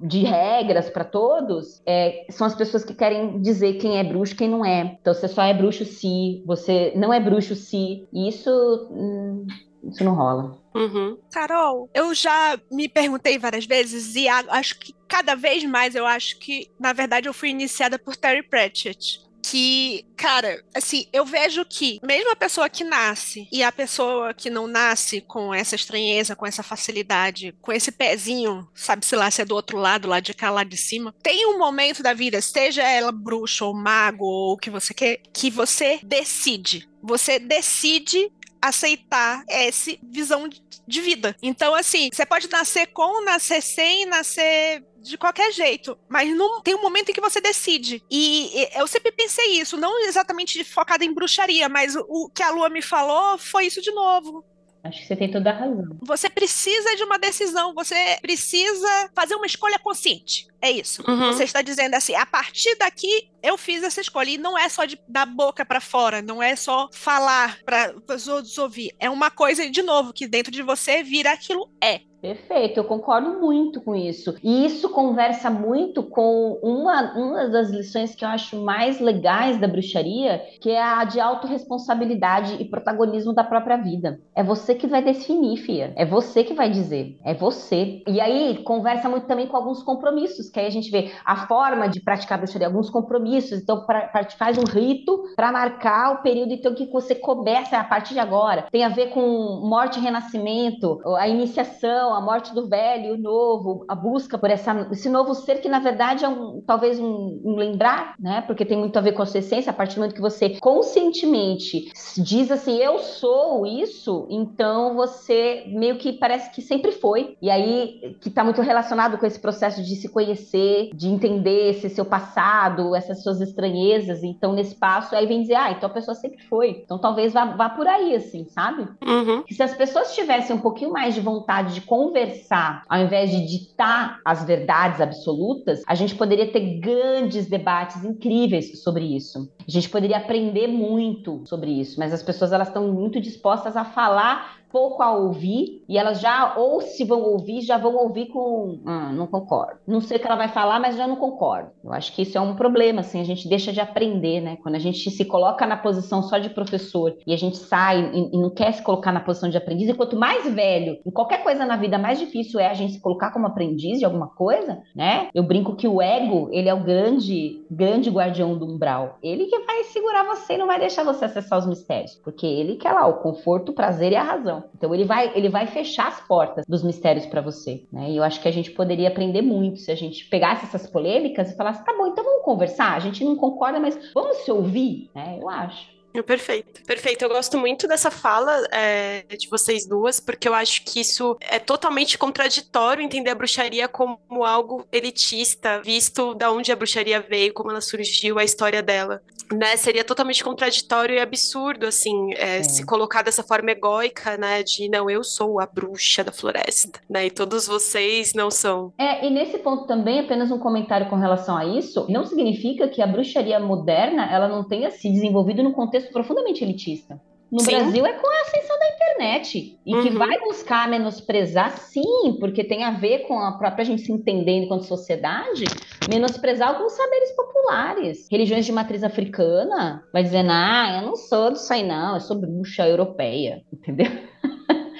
de 0.00 0.22
regras 0.24 0.90
para 0.90 1.04
todos, 1.04 1.80
é, 1.86 2.26
são 2.30 2.46
as 2.46 2.54
pessoas 2.54 2.84
que 2.84 2.94
querem 2.94 3.40
dizer 3.40 3.74
quem 3.74 3.98
é 3.98 4.04
bruxo 4.04 4.34
e 4.34 4.36
quem 4.36 4.48
não 4.48 4.64
é. 4.64 4.98
Então 5.00 5.14
você 5.14 5.28
só 5.28 5.42
é 5.42 5.54
bruxo 5.54 5.84
se, 5.84 6.42
você 6.46 6.92
não 6.96 7.12
é 7.12 7.20
bruxo 7.20 7.54
se. 7.54 8.08
E 8.12 8.28
isso, 8.28 8.88
hum, 8.90 9.46
isso 9.84 10.02
não 10.02 10.14
rola. 10.14 10.58
Uhum. 10.74 11.18
Carol, 11.32 11.88
eu 11.94 12.14
já 12.14 12.58
me 12.70 12.88
perguntei 12.88 13.38
várias 13.38 13.66
vezes 13.66 14.14
e 14.14 14.28
acho 14.28 14.78
que 14.78 14.94
cada 15.08 15.34
vez 15.34 15.64
mais 15.64 15.94
eu 15.94 16.06
acho 16.06 16.38
que, 16.38 16.70
na 16.78 16.92
verdade, 16.92 17.28
eu 17.28 17.34
fui 17.34 17.50
iniciada 17.50 17.98
por 17.98 18.16
Terry 18.16 18.42
Pratchett. 18.42 19.20
Que, 19.50 20.06
cara, 20.16 20.62
assim, 20.74 21.06
eu 21.12 21.24
vejo 21.24 21.64
que 21.64 21.98
mesmo 22.04 22.30
a 22.30 22.36
pessoa 22.36 22.68
que 22.70 22.84
nasce 22.84 23.48
e 23.50 23.64
a 23.64 23.72
pessoa 23.72 24.32
que 24.32 24.48
não 24.48 24.68
nasce 24.68 25.20
com 25.20 25.52
essa 25.52 25.74
estranheza, 25.74 26.36
com 26.36 26.46
essa 26.46 26.62
facilidade, 26.62 27.52
com 27.60 27.72
esse 27.72 27.90
pezinho, 27.90 28.68
sabe-se 28.74 29.16
lá 29.16 29.28
se 29.28 29.42
é 29.42 29.44
do 29.44 29.56
outro 29.56 29.76
lado, 29.78 30.06
lá 30.08 30.20
de 30.20 30.32
cá, 30.34 30.50
lá 30.50 30.62
de 30.62 30.76
cima, 30.76 31.12
tem 31.20 31.46
um 31.46 31.58
momento 31.58 32.00
da 32.00 32.14
vida, 32.14 32.40
seja 32.40 32.82
ela 32.88 33.10
bruxa 33.10 33.64
ou 33.64 33.74
mago 33.74 34.24
ou 34.24 34.52
o 34.52 34.56
que 34.56 34.70
você 34.70 34.94
quer, 34.94 35.20
que 35.34 35.50
você 35.50 35.98
decide. 36.04 36.88
Você 37.02 37.40
decide 37.40 38.30
aceitar 38.62 39.42
essa 39.48 39.90
visão 40.02 40.46
de- 40.48 40.62
vida. 41.00 41.36
Então, 41.40 41.74
assim, 41.74 42.08
você 42.12 42.26
pode 42.26 42.50
nascer 42.50 42.88
com, 42.88 43.24
nascer 43.24 43.62
sem, 43.62 44.06
nascer 44.06 44.84
de 45.02 45.16
qualquer 45.16 45.52
jeito, 45.52 45.98
mas 46.08 46.34
não 46.34 46.60
tem 46.60 46.74
um 46.74 46.82
momento 46.82 47.10
em 47.10 47.14
que 47.14 47.20
você 47.20 47.40
decide. 47.40 48.02
E, 48.10 48.50
e 48.54 48.68
eu 48.78 48.86
sempre 48.86 49.12
pensei 49.12 49.60
isso, 49.60 49.76
não 49.76 50.04
exatamente 50.04 50.62
focada 50.64 51.04
em 51.04 51.12
bruxaria, 51.12 51.68
mas 51.68 51.96
o, 51.96 52.04
o 52.08 52.30
que 52.30 52.42
a 52.42 52.50
Lua 52.50 52.68
me 52.68 52.82
falou 52.82 53.38
foi 53.38 53.66
isso 53.66 53.80
de 53.80 53.90
novo. 53.90 54.44
Acho 54.82 54.98
que 55.00 55.06
você 55.06 55.16
tem 55.16 55.30
toda 55.30 55.50
a 55.50 55.52
razão. 55.52 55.98
Você 56.02 56.30
precisa 56.30 56.96
de 56.96 57.04
uma 57.04 57.18
decisão, 57.18 57.74
você 57.74 58.18
precisa 58.22 59.10
fazer 59.14 59.34
uma 59.34 59.44
escolha 59.44 59.78
consciente. 59.78 60.46
É 60.60 60.70
isso. 60.70 61.02
Uhum. 61.06 61.32
Você 61.32 61.44
está 61.44 61.60
dizendo 61.60 61.94
assim, 61.94 62.14
a 62.14 62.24
partir 62.24 62.74
daqui 62.76 63.28
eu 63.42 63.58
fiz 63.58 63.82
essa 63.82 64.00
escolha. 64.00 64.30
E 64.30 64.38
não 64.38 64.56
é 64.56 64.68
só 64.68 64.86
de, 64.86 64.98
da 65.06 65.26
boca 65.26 65.66
para 65.66 65.80
fora, 65.80 66.22
não 66.22 66.42
é 66.42 66.56
só 66.56 66.88
falar 66.92 67.58
para 67.62 67.94
os 68.08 68.26
outros 68.26 68.56
ouvir. 68.56 68.94
É 68.98 69.10
uma 69.10 69.30
coisa, 69.30 69.68
de 69.68 69.82
novo, 69.82 70.14
que 70.14 70.26
dentro 70.26 70.50
de 70.50 70.62
você 70.62 71.02
vira 71.02 71.32
aquilo 71.32 71.70
é. 71.82 72.00
Perfeito, 72.20 72.76
eu 72.78 72.84
concordo 72.84 73.40
muito 73.40 73.80
com 73.80 73.96
isso. 73.96 74.34
E 74.42 74.66
isso 74.66 74.90
conversa 74.90 75.48
muito 75.48 76.02
com 76.02 76.58
uma, 76.62 77.14
uma 77.16 77.48
das 77.48 77.70
lições 77.70 78.14
que 78.14 78.22
eu 78.22 78.28
acho 78.28 78.60
mais 78.62 79.00
legais 79.00 79.58
da 79.58 79.66
bruxaria, 79.66 80.38
que 80.60 80.68
é 80.70 80.82
a 80.82 81.02
de 81.04 81.18
autorresponsabilidade 81.18 82.56
e 82.60 82.64
protagonismo 82.66 83.32
da 83.32 83.42
própria 83.42 83.78
vida. 83.78 84.20
É 84.34 84.42
você 84.42 84.74
que 84.74 84.86
vai 84.86 85.02
definir, 85.02 85.56
Fia. 85.56 85.94
É 85.96 86.04
você 86.04 86.44
que 86.44 86.52
vai 86.52 86.70
dizer. 86.70 87.16
É 87.24 87.32
você. 87.32 88.02
E 88.06 88.20
aí 88.20 88.62
conversa 88.64 89.08
muito 89.08 89.26
também 89.26 89.46
com 89.46 89.56
alguns 89.56 89.82
compromissos, 89.82 90.50
que 90.50 90.60
aí 90.60 90.66
a 90.66 90.70
gente 90.70 90.90
vê 90.90 91.10
a 91.24 91.46
forma 91.46 91.88
de 91.88 92.00
praticar 92.00 92.36
a 92.36 92.42
bruxaria, 92.42 92.66
alguns 92.66 92.90
compromissos. 92.90 93.62
Então, 93.62 93.86
pra, 93.86 94.08
pra- 94.08 94.28
faz 94.38 94.58
um 94.58 94.64
rito 94.64 95.22
para 95.34 95.50
marcar 95.50 96.12
o 96.12 96.22
período 96.22 96.52
então 96.52 96.74
que 96.74 96.84
você 96.92 97.14
começa 97.14 97.78
a 97.78 97.84
partir 97.84 98.12
de 98.12 98.20
agora. 98.20 98.66
Tem 98.70 98.84
a 98.84 98.90
ver 98.90 99.08
com 99.08 99.20
morte 99.66 99.98
e 99.98 100.02
renascimento, 100.02 101.00
a 101.16 101.26
iniciação, 101.26 102.09
a 102.14 102.20
morte 102.20 102.54
do 102.54 102.68
velho, 102.68 103.14
o 103.14 103.18
novo, 103.18 103.84
a 103.88 103.94
busca 103.94 104.38
por 104.38 104.50
essa, 104.50 104.88
esse 104.90 105.08
novo 105.08 105.34
ser 105.34 105.60
que 105.60 105.68
na 105.68 105.78
verdade 105.78 106.24
é 106.24 106.28
um, 106.28 106.62
talvez 106.66 106.98
um, 106.98 107.40
um 107.44 107.56
lembrar, 107.56 108.14
né? 108.18 108.42
Porque 108.42 108.64
tem 108.64 108.78
muito 108.78 108.96
a 108.96 109.02
ver 109.02 109.12
com 109.12 109.22
a 109.22 109.26
sua 109.26 109.40
essência. 109.40 109.70
A 109.70 109.74
partir 109.74 109.94
do 109.94 109.98
momento 109.98 110.14
que 110.14 110.20
você 110.20 110.50
conscientemente 110.60 111.90
diz 112.16 112.50
assim, 112.50 112.76
eu 112.78 112.98
sou 112.98 113.66
isso, 113.66 114.26
então 114.30 114.94
você 114.94 115.64
meio 115.68 115.96
que 115.98 116.12
parece 116.12 116.50
que 116.50 116.62
sempre 116.62 116.92
foi. 116.92 117.36
E 117.40 117.50
aí 117.50 118.16
que 118.20 118.30
tá 118.30 118.44
muito 118.44 118.60
relacionado 118.60 119.18
com 119.18 119.26
esse 119.26 119.38
processo 119.38 119.82
de 119.82 119.96
se 119.96 120.08
conhecer, 120.08 120.90
de 120.94 121.08
entender 121.08 121.70
esse 121.70 121.88
seu 121.88 122.04
passado, 122.04 122.94
essas 122.94 123.22
suas 123.22 123.40
estranhezas. 123.40 124.22
Então, 124.22 124.52
nesse 124.52 124.74
passo, 124.74 125.14
aí 125.14 125.26
vem 125.26 125.42
dizer, 125.42 125.54
ah, 125.54 125.70
então 125.70 125.88
a 125.88 125.92
pessoa 125.92 126.14
sempre 126.14 126.42
foi. 126.44 126.82
Então 126.84 126.98
talvez 126.98 127.32
vá, 127.32 127.44
vá 127.44 127.68
por 127.68 127.86
aí, 127.86 128.14
assim, 128.14 128.46
sabe? 128.48 128.86
Uhum. 129.06 129.42
se 129.48 129.62
as 129.62 129.74
pessoas 129.74 130.14
tivessem 130.14 130.54
um 130.54 130.60
pouquinho 130.60 130.92
mais 130.92 131.14
de 131.14 131.20
vontade 131.20 131.74
de 131.74 131.80
conversar, 132.00 132.82
ao 132.88 133.02
invés 133.02 133.30
de 133.30 133.46
ditar 133.46 134.20
as 134.24 134.42
verdades 134.44 135.02
absolutas, 135.02 135.82
a 135.86 135.94
gente 135.94 136.14
poderia 136.14 136.50
ter 136.50 136.80
grandes 136.80 137.46
debates 137.46 138.02
incríveis 138.02 138.82
sobre 138.82 139.04
isso. 139.04 139.52
A 139.60 139.70
gente 139.70 139.90
poderia 139.90 140.16
aprender 140.16 140.66
muito 140.66 141.42
sobre 141.46 141.70
isso, 141.70 141.98
mas 141.98 142.14
as 142.14 142.22
pessoas 142.22 142.52
elas 142.52 142.68
estão 142.68 142.90
muito 142.90 143.20
dispostas 143.20 143.76
a 143.76 143.84
falar 143.84 144.59
pouco 144.70 145.02
a 145.02 145.12
ouvir 145.12 145.82
e 145.88 145.98
elas 145.98 146.20
já, 146.20 146.54
ou 146.56 146.80
se 146.80 147.04
vão 147.04 147.22
ouvir, 147.22 147.60
já 147.62 147.76
vão 147.76 147.96
ouvir 147.96 148.26
com. 148.26 148.80
Ah, 148.86 149.12
não 149.12 149.26
concordo. 149.26 149.80
Não 149.86 150.00
sei 150.00 150.16
o 150.16 150.20
que 150.20 150.26
ela 150.26 150.36
vai 150.36 150.48
falar, 150.48 150.80
mas 150.80 150.96
já 150.96 151.06
não 151.06 151.16
concordo. 151.16 151.70
Eu 151.84 151.92
acho 151.92 152.14
que 152.14 152.22
isso 152.22 152.38
é 152.38 152.40
um 152.40 152.54
problema, 152.54 153.00
assim, 153.00 153.20
a 153.20 153.24
gente 153.24 153.48
deixa 153.48 153.72
de 153.72 153.80
aprender, 153.80 154.40
né? 154.40 154.56
Quando 154.62 154.76
a 154.76 154.78
gente 154.78 155.10
se 155.10 155.24
coloca 155.24 155.66
na 155.66 155.76
posição 155.76 156.22
só 156.22 156.38
de 156.38 156.50
professor 156.50 157.16
e 157.26 157.34
a 157.34 157.36
gente 157.36 157.56
sai 157.56 158.10
e, 158.14 158.36
e 158.36 158.38
não 158.38 158.50
quer 158.50 158.72
se 158.72 158.82
colocar 158.82 159.12
na 159.12 159.20
posição 159.20 159.48
de 159.48 159.56
aprendiz, 159.56 159.88
e 159.88 159.94
quanto 159.94 160.16
mais 160.16 160.52
velho, 160.52 160.98
em 161.04 161.10
qualquer 161.10 161.42
coisa 161.42 161.64
na 161.66 161.76
vida, 161.76 161.98
mais 161.98 162.18
difícil 162.18 162.60
é 162.60 162.68
a 162.68 162.74
gente 162.74 162.94
se 162.94 163.00
colocar 163.00 163.32
como 163.32 163.46
aprendiz 163.46 163.98
de 163.98 164.04
alguma 164.04 164.28
coisa, 164.28 164.82
né? 164.94 165.28
Eu 165.34 165.42
brinco 165.42 165.74
que 165.74 165.88
o 165.88 166.00
ego, 166.00 166.48
ele 166.52 166.68
é 166.68 166.74
o 166.74 166.82
grande, 166.82 167.64
grande 167.70 168.10
guardião 168.10 168.56
do 168.56 168.66
umbral. 168.66 169.18
Ele 169.22 169.46
que 169.46 169.58
vai 169.60 169.84
segurar 169.84 170.24
você 170.24 170.54
e 170.54 170.58
não 170.58 170.66
vai 170.66 170.78
deixar 170.78 171.04
você 171.04 171.24
acessar 171.24 171.58
os 171.58 171.66
mistérios, 171.66 172.14
porque 172.22 172.46
ele 172.46 172.76
quer 172.76 172.92
lá 172.92 173.06
o 173.06 173.18
conforto, 173.18 173.70
o 173.72 173.74
prazer 173.74 174.12
e 174.12 174.16
a 174.16 174.22
razão. 174.22 174.59
Então 174.74 174.94
ele 174.94 175.04
vai, 175.04 175.32
ele 175.36 175.48
vai 175.48 175.66
fechar 175.66 176.08
as 176.08 176.20
portas 176.26 176.64
dos 176.66 176.82
mistérios 176.82 177.26
para 177.26 177.40
você, 177.40 177.84
né? 177.92 178.10
E 178.10 178.16
eu 178.16 178.22
acho 178.22 178.40
que 178.40 178.48
a 178.48 178.52
gente 178.52 178.70
poderia 178.70 179.08
aprender 179.08 179.42
muito 179.42 179.78
se 179.80 179.90
a 179.90 179.94
gente 179.94 180.26
pegasse 180.28 180.64
essas 180.64 180.86
polêmicas 180.86 181.50
e 181.50 181.56
falasse, 181.56 181.84
tá 181.84 181.96
bom, 181.96 182.06
então 182.06 182.24
vamos 182.24 182.44
conversar. 182.44 182.94
A 182.94 183.00
gente 183.00 183.24
não 183.24 183.36
concorda, 183.36 183.78
mas 183.78 183.98
vamos 184.14 184.38
se 184.38 184.50
ouvir, 184.50 185.10
né? 185.14 185.38
Eu 185.40 185.48
acho. 185.48 185.99
Perfeito, 186.26 186.82
perfeito. 186.84 187.22
Eu 187.22 187.28
gosto 187.28 187.56
muito 187.58 187.86
dessa 187.86 188.10
fala 188.10 188.66
é, 188.72 189.24
de 189.36 189.48
vocês 189.48 189.86
duas, 189.86 190.18
porque 190.18 190.48
eu 190.48 190.54
acho 190.54 190.84
que 190.84 191.00
isso 191.00 191.36
é 191.40 191.58
totalmente 191.58 192.18
contraditório 192.18 193.02
entender 193.02 193.30
a 193.30 193.34
bruxaria 193.34 193.86
como 193.88 194.44
algo 194.44 194.86
elitista, 194.92 195.80
visto 195.82 196.34
da 196.34 196.50
onde 196.50 196.72
a 196.72 196.76
bruxaria 196.76 197.20
veio, 197.20 197.54
como 197.54 197.70
ela 197.70 197.80
surgiu, 197.80 198.38
a 198.38 198.44
história 198.44 198.82
dela. 198.82 199.22
Né, 199.52 199.76
seria 199.76 200.04
totalmente 200.04 200.44
contraditório 200.44 201.16
e 201.16 201.18
absurdo, 201.18 201.84
assim, 201.84 202.32
é, 202.34 202.58
é. 202.58 202.62
se 202.62 202.86
colocar 202.86 203.22
dessa 203.22 203.42
forma 203.42 203.72
egóica, 203.72 204.36
né, 204.36 204.62
de 204.62 204.88
não, 204.88 205.10
eu 205.10 205.24
sou 205.24 205.58
a 205.58 205.66
bruxa 205.66 206.22
da 206.22 206.30
floresta, 206.30 207.00
né, 207.10 207.26
e 207.26 207.30
todos 207.32 207.66
vocês 207.66 208.32
não 208.32 208.48
são. 208.48 208.92
É, 208.96 209.26
e 209.26 209.30
nesse 209.30 209.58
ponto 209.58 209.88
também, 209.88 210.20
apenas 210.20 210.52
um 210.52 210.58
comentário 210.58 211.10
com 211.10 211.16
relação 211.16 211.56
a 211.56 211.64
isso, 211.64 212.06
não 212.08 212.24
significa 212.24 212.86
que 212.86 213.02
a 213.02 213.06
bruxaria 213.08 213.58
moderna, 213.58 214.32
ela 214.32 214.46
não 214.46 214.62
tenha 214.62 214.88
se 214.92 215.10
desenvolvido 215.10 215.64
no 215.64 215.72
contexto 215.72 215.99
contexto 216.00 216.12
profundamente 216.12 216.64
elitista. 216.64 217.20
No 217.52 217.60
sim. 217.60 217.72
Brasil 217.72 218.06
é 218.06 218.12
com 218.12 218.28
a 218.28 218.40
ascensão 218.42 218.78
da 218.78 218.88
internet. 218.88 219.78
E 219.84 219.94
uhum. 219.94 220.02
que 220.02 220.10
vai 220.10 220.38
buscar 220.38 220.88
menosprezar, 220.88 221.76
sim, 221.78 222.36
porque 222.38 222.62
tem 222.62 222.84
a 222.84 222.92
ver 222.92 223.26
com 223.26 223.38
a 223.40 223.58
própria 223.58 223.84
gente 223.84 224.02
se 224.02 224.12
entendendo 224.12 224.64
enquanto 224.64 224.84
sociedade, 224.84 225.64
menosprezar 226.08 226.68
alguns 226.68 226.92
saberes 226.92 227.32
populares. 227.32 228.28
Religiões 228.30 228.64
de 228.64 228.70
matriz 228.70 229.02
africana, 229.02 230.04
vai 230.12 230.22
dizendo, 230.22 230.50
ah, 230.52 231.00
eu 231.00 231.06
não 231.08 231.16
sou 231.16 231.50
disso 231.52 231.72
aí 231.72 231.84
não, 231.86 232.14
eu 232.14 232.20
sou 232.20 232.40
bruxa 232.40 232.86
europeia, 232.88 233.62
entendeu? 233.72 234.06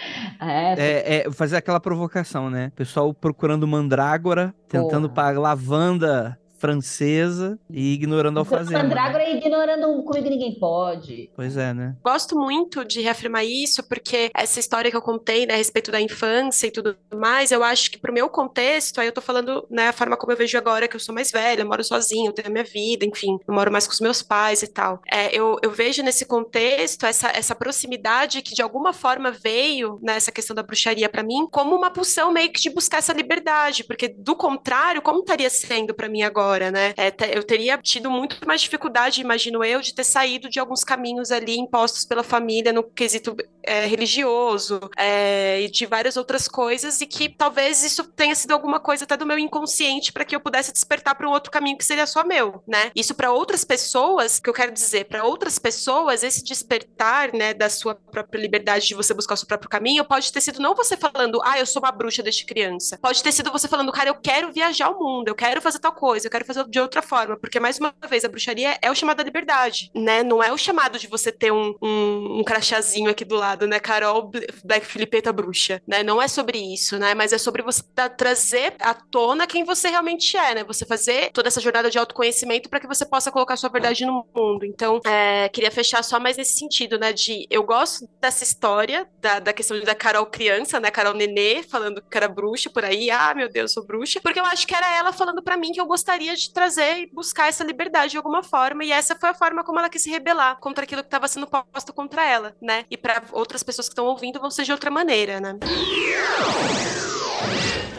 É, 0.43 0.73
é, 0.73 1.17
é, 1.17 1.31
fazer 1.31 1.59
aquela 1.59 1.79
provocação, 1.79 2.49
né? 2.49 2.73
Pessoal 2.75 3.13
procurando 3.13 3.69
mandrágora, 3.69 4.55
tentando 4.67 5.11
para 5.11 5.39
lavanda 5.39 6.41
francesa 6.61 7.59
e 7.71 7.95
ignorando 7.95 8.37
a 8.37 8.41
alfazema. 8.43 8.83
Mandrágora 8.83 9.25
né? 9.25 9.37
ignorando 9.37 10.03
comigo 10.05 10.29
ninguém 10.29 10.55
pode. 10.59 11.31
Pois 11.35 11.57
é, 11.57 11.73
né? 11.73 11.97
Gosto 12.05 12.39
muito 12.39 12.85
de 12.85 13.01
reafirmar 13.01 13.45
isso, 13.45 13.83
porque 13.89 14.31
essa 14.35 14.61
história 14.61 14.91
que 14.91 14.97
eu 14.97 15.01
contei, 15.01 15.47
né, 15.47 15.55
a 15.55 15.57
respeito 15.57 15.91
da 15.91 16.01
infância 16.01 16.67
e 16.67 16.71
tudo 16.71 16.95
mais, 17.15 17.51
eu 17.51 17.65
acho 17.65 17.91
que 17.91 17.99
pro 17.99 18.13
meu 18.13 18.29
contexto, 18.29 19.01
aí 19.01 19.07
eu 19.09 19.13
tô 19.13 19.23
falando, 19.23 19.67
né, 19.71 19.89
a 19.89 19.93
forma 19.93 20.19
como 20.19 20.33
eu 20.33 20.37
vejo 20.37 20.57
agora 20.59 20.87
que 20.87 20.95
eu 20.95 21.01
sou 21.01 21.15
mais 21.15 21.31
velha, 21.31 21.63
eu 21.63 21.67
moro 21.67 21.83
sozinha, 21.83 22.29
eu 22.29 22.33
tenho 22.33 22.49
a 22.49 22.53
minha 22.53 22.65
vida, 22.65 23.07
enfim, 23.07 23.39
eu 23.49 23.55
moro 23.55 23.73
mais 23.73 23.87
com 23.87 23.95
os 23.95 24.01
meus 24.01 24.23
pais 24.23 24.63
e 24.63 24.69
tal. 24.69 25.01
É, 25.11 25.35
eu, 25.35 25.57
eu 25.63 25.71
vejo 25.71 26.03
nesse 26.03 26.27
contexto 26.27 27.07
essa, 27.07 27.29
essa 27.29 27.55
proximidade 27.55 28.43
que 28.43 28.55
de 28.55 28.61
alguma 28.61 28.93
forma 28.93 29.31
veio 29.31 29.99
nessa 30.03 30.31
questão 30.31 30.55
da 30.55 30.63
bruxaria 30.63 31.09
para 31.09 31.23
mim 31.23 31.49
como 31.51 31.75
uma 31.75 31.91
pulsão 31.91 32.31
meio 32.31 32.53
que 32.53 32.61
de 32.61 32.69
buscar 32.69 32.99
essa 32.99 33.15
liberdade, 33.15 33.83
porque 33.85 34.09
do 34.09 34.37
contrário, 34.37 35.01
como 35.01 35.21
estaria 35.21 35.49
sendo 35.49 35.95
para 35.95 36.09
mim 36.09 36.21
agora? 36.21 36.50
Né? 36.71 36.95
É, 36.97 37.13
eu 37.37 37.43
teria 37.43 37.79
tido 37.79 38.11
muito 38.11 38.39
mais 38.47 38.61
dificuldade, 38.61 39.21
imagino 39.21 39.63
eu, 39.65 39.81
de 39.81 39.95
ter 39.95 40.05
saído 40.05 40.49
de 40.49 40.59
alguns 40.59 40.83
caminhos 40.83 41.31
ali 41.31 41.59
impostos 41.59 42.05
pela 42.05 42.23
família 42.23 42.73
no 42.73 42.83
quesito 42.83 43.37
é, 43.63 43.87
religioso 43.87 44.81
é, 44.97 45.61
e 45.63 45.71
de 45.71 45.87
várias 45.87 46.17
outras 46.17 46.49
coisas, 46.49 47.01
e 47.01 47.07
que 47.07 47.29
talvez 47.29 47.83
isso 47.83 48.05
tenha 48.05 48.35
sido 48.35 48.53
alguma 48.53 48.81
coisa 48.81 49.05
até 49.05 49.17
do 49.17 49.27
meu 49.27 49.39
inconsciente 49.39 50.13
para 50.13 50.25
que 50.25 50.35
eu 50.35 50.41
pudesse 50.41 50.73
despertar 50.73 51.15
para 51.15 51.29
um 51.29 51.33
outro 51.33 51.51
caminho 51.51 51.79
que 51.79 51.85
seria 51.85 52.07
só 52.07 52.25
meu, 52.25 52.63
né? 52.67 52.91
Isso 52.95 53.15
para 53.15 53.33
outras 53.33 53.65
pessoas, 53.65 54.39
que 54.39 54.49
eu 54.49 54.55
quero 54.55 54.73
dizer, 54.73 55.07
para 55.07 55.25
outras 55.25 55.59
pessoas, 55.59 56.23
esse 56.23 56.45
despertar, 56.45 57.33
né, 57.33 57.55
da 57.55 57.69
sua 57.69 57.95
própria 57.95 58.41
liberdade 58.41 58.87
de 58.87 58.95
você 58.95 59.15
buscar 59.15 59.35
o 59.35 59.37
seu 59.37 59.47
próprio 59.47 59.71
caminho, 59.71 60.05
pode 60.05 60.33
ter 60.33 60.41
sido 60.41 60.61
não 60.61 60.75
você 60.75 60.97
falando, 60.97 61.41
ah, 61.45 61.59
eu 61.59 61.67
sou 61.67 61.83
uma 61.83 61.93
bruxa 61.93 62.23
desde 62.23 62.45
criança. 62.45 62.99
Pode 63.01 63.23
ter 63.23 63.33
sido 63.33 63.51
você 63.51 63.69
falando, 63.69 63.93
cara, 63.93 64.11
eu 64.11 64.15
quero 64.15 64.53
viajar 64.53 64.91
o 64.91 64.99
mundo, 64.99 65.29
eu 65.29 65.35
quero 65.35 65.61
fazer 65.61 65.79
tal 65.79 65.93
coisa, 65.93 66.27
eu 66.27 66.31
quero 66.31 66.45
fazer 66.45 66.65
de 66.69 66.81
outra 66.81 67.03
forma, 67.03 67.37
porque 67.37 67.61
mais 67.61 67.79
uma 67.79 67.95
vez 68.09 68.25
a 68.25 68.29
bruxaria 68.29 68.79
é 68.83 68.91
o 68.91 68.95
chamado 68.95 69.19
da 69.19 69.25
liberdade, 69.25 69.91
né? 69.95 70.23
Não 70.23 70.43
é 70.43 70.53
o 70.53 70.59
chamado 70.59 70.99
de 70.99 71.07
você 71.07 71.31
ter 71.33 71.53
um, 71.53 71.75
um, 71.83 72.41
um 72.41 72.45
crachazinho 72.45 73.11
aqui 73.11 73.25
do 73.25 73.35
lado, 73.35 73.50
né? 73.67 73.79
Carol 73.79 74.31
Black 74.65 74.87
Filipeta 74.87 75.33
bruxa, 75.33 75.83
né? 75.87 76.03
Não 76.03 76.21
é 76.21 76.29
sobre 76.29 76.59
isso, 76.59 76.99
né? 76.99 77.15
Mas 77.15 77.33
é 77.33 77.39
sobre 77.39 77.63
você 77.63 77.83
trazer 78.17 78.75
à 78.81 78.95
tona 78.95 79.47
quem 79.47 79.65
você 79.65 79.89
realmente 79.89 80.37
é, 80.37 80.57
né? 80.57 80.65
Você 80.65 80.85
fazer 80.85 81.31
toda 81.33 81.49
essa 81.49 81.61
jornada 81.61 81.91
de 81.91 81.99
autoconhecimento 81.99 82.69
para 82.69 82.81
que 82.81 82.87
você 82.87 83.05
possa 83.05 83.31
colocar 83.31 83.57
sua 83.57 83.71
verdade 83.71 84.05
no 84.05 84.27
mundo. 84.35 84.65
Então, 84.65 85.01
é, 85.05 85.49
queria 85.49 85.71
fechar 85.71 86.03
só 86.03 86.19
mais 86.19 86.37
nesse 86.37 86.59
sentido, 86.59 86.99
né? 86.99 87.13
De 87.13 87.47
eu 87.51 87.63
gosto 87.63 88.09
dessa 88.21 88.45
história 88.45 89.09
da, 89.21 89.39
da 89.39 89.53
questão 89.53 89.79
da 89.81 89.95
Carol 89.95 90.27
criança, 90.27 90.81
né? 90.81 90.91
Carol 90.91 91.15
nenê 91.15 91.63
falando 91.63 92.03
que 92.03 92.17
era 92.17 92.29
bruxa 92.29 92.71
por 92.71 92.85
aí, 92.85 93.11
ah, 93.11 93.35
meu 93.35 93.51
Deus, 93.51 93.73
sou 93.73 93.85
bruxa, 93.85 94.21
porque 94.23 94.41
eu 94.41 94.45
acho 94.45 94.67
que 94.67 94.75
era 94.75 94.97
ela 94.97 95.13
falando 95.13 95.43
para 95.43 95.57
mim 95.57 95.73
que 95.73 95.81
eu 95.81 95.87
gostaria 95.87 96.35
de 96.35 96.53
trazer 96.53 97.01
e 97.01 97.07
buscar 97.13 97.49
essa 97.49 97.65
liberdade 97.65 98.13
de 98.13 98.17
alguma 98.17 98.43
forma, 98.43 98.85
e 98.85 98.93
essa 98.93 99.15
foi 99.15 99.29
a 99.29 99.35
forma 99.35 99.65
como 99.65 99.79
ela 99.79 99.89
quis 99.89 100.03
se 100.03 100.11
rebelar 100.11 100.59
contra 100.61 100.85
aquilo 100.85 101.03
que 101.03 101.09
estava 101.09 101.29
sendo 101.29 101.47
posto 101.47 101.93
contra 101.93 102.27
ela, 102.27 102.55
né? 102.61 102.85
E 102.91 102.97
para 102.97 103.23
outras 103.41 103.63
pessoas 103.63 103.89
que 103.89 103.93
estão 103.93 104.07
ouvindo 104.07 104.41
vão 104.41 104.51
ser 104.51 104.65
de 104.65 104.73
outra 104.73 104.91
maneira, 104.91 105.41
né? 105.41 105.59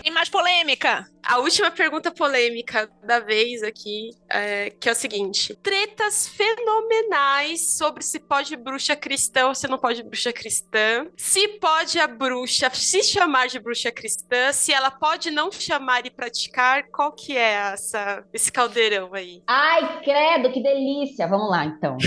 Tem 0.01 0.11
mais 0.11 0.29
polêmica. 0.29 1.05
A 1.23 1.37
última 1.37 1.69
pergunta 1.69 2.11
polêmica 2.11 2.89
da 3.03 3.19
vez 3.19 3.61
aqui, 3.61 4.09
é, 4.29 4.71
que 4.71 4.89
é 4.89 4.91
o 4.91 4.95
seguinte: 4.95 5.55
tretas 5.61 6.27
fenomenais 6.27 7.77
sobre 7.77 8.03
se 8.03 8.19
pode 8.19 8.55
bruxa 8.55 8.95
cristã 8.95 9.47
ou 9.47 9.55
se 9.55 9.67
não 9.67 9.77
pode 9.77 10.01
bruxa 10.01 10.33
cristã. 10.33 11.05
Se 11.15 11.47
pode 11.59 11.99
a 11.99 12.07
bruxa 12.07 12.69
se 12.73 13.03
chamar 13.03 13.47
de 13.47 13.59
bruxa 13.59 13.91
cristã, 13.91 14.51
se 14.51 14.73
ela 14.73 14.89
pode 14.89 15.29
não 15.29 15.51
chamar 15.51 16.05
e 16.05 16.09
praticar, 16.09 16.83
qual 16.91 17.11
que 17.11 17.37
é 17.37 17.51
essa, 17.71 18.25
esse 18.33 18.51
caldeirão 18.51 19.13
aí? 19.13 19.43
Ai, 19.47 20.01
credo, 20.01 20.51
que 20.51 20.63
delícia! 20.63 21.27
Vamos 21.27 21.49
lá, 21.49 21.65
então. 21.65 21.97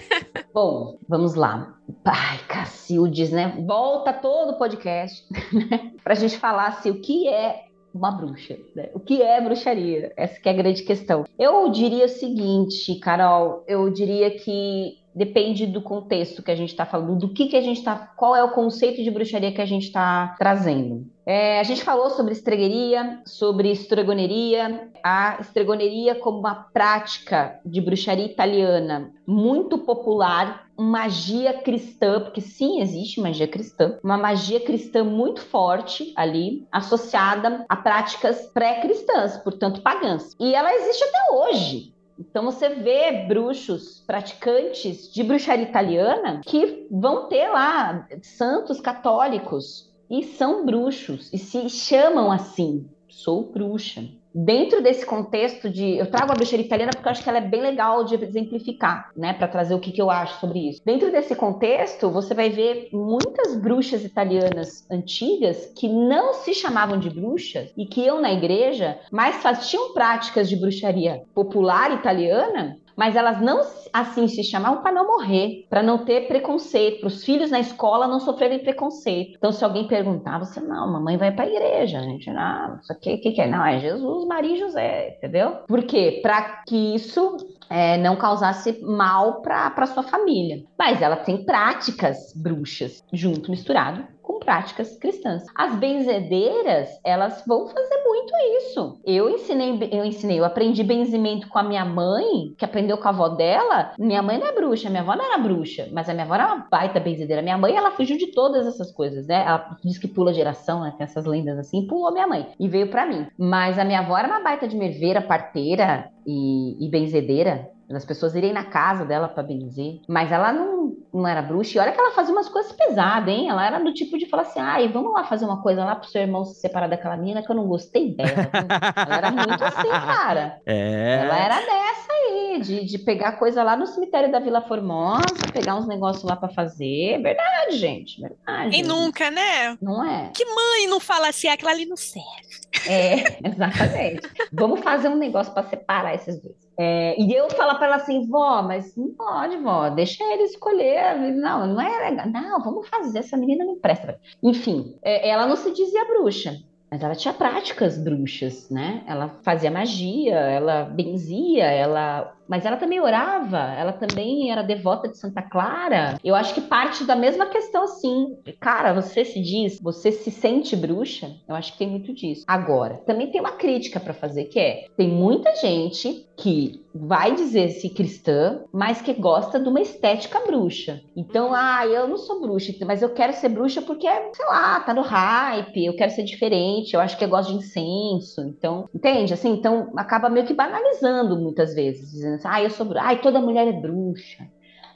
Bom, 0.54 0.98
vamos 1.08 1.34
lá. 1.34 1.78
Ai, 2.04 2.38
Cacildes, 2.48 3.30
né? 3.30 3.54
Volta 3.66 4.12
todo 4.12 4.52
o 4.52 4.58
podcast 4.58 5.24
né? 5.52 5.92
para 6.02 6.12
a 6.12 6.16
gente 6.16 6.38
falar 6.38 6.68
assim, 6.68 6.90
o 6.90 7.00
que 7.00 7.28
é 7.28 7.66
uma 7.94 8.10
bruxa, 8.10 8.58
né? 8.74 8.88
O 8.94 9.00
que 9.00 9.22
é 9.22 9.40
bruxaria? 9.40 10.12
Essa 10.16 10.40
que 10.40 10.48
é 10.48 10.52
a 10.52 10.56
grande 10.56 10.82
questão. 10.82 11.24
Eu 11.38 11.68
diria 11.70 12.06
o 12.06 12.08
seguinte, 12.08 12.94
Carol, 12.96 13.64
eu 13.66 13.90
diria 13.90 14.30
que 14.30 15.01
depende 15.14 15.66
do 15.66 15.82
contexto 15.82 16.42
que 16.42 16.50
a 16.50 16.56
gente 16.56 16.70
está 16.70 16.86
falando, 16.86 17.18
do 17.18 17.32
que, 17.32 17.46
que 17.46 17.56
a 17.56 17.60
gente 17.60 17.78
está, 17.78 17.96
qual 18.16 18.34
é 18.34 18.42
o 18.42 18.50
conceito 18.50 19.02
de 19.02 19.10
bruxaria 19.10 19.52
que 19.52 19.60
a 19.60 19.66
gente 19.66 19.86
está 19.86 20.34
trazendo. 20.38 21.06
É, 21.24 21.60
a 21.60 21.62
gente 21.62 21.84
falou 21.84 22.10
sobre 22.10 22.32
estregueria, 22.32 23.20
sobre 23.24 23.70
estregoneria, 23.70 24.90
a 25.04 25.38
estregoneria 25.40 26.16
como 26.16 26.40
uma 26.40 26.54
prática 26.72 27.60
de 27.64 27.80
bruxaria 27.80 28.26
italiana 28.26 29.12
muito 29.26 29.78
popular, 29.78 30.66
magia 30.76 31.54
cristã, 31.54 32.20
porque 32.20 32.40
sim, 32.40 32.80
existe 32.80 33.20
magia 33.20 33.46
cristã, 33.46 33.98
uma 34.02 34.16
magia 34.16 34.58
cristã 34.60 35.04
muito 35.04 35.40
forte 35.40 36.12
ali, 36.16 36.66
associada 36.72 37.64
a 37.68 37.76
práticas 37.76 38.50
pré-cristãs, 38.52 39.36
portanto 39.36 39.80
pagãs. 39.80 40.34
E 40.40 40.54
ela 40.54 40.74
existe 40.74 41.04
até 41.04 41.36
hoje. 41.36 41.91
Então 42.30 42.44
você 42.44 42.68
vê 42.68 43.24
bruxos 43.26 44.02
praticantes 44.06 45.12
de 45.12 45.24
bruxaria 45.24 45.64
italiana 45.64 46.40
que 46.44 46.86
vão 46.90 47.28
ter 47.28 47.48
lá 47.48 48.06
santos 48.22 48.80
católicos 48.80 49.92
e 50.08 50.22
são 50.22 50.64
bruxos 50.64 51.32
e 51.32 51.38
se 51.38 51.68
chamam 51.68 52.30
assim. 52.30 52.88
Sou 53.12 53.52
bruxa 53.52 54.02
dentro 54.34 54.82
desse 54.82 55.04
contexto 55.04 55.68
de. 55.68 55.96
Eu 55.98 56.10
trago 56.10 56.32
a 56.32 56.34
bruxaria 56.34 56.64
italiana 56.64 56.94
porque 56.94 57.06
eu 57.06 57.12
acho 57.12 57.22
que 57.22 57.28
ela 57.28 57.38
é 57.38 57.42
bem 57.42 57.60
legal 57.60 58.04
de 58.04 58.14
exemplificar, 58.14 59.10
né? 59.16 59.32
Para 59.34 59.48
trazer 59.48 59.74
o 59.74 59.80
que, 59.80 59.92
que 59.92 60.00
eu 60.00 60.10
acho 60.10 60.40
sobre 60.40 60.70
isso. 60.70 60.80
Dentro 60.84 61.10
desse 61.12 61.34
contexto, 61.34 62.10
você 62.10 62.34
vai 62.34 62.50
ver 62.50 62.88
muitas 62.92 63.56
bruxas 63.56 64.04
italianas 64.04 64.86
antigas 64.90 65.72
que 65.76 65.88
não 65.88 66.34
se 66.34 66.54
chamavam 66.54 66.98
de 66.98 67.10
bruxas 67.10 67.72
e 67.76 67.86
que 67.86 68.02
iam 68.02 68.20
na 68.20 68.32
igreja, 68.32 68.98
mas 69.10 69.36
faziam 69.36 69.92
práticas 69.92 70.48
de 70.48 70.56
bruxaria 70.56 71.22
popular 71.34 71.92
italiana 71.92 72.78
mas 72.96 73.16
elas 73.16 73.40
não 73.40 73.62
assim 73.92 74.26
se 74.26 74.42
chamavam 74.42 74.82
para 74.82 74.92
não 74.92 75.06
morrer, 75.06 75.66
para 75.68 75.82
não 75.82 75.98
ter 75.98 76.26
preconceito, 76.28 77.00
para 77.00 77.08
os 77.08 77.24
filhos 77.24 77.50
na 77.50 77.60
escola 77.60 78.06
não 78.06 78.20
sofrerem 78.20 78.60
preconceito. 78.60 79.36
Então, 79.36 79.52
se 79.52 79.64
alguém 79.64 79.86
perguntar, 79.86 80.38
você 80.38 80.60
não, 80.60 80.90
mamãe 80.90 81.16
vai 81.16 81.32
para 81.32 81.44
a 81.44 81.48
igreja, 81.48 82.00
gente, 82.00 82.30
não, 82.30 82.78
isso 82.80 82.92
aqui, 82.92 83.14
o 83.14 83.20
que, 83.20 83.32
que 83.32 83.40
é? 83.40 83.46
Não, 83.46 83.64
é 83.64 83.78
Jesus, 83.78 84.26
Maria 84.26 84.54
e 84.54 84.58
José, 84.58 85.16
entendeu? 85.18 85.58
Por 85.66 85.82
quê? 85.84 86.20
Para 86.22 86.62
que 86.66 86.94
isso 86.94 87.36
é, 87.68 87.96
não 87.98 88.16
causasse 88.16 88.80
mal 88.82 89.40
para 89.42 89.86
sua 89.86 90.02
família. 90.02 90.62
Mas 90.82 91.00
ela 91.00 91.14
tem 91.14 91.44
práticas 91.44 92.32
bruxas 92.34 93.04
junto, 93.12 93.52
misturado 93.52 94.04
com 94.20 94.40
práticas 94.40 94.98
cristãs. 94.98 95.44
As 95.54 95.76
benzedeiras, 95.76 96.88
elas 97.04 97.44
vão 97.46 97.68
fazer 97.68 98.02
muito 98.04 98.32
isso. 98.58 98.98
Eu 99.04 99.30
ensinei, 99.30 99.88
eu 99.92 100.04
ensinei, 100.04 100.40
eu 100.40 100.44
aprendi 100.44 100.82
benzimento 100.82 101.48
com 101.48 101.56
a 101.56 101.62
minha 101.62 101.84
mãe, 101.84 102.52
que 102.58 102.64
aprendeu 102.64 102.98
com 102.98 103.06
a 103.06 103.12
avó 103.12 103.28
dela. 103.28 103.92
Minha 103.96 104.22
mãe 104.22 104.40
não 104.40 104.46
é 104.48 104.52
bruxa, 104.52 104.90
minha 104.90 105.02
avó 105.02 105.14
não 105.14 105.24
era 105.24 105.38
bruxa, 105.38 105.88
mas 105.92 106.08
a 106.08 106.14
minha 106.14 106.24
avó 106.24 106.34
era 106.34 106.46
uma 106.48 106.66
baita 106.68 106.98
benzedeira. 106.98 107.42
Minha 107.42 107.58
mãe, 107.58 107.76
ela 107.76 107.92
fugiu 107.92 108.18
de 108.18 108.32
todas 108.32 108.66
essas 108.66 108.90
coisas, 108.90 109.28
né? 109.28 109.44
Ela 109.46 109.76
diz 109.84 109.98
que 109.98 110.08
pula 110.08 110.34
geração, 110.34 110.80
né? 110.80 110.92
Tem 110.98 111.04
essas 111.04 111.26
lendas 111.26 111.56
assim, 111.60 111.86
pulou 111.86 112.12
minha 112.12 112.26
mãe 112.26 112.48
e 112.58 112.68
veio 112.68 112.90
para 112.90 113.06
mim. 113.06 113.28
Mas 113.38 113.78
a 113.78 113.84
minha 113.84 114.00
avó 114.00 114.18
era 114.18 114.26
uma 114.26 114.40
baita 114.40 114.66
de 114.66 114.76
merveira, 114.76 115.22
parteira 115.22 116.10
e, 116.26 116.84
e 116.84 116.90
benzedeira 116.90 117.70
as 117.96 118.04
pessoas 118.04 118.34
irem 118.34 118.52
na 118.52 118.64
casa 118.64 119.04
dela 119.04 119.28
para 119.28 119.42
benzer. 119.42 120.00
Mas 120.08 120.32
ela 120.32 120.52
não, 120.52 120.71
não 121.12 121.26
era 121.26 121.42
bruxa. 121.42 121.76
E 121.76 121.80
olha 121.80 121.92
que 121.92 122.00
ela 122.00 122.12
fazia 122.12 122.32
umas 122.32 122.48
coisas 122.48 122.72
pesadas, 122.72 123.28
hein? 123.28 123.48
Ela 123.48 123.66
era 123.66 123.78
do 123.78 123.92
tipo 123.92 124.16
de 124.16 124.26
falar 124.26 124.44
assim: 124.44 124.60
ai, 124.60 124.88
vamos 124.88 125.12
lá 125.12 125.24
fazer 125.24 125.44
uma 125.44 125.62
coisa 125.62 125.84
lá 125.84 125.94
pro 125.94 126.08
seu 126.08 126.22
irmão 126.22 126.44
se 126.44 126.60
separar 126.60 126.88
daquela 126.88 127.16
menina 127.16 127.42
que 127.42 127.50
eu 127.50 127.56
não 127.56 127.66
gostei 127.66 128.14
dela. 128.14 128.30
ela 128.96 129.16
era 129.16 129.30
muito 129.30 129.62
assim, 129.62 129.88
cara. 129.88 130.60
É. 130.64 131.20
Ela 131.24 131.38
era 131.38 131.56
dessa 131.56 132.12
aí, 132.12 132.60
de, 132.60 132.84
de 132.84 132.98
pegar 132.98 133.32
coisa 133.32 133.62
lá 133.62 133.76
no 133.76 133.86
cemitério 133.86 134.30
da 134.30 134.38
Vila 134.38 134.62
Formosa, 134.62 135.26
pegar 135.52 135.76
uns 135.76 135.86
negócios 135.86 136.24
lá 136.24 136.36
para 136.36 136.48
fazer. 136.48 137.20
Verdade, 137.22 137.76
gente. 137.76 138.20
Verdade. 138.20 138.76
E 138.76 138.82
nunca, 138.82 139.30
né? 139.30 139.76
Não 139.80 140.04
é? 140.04 140.30
Que 140.34 140.44
mãe 140.44 140.86
não 140.88 141.00
fala 141.00 141.28
assim, 141.28 141.48
aquela 141.48 141.72
ali 141.72 141.84
não 141.84 141.96
serve. 141.96 142.61
É, 142.88 143.38
exatamente. 143.48 144.28
Vamos 144.52 144.80
fazer 144.80 145.08
um 145.08 145.16
negócio 145.16 145.52
para 145.52 145.68
separar 145.68 146.14
esses 146.14 146.40
dois. 146.40 146.56
É, 146.78 147.20
e 147.20 147.32
eu 147.32 147.50
falar 147.50 147.74
para 147.74 147.86
ela 147.86 147.96
assim, 147.96 148.26
vó, 148.26 148.62
mas 148.62 148.96
não 148.96 149.08
pode, 149.10 149.56
vó, 149.58 149.90
deixa 149.90 150.24
ele 150.24 150.44
escolher. 150.44 151.16
Não, 151.34 151.66
não 151.66 151.80
é 151.80 152.10
legal. 152.10 152.26
Não, 152.28 152.62
vamos 152.62 152.88
fazer, 152.88 153.18
essa 153.18 153.36
menina 153.36 153.64
não 153.64 153.78
presta. 153.78 154.18
Enfim, 154.42 154.96
é, 155.02 155.28
ela 155.28 155.46
não 155.46 155.56
se 155.56 155.70
dizia 155.72 156.04
bruxa, 156.06 156.56
mas 156.90 157.02
ela 157.02 157.14
tinha 157.14 157.32
práticas 157.32 157.96
bruxas, 157.96 158.68
né? 158.70 159.02
Ela 159.06 159.28
fazia 159.42 159.70
magia, 159.70 160.34
ela 160.34 160.84
benzia, 160.84 161.64
ela 161.64 162.34
mas 162.52 162.66
ela 162.66 162.76
também 162.76 163.00
orava, 163.00 163.72
ela 163.78 163.94
também 163.94 164.52
era 164.52 164.60
devota 164.60 165.08
de 165.08 165.16
Santa 165.16 165.40
Clara. 165.40 166.18
Eu 166.22 166.34
acho 166.34 166.52
que 166.52 166.60
parte 166.60 167.02
da 167.02 167.16
mesma 167.16 167.46
questão 167.46 167.84
assim. 167.84 168.36
Cara, 168.60 168.92
você 168.92 169.24
se 169.24 169.40
diz, 169.40 169.80
você 169.80 170.12
se 170.12 170.30
sente 170.30 170.76
bruxa? 170.76 171.34
Eu 171.48 171.54
acho 171.54 171.72
que 171.72 171.78
tem 171.78 171.88
muito 171.88 172.12
disso. 172.12 172.44
Agora, 172.46 173.00
também 173.06 173.30
tem 173.30 173.40
uma 173.40 173.52
crítica 173.52 173.98
para 173.98 174.12
fazer 174.12 174.44
que 174.44 174.60
é: 174.60 174.84
tem 174.98 175.08
muita 175.08 175.56
gente 175.56 176.28
que 176.36 176.82
vai 176.94 177.34
dizer-se 177.34 177.88
cristã, 177.88 178.60
mas 178.72 179.00
que 179.00 179.14
gosta 179.14 179.58
de 179.58 179.68
uma 179.68 179.80
estética 179.80 180.40
bruxa. 180.40 181.00
Então, 181.16 181.54
ah, 181.54 181.86
eu 181.86 182.06
não 182.06 182.18
sou 182.18 182.40
bruxa, 182.40 182.72
mas 182.84 183.00
eu 183.00 183.10
quero 183.10 183.32
ser 183.32 183.48
bruxa 183.48 183.80
porque, 183.80 184.06
sei 184.06 184.46
lá, 184.46 184.80
tá 184.80 184.92
no 184.92 185.02
hype, 185.02 185.86
eu 185.86 185.96
quero 185.96 186.10
ser 186.10 186.24
diferente, 186.24 186.94
eu 186.94 187.00
acho 187.00 187.16
que 187.16 187.24
eu 187.24 187.28
gosto 187.28 187.50
de 187.50 187.58
incenso. 187.58 188.42
Então, 188.42 188.88
entende? 188.94 189.32
Assim, 189.32 189.52
então 189.52 189.90
acaba 189.96 190.28
meio 190.28 190.44
que 190.44 190.52
banalizando 190.52 191.38
muitas 191.38 191.74
vezes, 191.74 192.10
dizendo 192.10 192.41
assim, 192.46 192.60
ah, 192.60 192.62
eu 192.62 192.70
sou 192.70 192.86
bruxa, 192.86 193.16
toda 193.16 193.40
mulher 193.40 193.68
é 193.68 193.72
bruxa. 193.72 194.48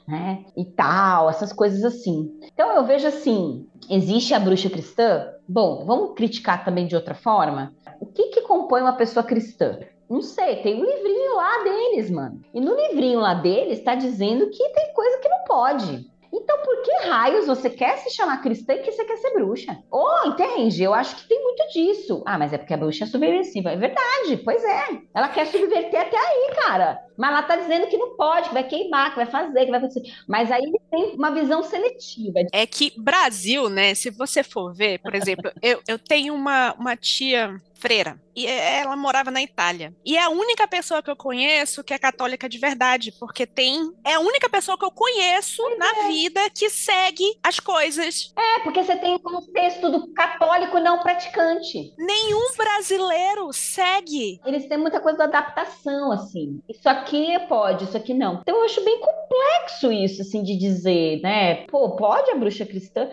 Né? 0.07 0.45
E 0.55 0.63
tal, 0.63 1.29
essas 1.29 1.51
coisas 1.51 1.83
assim. 1.83 2.31
Então 2.53 2.71
eu 2.71 2.85
vejo 2.85 3.05
assim: 3.05 3.67
existe 3.89 4.33
a 4.33 4.39
bruxa 4.39 4.69
cristã? 4.69 5.33
Bom, 5.47 5.83
vamos 5.85 6.15
criticar 6.15 6.63
também 6.63 6.87
de 6.87 6.95
outra 6.95 7.13
forma. 7.13 7.73
O 7.99 8.05
que, 8.05 8.29
que 8.29 8.41
compõe 8.41 8.81
uma 8.81 8.93
pessoa 8.93 9.23
cristã? 9.23 9.79
Não 10.09 10.21
sei, 10.21 10.57
tem 10.57 10.81
um 10.81 10.85
livrinho 10.85 11.35
lá 11.35 11.63
deles, 11.63 12.09
mano. 12.09 12.39
E 12.53 12.61
no 12.61 12.73
livrinho 12.73 13.19
lá 13.19 13.33
deles 13.33 13.79
está 13.79 13.95
dizendo 13.95 14.49
que 14.49 14.69
tem 14.69 14.93
coisa 14.93 15.17
que 15.17 15.27
não 15.27 15.43
pode. 15.43 16.07
Então, 16.31 16.57
por 16.59 16.81
que 16.81 16.91
raios 17.07 17.47
você 17.47 17.69
quer 17.69 17.97
se 17.97 18.15
chamar 18.15 18.41
cristã 18.41 18.73
e 18.73 18.79
que 18.79 18.91
você 18.91 19.03
quer 19.03 19.17
ser 19.17 19.33
bruxa? 19.33 19.77
Oh, 19.91 20.27
entende? 20.27 20.83
Eu 20.83 20.93
acho 20.93 21.15
que 21.15 21.27
tem 21.27 21.41
muito 21.41 21.67
disso. 21.73 22.23
Ah, 22.25 22.37
mas 22.37 22.53
é 22.53 22.57
porque 22.57 22.73
a 22.73 22.77
bruxa 22.77 23.05
é 23.05 23.07
subversiva. 23.07 23.71
É 23.71 23.75
verdade, 23.75 24.37
pois 24.43 24.63
é. 24.63 25.01
Ela 25.13 25.29
quer 25.29 25.47
subverter 25.47 25.99
até 25.99 26.17
aí, 26.17 26.55
cara. 26.61 27.06
Mas 27.17 27.31
ela 27.31 27.43
tá 27.43 27.55
dizendo 27.55 27.87
que 27.87 27.97
não 27.97 28.15
pode, 28.15 28.49
que 28.49 28.53
vai 28.53 28.63
queimar, 28.63 29.09
que 29.09 29.15
vai 29.15 29.25
fazer, 29.25 29.65
que 29.65 29.71
vai 29.71 29.79
acontecer. 29.79 30.03
Mas 30.27 30.51
aí 30.51 30.71
tem 30.91 31.15
uma 31.15 31.31
visão 31.31 31.63
seletiva. 31.63 32.39
É 32.51 32.65
que 32.65 32.93
Brasil, 32.97 33.69
né? 33.69 33.93
Se 33.95 34.09
você 34.09 34.43
for 34.43 34.73
ver, 34.73 34.99
por 34.99 35.15
exemplo, 35.15 35.51
eu, 35.61 35.81
eu 35.87 35.97
tenho 35.97 36.33
uma, 36.33 36.73
uma 36.73 36.95
tia 36.95 37.61
freira. 37.77 38.19
E 38.35 38.45
ela 38.45 38.95
morava 38.95 39.31
na 39.31 39.41
Itália. 39.41 39.95
E 40.05 40.15
é 40.15 40.23
a 40.23 40.29
única 40.29 40.67
pessoa 40.67 41.01
que 41.01 41.09
eu 41.09 41.15
conheço 41.15 41.83
que 41.83 41.93
é 41.93 41.97
católica 41.97 42.47
de 42.47 42.57
verdade, 42.59 43.11
porque 43.19 43.47
tem. 43.47 43.91
É 44.05 44.13
a 44.13 44.19
única 44.19 44.47
pessoa 44.47 44.77
que 44.77 44.85
eu 44.85 44.91
conheço 44.91 45.63
é. 45.71 45.77
na 45.77 46.07
vida 46.07 46.39
que 46.51 46.69
segue 46.69 47.25
as 47.41 47.59
coisas. 47.59 48.31
É, 48.37 48.59
porque 48.59 48.83
você 48.83 48.95
tem 48.95 49.15
o 49.15 49.19
contexto 49.19 49.89
do 49.89 50.13
católico 50.13 50.79
não 50.79 50.99
praticante. 50.99 51.93
Nenhum 51.97 52.55
brasileiro 52.55 53.51
segue. 53.51 54.39
Eles 54.45 54.67
têm 54.67 54.77
muita 54.77 54.99
coisa 54.99 55.17
da 55.17 55.23
adaptação, 55.23 56.11
assim. 56.11 56.61
Isso 56.69 56.87
aqui 56.87 57.06
pode, 57.47 57.85
isso 57.85 57.97
aqui 57.97 58.13
não. 58.13 58.39
Então 58.41 58.57
eu 58.57 58.65
acho 58.65 58.83
bem 58.83 58.99
complexo 58.99 59.91
isso, 59.91 60.21
assim, 60.21 60.43
de 60.43 60.57
dizer, 60.57 61.21
né? 61.21 61.65
Pô, 61.67 61.91
pode 61.91 62.31
a 62.31 62.35
bruxa 62.35 62.65
cristã? 62.65 63.07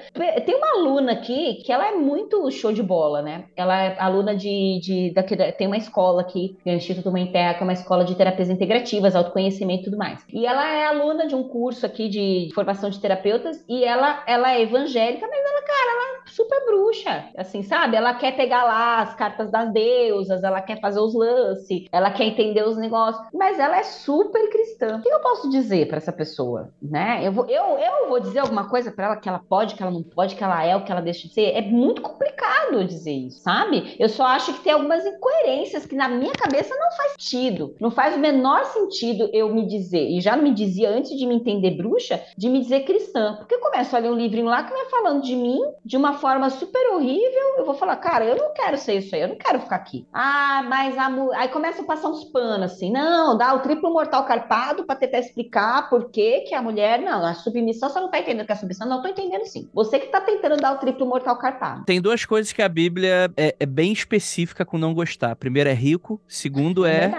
Tem 0.45 0.55
uma 0.55 0.79
aluna 0.79 1.13
aqui 1.13 1.63
que 1.65 1.73
ela 1.73 1.89
é 1.89 1.93
muito 1.93 2.51
show 2.51 2.73
de 2.73 2.83
bola, 2.83 3.23
né? 3.23 3.45
Ela 3.57 3.83
é 3.83 3.97
aluna 3.99 4.35
de 4.35 4.55
de, 4.81 5.11
de 5.11 5.53
tem 5.53 5.67
uma 5.67 5.77
escola 5.77 6.23
aqui, 6.23 6.57
é 6.65 6.75
o 6.75 6.77
Instituto 6.77 7.11
Mãe 7.11 7.31
Terra, 7.31 7.55
que 7.55 7.61
é 7.61 7.65
uma 7.65 7.73
escola 7.73 8.05
de 8.05 8.15
terapias 8.15 8.51
integrativas, 8.51 9.15
autoconhecimento 9.15 9.83
e 9.83 9.85
tudo 9.85 9.97
mais. 9.97 10.25
E 10.33 10.47
ela 10.47 10.67
é 10.67 10.87
aluna 10.87 11.27
de 11.27 11.35
um 11.35 11.45
curso 11.45 11.85
aqui 11.87 12.09
de 12.09 12.49
formação 12.55 12.91
de 12.91 13.01
terapeutas 13.01 13.65
e 13.69 13.85
ela, 13.85 14.23
ela 14.27 14.53
é 14.53 14.63
evangélica, 14.63 15.27
mas 15.27 15.41
ela, 15.41 15.63
cara, 15.63 15.93
ela 15.93 16.19
é 16.19 16.31
super 16.31 16.65
bruxa, 16.65 17.25
assim, 17.37 17.63
sabe? 17.63 17.97
Ela 17.97 18.15
quer 18.15 18.37
pegar 18.37 18.65
lá 18.65 19.03
as 19.03 19.15
cartas 19.15 19.51
das 19.51 19.73
deusas, 19.73 20.43
ela 20.43 20.61
quer 20.61 20.81
fazer 20.81 21.01
os 21.01 21.15
lances, 21.15 21.87
ela 21.93 22.11
quer 22.11 22.25
entender 22.25 22.65
os 22.67 22.77
negócios, 22.77 23.27
mas 23.33 23.59
ela 23.59 23.79
é 23.79 23.84
super 23.85 24.51
cristã. 24.51 24.97
O 24.99 25.03
que 25.03 25.09
eu 25.09 25.21
posso 25.21 25.49
dizer 25.51 25.87
para 25.89 25.99
essa 25.99 26.13
pessoa, 26.13 26.71
né? 26.81 27.21
Eu 27.23 27.33
vou, 27.33 27.47
eu, 27.47 27.79
eu 27.79 28.09
vou 28.09 28.21
dizer 28.21 28.41
alguma 28.41 28.69
coisa 28.69 28.91
para 28.91 29.07
ela 29.07 29.17
que 29.17 29.29
ela 29.29 29.39
pode, 29.39 29.75
que 29.75 29.83
ela 29.83 29.93
não 29.93 30.03
pode, 30.03 30.35
que 30.35 30.45
ela 30.45 30.65
é 30.65 30.77
o 30.77 30.85
que 30.85 30.91
ela 30.91 31.01
deixa 31.01 31.29
de 31.29 31.35
ser? 31.35 31.53
É 31.55 31.63
muito 31.63 32.03
complicado 32.03 32.85
dizer 32.85 33.13
isso, 33.13 33.41
sabe? 33.41 33.97
Eu 33.99 34.09
só 34.09 34.25
acho 34.27 34.53
que 34.55 34.65
tem 34.65 34.73
algumas 34.73 35.05
incoerências 35.05 35.87
que 35.87 35.95
na 35.95 36.09
minha 36.09 36.33
cabeça 36.33 36.75
não 36.75 36.97
faz 36.97 37.13
sentido. 37.13 37.75
Não 37.81 37.91
faz 37.91 38.17
o 38.17 38.19
menor 38.19 38.65
sentido 38.67 39.29
eu 39.33 39.53
me 39.53 39.67
dizer, 39.67 40.09
e 40.09 40.21
já 40.21 40.37
não 40.37 40.43
me 40.43 40.53
dizia 40.53 40.91
antes 40.91 41.17
de 41.17 41.27
me 41.27 41.35
entender 41.35 41.73
bruxa, 41.73 42.23
de 42.37 42.49
me 42.49 42.61
dizer 42.61 42.85
cristã. 42.85 43.37
Porque 43.37 43.55
eu 43.55 43.61
começo 43.61 43.95
a 43.95 43.99
ler 43.99 44.11
um 44.11 44.17
livrinho 44.17 44.47
lá 44.47 44.63
que 44.63 44.73
vai 44.73 44.87
falando 44.87 45.23
de 45.23 45.37
mim 45.37 45.61
de 45.85 45.97
uma 45.97 46.15
forma 46.15 46.51
super 46.51 46.93
horrível. 46.93 47.57
Eu 47.59 47.65
vou 47.65 47.75
falar, 47.75 47.97
cara, 47.97 48.25
eu 48.25 48.37
não 48.37 48.53
quero 48.53 48.77
ser 48.77 48.99
isso 48.99 49.15
aí, 49.15 49.23
eu 49.23 49.29
não 49.29 49.37
quero 49.37 49.61
ficar 49.61 49.77
aqui. 49.77 50.07
Ah, 50.13 50.65
mas 50.69 50.97
a 50.99 51.11
aí 51.37 51.49
começa 51.49 51.83
a 51.83 51.85
passar 51.85 52.09
uns 52.09 52.25
panos 52.25 52.73
assim. 52.73 52.91
Não, 52.91 53.37
dá 53.37 53.55
o 53.55 53.61
triplo 53.75 53.93
mortal 53.93 54.25
carpado 54.25 54.85
para 54.85 54.97
tentar 54.97 55.19
explicar 55.19 55.89
por 55.89 56.11
que 56.11 56.41
que 56.43 56.55
a 56.55 56.63
mulher, 56.63 57.01
não, 57.01 57.25
a 57.25 57.35
submissão, 57.35 57.89
você 57.89 58.01
não 58.01 58.11
tá 58.11 58.21
entendendo 58.21 58.47
que 58.47 58.53
é 58.53 58.57
submissão, 58.57 58.89
não, 58.89 58.97
eu 58.99 59.03
tô 59.03 59.09
entendendo 59.09 59.45
sim. 59.47 59.69
Você 59.73 59.99
que 59.99 60.07
tá 60.07 60.21
tentando 60.21 60.57
dar 60.57 60.75
o 60.75 60.79
triplo 60.79 61.07
mortal 61.07 61.37
carpado. 61.37 61.85
Tem 61.85 62.01
duas 62.01 62.25
coisas 62.25 62.53
que 62.53 62.63
a 62.63 62.69
Bíblia 62.69 63.31
é, 63.37 63.55
é 63.59 63.67
bem 63.67 63.93
específica 63.93 64.65
com 64.65 64.79
não 64.79 64.95
gostar. 64.95 65.35
Primeiro 65.37 65.69
é 65.69 65.73
rico, 65.73 66.21
segundo 66.29 66.87
é. 66.87 67.11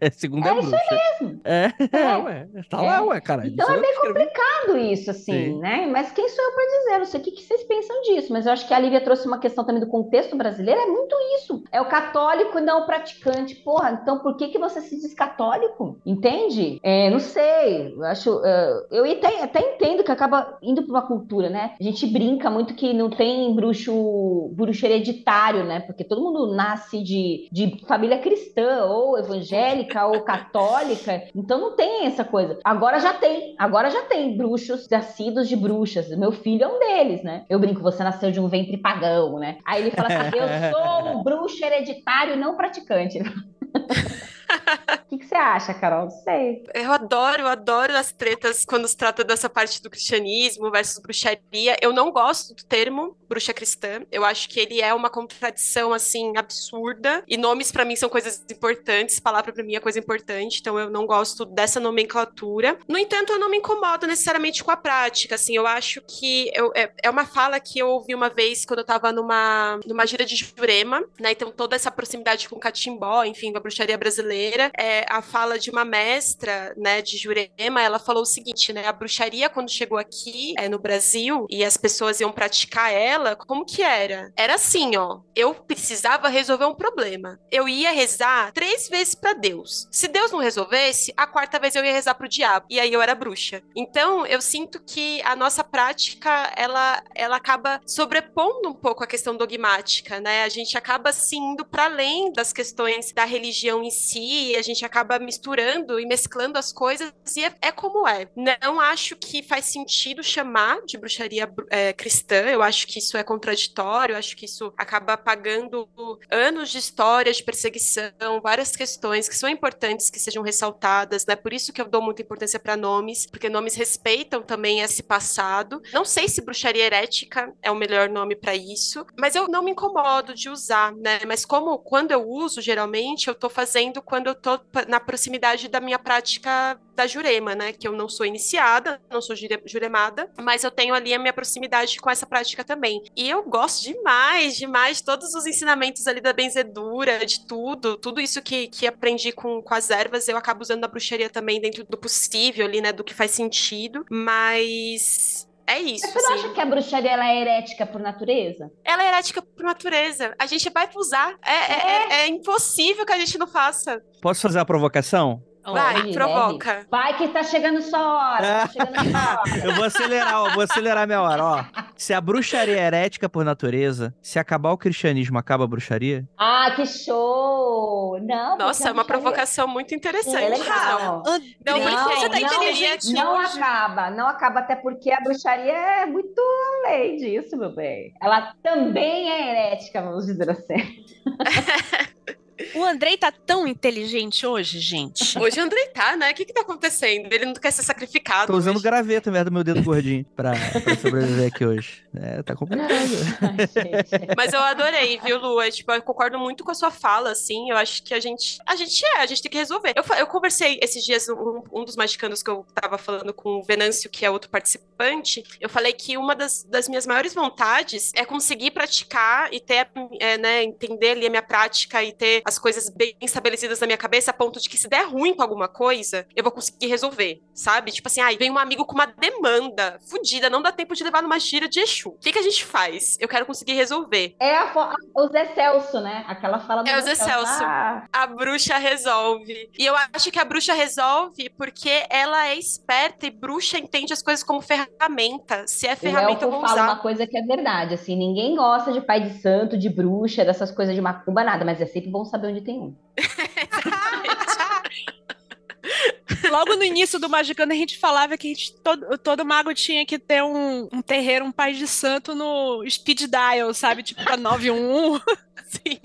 é 0.00 0.10
segundo 0.12 0.46
é, 0.46 0.50
é 0.50 0.54
bruxa. 0.54 0.76
Isso 0.76 0.94
mesmo. 1.20 1.40
É, 1.44 1.72
é, 1.92 2.16
ué. 2.18 2.48
Tá 2.68 2.82
é. 2.82 2.86
lá, 2.86 3.02
ué, 3.02 3.20
cara. 3.20 3.46
Então 3.46 3.72
é 3.72 3.80
bem 3.80 3.94
complicado 4.00 4.78
isso, 4.78 5.10
assim, 5.10 5.32
Sim. 5.32 5.58
né? 5.58 5.86
Mas 5.86 6.12
quem 6.12 6.28
sou 6.28 6.44
eu 6.44 6.52
para 6.52 6.64
dizer? 6.64 6.98
Não 6.98 7.04
sei 7.04 7.20
o 7.20 7.22
que, 7.22 7.30
que 7.32 7.42
vocês 7.42 7.62
pensam 7.64 8.02
disso, 8.02 8.32
mas 8.32 8.46
eu 8.46 8.52
acho 8.52 8.66
que 8.66 8.74
a 8.74 8.78
Lívia 8.78 9.00
trouxe 9.00 9.26
uma 9.26 9.38
questão 9.38 9.64
também 9.64 9.80
do 9.80 9.86
contexto 9.86 10.36
brasileiro, 10.36 10.80
é 10.80 10.86
muito 10.86 11.16
isso. 11.36 11.62
É 11.70 11.80
o 11.80 11.86
católico 11.86 12.60
não 12.60 12.82
o 12.82 12.86
praticante. 12.86 13.54
Porra, 13.56 13.98
então 14.02 14.18
por 14.18 14.36
que, 14.36 14.48
que 14.48 14.58
você 14.58 14.80
se 14.80 14.96
diz 15.00 15.14
católico? 15.14 15.59
Entende? 16.04 16.80
É, 16.82 17.10
não 17.10 17.18
sei. 17.18 17.94
Eu 17.94 18.04
acho. 18.04 18.30
Uh, 18.36 18.86
eu 18.90 19.10
até, 19.12 19.42
até 19.42 19.60
entendo 19.60 20.02
que 20.02 20.10
acaba 20.10 20.58
indo 20.62 20.82
para 20.82 20.90
uma 20.90 21.06
cultura, 21.06 21.48
né? 21.48 21.72
A 21.78 21.82
gente 21.82 22.06
brinca 22.06 22.50
muito 22.50 22.74
que 22.74 22.92
não 22.92 23.10
tem 23.10 23.54
bruxo, 23.54 24.50
bruxo 24.52 24.84
hereditário, 24.86 25.64
né? 25.64 25.80
Porque 25.80 26.04
todo 26.04 26.22
mundo 26.22 26.54
nasce 26.54 27.02
de, 27.02 27.48
de 27.50 27.80
família 27.86 28.18
cristã, 28.18 28.84
ou 28.86 29.18
evangélica, 29.18 30.06
ou 30.06 30.22
católica, 30.22 31.22
então 31.34 31.60
não 31.60 31.76
tem 31.76 32.06
essa 32.06 32.24
coisa. 32.24 32.58
Agora 32.64 32.98
já 33.00 33.12
tem, 33.14 33.54
agora 33.58 33.90
já 33.90 34.02
tem 34.02 34.36
bruxos 34.36 34.88
nascidos 34.88 35.48
de 35.48 35.56
bruxas. 35.56 36.08
Meu 36.16 36.32
filho 36.32 36.64
é 36.64 36.68
um 36.68 36.78
deles, 36.78 37.22
né? 37.22 37.44
Eu 37.48 37.58
brinco, 37.58 37.82
você 37.82 38.02
nasceu 38.02 38.30
de 38.30 38.40
um 38.40 38.48
ventre 38.48 38.76
pagão, 38.76 39.38
né? 39.38 39.58
Aí 39.64 39.82
ele 39.82 39.90
fala 39.90 40.08
assim: 40.08 40.38
eu 40.38 40.72
sou 40.72 41.08
um 41.08 41.22
bruxo 41.22 41.64
hereditário 41.64 42.36
não 42.36 42.56
praticante. 42.56 43.20
O 44.50 45.08
que, 45.08 45.18
que 45.18 45.26
você 45.26 45.34
acha, 45.34 45.72
Carol? 45.74 46.04
Não 46.04 46.10
sei. 46.10 46.64
Eu 46.74 46.92
adoro, 46.92 47.42
eu 47.42 47.48
adoro 47.48 47.96
as 47.96 48.12
tretas 48.12 48.64
quando 48.64 48.86
se 48.88 48.96
trata 48.96 49.22
dessa 49.22 49.48
parte 49.48 49.82
do 49.82 49.90
cristianismo 49.90 50.70
versus 50.70 50.98
bruxaria. 50.98 51.76
Eu 51.80 51.92
não 51.92 52.10
gosto 52.10 52.54
do 52.54 52.64
termo 52.64 53.16
bruxa 53.28 53.54
cristã. 53.54 54.04
Eu 54.10 54.24
acho 54.24 54.48
que 54.48 54.58
ele 54.58 54.80
é 54.80 54.92
uma 54.92 55.08
contradição, 55.08 55.92
assim, 55.92 56.36
absurda. 56.36 57.22
E 57.28 57.36
nomes, 57.36 57.70
para 57.70 57.84
mim, 57.84 57.94
são 57.94 58.08
coisas 58.08 58.44
importantes. 58.50 59.20
Palavra, 59.20 59.52
para 59.52 59.62
mim, 59.62 59.76
é 59.76 59.80
coisa 59.80 59.98
importante. 59.98 60.58
Então, 60.60 60.78
eu 60.78 60.90
não 60.90 61.06
gosto 61.06 61.44
dessa 61.44 61.78
nomenclatura. 61.78 62.76
No 62.88 62.98
entanto, 62.98 63.32
eu 63.32 63.38
não 63.38 63.48
me 63.48 63.58
incomodo 63.58 64.06
necessariamente 64.06 64.64
com 64.64 64.70
a 64.70 64.76
prática. 64.76 65.36
Assim, 65.36 65.56
eu 65.56 65.66
acho 65.66 66.02
que 66.02 66.50
eu, 66.54 66.72
é, 66.74 66.92
é 67.04 67.10
uma 67.10 67.24
fala 67.24 67.60
que 67.60 67.78
eu 67.78 67.88
ouvi 67.88 68.14
uma 68.14 68.28
vez 68.28 68.64
quando 68.64 68.80
eu 68.80 68.84
tava 68.84 69.12
numa, 69.12 69.78
numa 69.86 70.06
gira 70.06 70.24
de 70.24 70.34
Jurema, 70.36 71.04
né? 71.20 71.32
Então, 71.32 71.50
toda 71.52 71.76
essa 71.76 71.90
proximidade 71.90 72.48
com 72.48 72.58
Catimbó, 72.58 73.24
enfim, 73.24 73.52
a 73.54 73.60
bruxaria 73.60 73.96
brasileira. 73.96 74.39
É 74.78 75.04
a 75.08 75.22
fala 75.22 75.58
de 75.58 75.70
uma 75.70 75.84
mestra, 75.84 76.74
né, 76.76 77.02
de 77.02 77.16
Jurema. 77.16 77.82
Ela 77.82 77.98
falou 77.98 78.22
o 78.22 78.26
seguinte, 78.26 78.72
né? 78.72 78.86
A 78.86 78.92
bruxaria, 78.92 79.48
quando 79.48 79.70
chegou 79.70 79.98
aqui 79.98 80.54
é, 80.58 80.68
no 80.68 80.78
Brasil 80.78 81.46
e 81.50 81.64
as 81.64 81.76
pessoas 81.76 82.20
iam 82.20 82.32
praticar 82.32 82.92
ela, 82.92 83.36
como 83.36 83.64
que 83.64 83.82
era? 83.82 84.32
Era 84.36 84.54
assim, 84.54 84.96
ó. 84.96 85.20
Eu 85.34 85.54
precisava 85.54 86.28
resolver 86.28 86.66
um 86.66 86.74
problema. 86.74 87.38
Eu 87.50 87.68
ia 87.68 87.92
rezar 87.92 88.52
três 88.52 88.88
vezes 88.88 89.14
para 89.14 89.32
Deus. 89.32 89.88
Se 89.90 90.08
Deus 90.08 90.30
não 90.32 90.38
resolvesse, 90.38 91.12
a 91.16 91.26
quarta 91.26 91.58
vez 91.58 91.74
eu 91.74 91.84
ia 91.84 91.92
rezar 91.92 92.14
pro 92.14 92.28
diabo. 92.28 92.66
E 92.68 92.80
aí 92.80 92.92
eu 92.92 93.02
era 93.02 93.14
bruxa. 93.14 93.62
Então, 93.76 94.26
eu 94.26 94.40
sinto 94.40 94.80
que 94.82 95.20
a 95.22 95.36
nossa 95.36 95.62
prática, 95.62 96.52
ela, 96.56 97.02
ela 97.14 97.36
acaba 97.36 97.80
sobrepondo 97.86 98.68
um 98.68 98.74
pouco 98.74 99.04
a 99.04 99.06
questão 99.06 99.36
dogmática, 99.36 100.20
né? 100.20 100.42
A 100.44 100.48
gente 100.48 100.76
acaba 100.76 101.12
se 101.12 101.36
indo 101.36 101.64
para 101.64 101.84
além 101.84 102.32
das 102.32 102.52
questões 102.52 103.12
da 103.12 103.24
religião 103.24 103.82
em 103.82 103.90
si, 103.90 104.29
a 104.56 104.62
gente 104.62 104.84
acaba 104.84 105.18
misturando 105.18 105.98
e 105.98 106.06
mesclando 106.06 106.58
as 106.58 106.72
coisas 106.72 107.12
e 107.36 107.44
é, 107.44 107.54
é 107.62 107.72
como 107.72 108.06
é. 108.06 108.28
Não 108.36 108.80
acho 108.80 109.16
que 109.16 109.42
faz 109.42 109.66
sentido 109.66 110.22
chamar 110.22 110.80
de 110.84 110.98
bruxaria 110.98 111.50
é, 111.70 111.92
cristã, 111.92 112.42
eu 112.46 112.62
acho 112.62 112.86
que 112.86 112.98
isso 112.98 113.16
é 113.16 113.22
contraditório, 113.22 114.14
eu 114.14 114.18
acho 114.18 114.36
que 114.36 114.44
isso 114.44 114.72
acaba 114.76 115.14
apagando 115.14 115.88
anos 116.30 116.70
de 116.70 116.78
história 116.78 117.32
de 117.32 117.42
perseguição, 117.42 118.40
várias 118.42 118.74
questões 118.76 119.28
que 119.28 119.36
são 119.36 119.48
importantes 119.48 120.10
que 120.10 120.18
sejam 120.18 120.42
ressaltadas, 120.42 121.26
né? 121.26 121.36
Por 121.36 121.52
isso 121.52 121.72
que 121.72 121.80
eu 121.80 121.88
dou 121.88 122.02
muita 122.02 122.22
importância 122.22 122.58
para 122.58 122.76
nomes, 122.76 123.26
porque 123.26 123.48
nomes 123.48 123.74
respeitam 123.74 124.42
também 124.42 124.80
esse 124.80 125.02
passado. 125.02 125.82
Não 125.92 126.04
sei 126.04 126.28
se 126.28 126.40
bruxaria 126.40 126.84
herética 126.84 127.52
é 127.62 127.70
o 127.70 127.76
melhor 127.76 128.08
nome 128.08 128.36
para 128.36 128.54
isso, 128.54 129.04
mas 129.18 129.34
eu 129.34 129.48
não 129.48 129.62
me 129.62 129.72
incomodo 129.72 130.34
de 130.34 130.48
usar, 130.48 130.92
né? 130.94 131.20
Mas 131.26 131.44
como 131.44 131.78
quando 131.78 132.10
eu 132.10 132.28
uso, 132.28 132.60
geralmente, 132.60 133.28
eu 133.28 133.34
tô 133.34 133.48
fazendo 133.48 134.02
quando 134.02 134.19
eu 134.28 134.34
tô 134.34 134.60
na 134.88 135.00
proximidade 135.00 135.68
da 135.68 135.80
minha 135.80 135.98
prática 135.98 136.78
da 136.94 137.06
Jurema, 137.06 137.54
né? 137.54 137.72
Que 137.72 137.88
eu 137.88 137.92
não 137.92 138.08
sou 138.08 138.26
iniciada, 138.26 139.00
não 139.10 139.22
sou 139.22 139.34
juremada, 139.64 140.30
mas 140.38 140.64
eu 140.64 140.70
tenho 140.70 140.94
ali 140.94 141.14
a 141.14 141.18
minha 141.18 141.32
proximidade 141.32 141.98
com 141.98 142.10
essa 142.10 142.26
prática 142.26 142.62
também. 142.62 143.02
E 143.16 143.28
eu 143.28 143.42
gosto 143.42 143.84
demais, 143.84 144.56
demais 144.56 144.98
de 144.98 145.04
todos 145.04 145.34
os 145.34 145.46
ensinamentos 145.46 146.06
ali 146.06 146.20
da 146.20 146.32
benzedura, 146.32 147.24
de 147.24 147.46
tudo, 147.46 147.96
tudo 147.96 148.20
isso 148.20 148.42
que, 148.42 148.68
que 148.68 148.86
aprendi 148.86 149.32
com, 149.32 149.62
com 149.62 149.74
as 149.74 149.90
ervas, 149.90 150.28
eu 150.28 150.36
acabo 150.36 150.62
usando 150.62 150.80
na 150.80 150.88
bruxaria 150.88 151.30
também 151.30 151.60
dentro 151.60 151.84
do 151.84 151.96
possível 151.96 152.66
ali, 152.66 152.80
né? 152.80 152.92
Do 152.92 153.04
que 153.04 153.14
faz 153.14 153.30
sentido, 153.30 154.04
mas 154.10 155.49
é 155.70 155.80
isso. 155.80 156.04
Mas 156.04 156.12
você 156.12 156.20
não 156.20 156.34
assim. 156.34 156.44
acha 156.44 156.54
que 156.54 156.60
a 156.60 156.66
bruxaria 156.66 157.10
ela 157.10 157.26
é 157.26 157.40
herética 157.40 157.86
por 157.86 158.00
natureza? 158.00 158.70
Ela 158.84 159.04
é 159.04 159.08
herética 159.08 159.42
por 159.42 159.64
natureza. 159.64 160.34
A 160.38 160.46
gente 160.46 160.68
vai 160.70 160.88
usar. 160.94 161.36
É, 161.44 161.52
é, 161.52 161.76
é, 161.76 162.20
é 162.22 162.28
impossível 162.28 163.06
que 163.06 163.12
a 163.12 163.18
gente 163.18 163.38
não 163.38 163.46
faça. 163.46 164.02
Posso 164.20 164.42
fazer 164.42 164.58
a 164.58 164.64
provocação? 164.64 165.42
Vai, 165.64 166.12
provoca. 166.12 166.74
deve. 166.74 166.86
Vai 166.90 167.16
que 167.16 167.28
tá 167.28 167.42
chegando 167.42 167.82
sua 167.82 168.00
hora. 168.00 168.42
Tá 168.42 168.68
chegando 168.72 169.10
sua 169.10 169.40
hora. 169.40 169.64
Eu 169.64 169.74
vou 169.74 169.84
acelerar, 169.84 170.42
ó, 170.42 170.50
vou 170.50 170.62
acelerar 170.62 171.06
minha 171.06 171.20
hora, 171.20 171.44
ó. 171.44 171.64
Se 171.96 172.14
a 172.14 172.20
bruxaria 172.20 172.76
é 172.78 172.86
herética 172.86 173.28
por 173.28 173.44
natureza, 173.44 174.14
se 174.22 174.38
acabar 174.38 174.72
o 174.72 174.78
cristianismo, 174.78 175.38
acaba 175.38 175.64
a 175.64 175.66
bruxaria? 175.66 176.26
Ah, 176.38 176.72
que 176.74 176.86
show! 176.86 178.18
Não, 178.22 178.56
Nossa, 178.56 178.88
é 178.88 178.92
uma 178.92 179.04
provocação 179.04 179.68
muito 179.68 179.94
interessante. 179.94 180.44
É 180.44 180.48
legal. 180.48 181.22
Não, 181.64 181.80
você 181.80 182.28
tá 182.28 182.40
não, 182.40 182.46
inteligente 182.46 183.12
Não 183.12 183.38
hoje. 183.38 183.58
acaba, 183.58 184.10
não 184.10 184.26
acaba, 184.26 184.60
até 184.60 184.76
porque 184.76 185.10
a 185.10 185.20
bruxaria 185.20 185.72
é 185.72 186.06
muito 186.06 186.40
além 186.84 187.16
disso, 187.16 187.56
meu 187.56 187.74
bem. 187.74 188.14
Ela 188.20 188.54
também 188.62 189.30
é 189.30 189.50
herética, 189.50 190.00
vamos 190.00 190.26
dizer 190.26 190.50
assim. 190.50 191.04
O 192.74 192.84
Andrei 192.84 193.16
tá 193.16 193.32
tão 193.32 193.66
inteligente 193.66 194.46
hoje, 194.46 194.78
gente. 194.80 195.38
Hoje 195.38 195.60
o 195.60 195.62
Andrei 195.62 195.86
tá, 195.88 196.16
né? 196.16 196.30
O 196.30 196.34
que 196.34 196.44
que 196.44 196.52
tá 196.52 196.60
acontecendo? 196.60 197.32
Ele 197.32 197.46
não 197.46 197.54
quer 197.54 197.70
ser 197.70 197.82
sacrificado. 197.82 198.52
Tô 198.52 198.58
usando 198.58 198.76
hoje. 198.76 198.84
graveto 198.84 199.30
mesmo 199.30 199.46
do 199.46 199.52
meu 199.52 199.64
dedo 199.64 199.82
gordinho 199.82 200.24
pra, 200.36 200.52
pra 200.82 200.96
sobreviver 200.96 201.52
aqui 201.52 201.64
hoje. 201.64 202.04
É, 202.14 202.42
tá 202.42 202.54
complicado. 202.54 202.90
Ai. 202.90 204.34
Mas 204.36 204.52
eu 204.52 204.60
adorei, 204.60 205.18
viu, 205.24 205.38
Lu? 205.38 205.60
É, 205.60 205.70
tipo, 205.70 205.90
eu 205.92 206.02
concordo 206.02 206.38
muito 206.38 206.64
com 206.64 206.70
a 206.70 206.74
sua 206.74 206.90
fala, 206.90 207.30
assim. 207.30 207.70
Eu 207.70 207.76
acho 207.76 208.02
que 208.02 208.12
a 208.12 208.20
gente. 208.20 208.58
A 208.66 208.76
gente 208.76 209.04
é, 209.04 209.18
a 209.18 209.26
gente 209.26 209.42
tem 209.42 209.50
que 209.50 209.58
resolver. 209.58 209.94
Eu, 209.96 210.16
eu 210.16 210.26
conversei 210.26 210.78
esses 210.82 211.04
dias, 211.04 211.28
um, 211.28 211.62
um 211.72 211.84
dos 211.84 211.96
magicanos 211.96 212.42
que 212.42 212.50
eu 212.50 212.66
tava 212.74 212.98
falando 212.98 213.32
com 213.32 213.58
o 213.58 213.62
Venâncio, 213.62 214.10
que 214.10 214.24
é 214.24 214.30
outro 214.30 214.50
participante. 214.50 215.42
Eu 215.60 215.68
falei 215.68 215.92
que 215.92 216.16
uma 216.16 216.34
das, 216.34 216.64
das 216.64 216.88
minhas 216.88 217.06
maiores 217.06 217.34
vontades 217.34 218.12
é 218.14 218.24
conseguir 218.24 218.70
praticar 218.70 219.52
e 219.52 219.60
ter, 219.60 219.88
é, 220.20 220.38
né, 220.38 220.62
entender 220.62 221.10
ali 221.10 221.26
a 221.26 221.30
minha 221.30 221.42
prática 221.42 222.02
e 222.02 222.12
ter 222.12 222.42
as 222.50 222.58
coisas 222.58 222.90
bem 222.90 223.14
estabelecidas 223.20 223.78
na 223.78 223.86
minha 223.86 223.96
cabeça, 223.96 224.32
a 224.32 224.34
ponto 224.34 224.60
de 224.60 224.68
que 224.68 224.76
se 224.76 224.88
der 224.88 225.06
ruim 225.06 225.34
com 225.34 225.42
alguma 225.42 225.68
coisa, 225.68 226.26
eu 226.34 226.42
vou 226.42 226.52
conseguir 226.52 226.88
resolver, 226.88 227.40
sabe? 227.54 227.92
Tipo 227.92 228.08
assim, 228.08 228.20
ai, 228.20 228.36
vem 228.36 228.50
um 228.50 228.58
amigo 228.58 228.84
com 228.84 228.94
uma 228.94 229.06
demanda 229.06 229.98
fodida, 230.08 230.50
não 230.50 230.60
dá 230.60 230.72
tempo 230.72 230.94
de 230.94 231.04
levar 231.04 231.22
numa 231.22 231.38
gira 231.38 231.68
de 231.68 231.78
Exu. 231.78 232.10
O 232.10 232.18
que, 232.18 232.32
que 232.32 232.38
a 232.38 232.42
gente 232.42 232.64
faz? 232.64 233.16
Eu 233.20 233.28
quero 233.28 233.46
conseguir 233.46 233.74
resolver. 233.74 234.34
É 234.40 234.56
a 234.56 234.70
o 235.14 235.28
Zé 235.28 235.46
Celso, 235.54 236.00
né? 236.00 236.24
Aquela 236.26 236.58
fala 236.58 236.82
do 236.82 236.88
É 236.88 236.98
o 236.98 237.02
Zé 237.02 237.14
Celso. 237.14 237.62
Ah, 237.62 238.06
A 238.12 238.26
bruxa 238.26 238.76
resolve. 238.78 239.70
E 239.78 239.86
eu 239.86 239.94
acho 240.12 240.30
que 240.30 240.38
a 240.38 240.44
bruxa 240.44 240.74
resolve 240.74 241.50
porque 241.56 242.04
ela 242.10 242.48
é 242.48 242.56
esperta 242.56 243.26
e 243.26 243.30
bruxa 243.30 243.78
entende 243.78 244.12
as 244.12 244.22
coisas 244.22 244.42
como 244.42 244.60
ferramenta. 244.60 245.66
Se 245.66 245.86
é 245.86 245.94
ferramenta, 245.94 246.44
eu 246.44 246.50
vou 246.50 246.60
uma 246.60 246.96
coisa 246.96 247.26
que 247.26 247.36
é 247.36 247.42
verdade, 247.42 247.94
assim, 247.94 248.16
ninguém 248.16 248.56
gosta 248.56 248.92
de 248.92 249.00
pai 249.00 249.20
de 249.20 249.40
santo, 249.40 249.76
de 249.76 249.88
bruxa, 249.88 250.44
dessas 250.44 250.70
coisas 250.70 250.94
de 250.94 251.00
macumba, 251.00 251.44
nada, 251.44 251.64
mas 251.64 251.80
é 251.80 251.86
sempre 251.86 252.10
bom 252.10 252.24
saber 252.24 252.39
onde 252.46 252.60
tem 252.60 252.78
um. 252.78 252.94
Logo 256.50 256.76
no 256.76 256.84
início 256.84 257.18
do 257.18 257.28
Magicano, 257.28 257.72
a 257.72 257.76
gente 257.76 257.98
falava 257.98 258.36
que 258.36 258.48
a 258.48 258.54
gente, 258.54 258.74
todo, 258.82 259.18
todo 259.18 259.44
mago 259.44 259.72
tinha 259.74 260.04
que 260.04 260.18
ter 260.18 260.42
um, 260.42 260.88
um 260.92 261.02
terreiro, 261.02 261.44
um 261.44 261.52
pai 261.52 261.74
de 261.74 261.86
santo 261.86 262.34
no 262.34 262.82
speed 262.88 263.28
dial, 263.28 263.72
sabe? 263.72 264.02
Tipo, 264.02 264.24
pra 264.24 264.36
911. 264.36 265.22
Sim. 265.70 266.00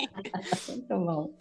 Muito 0.69 0.88
bom. 0.89 1.33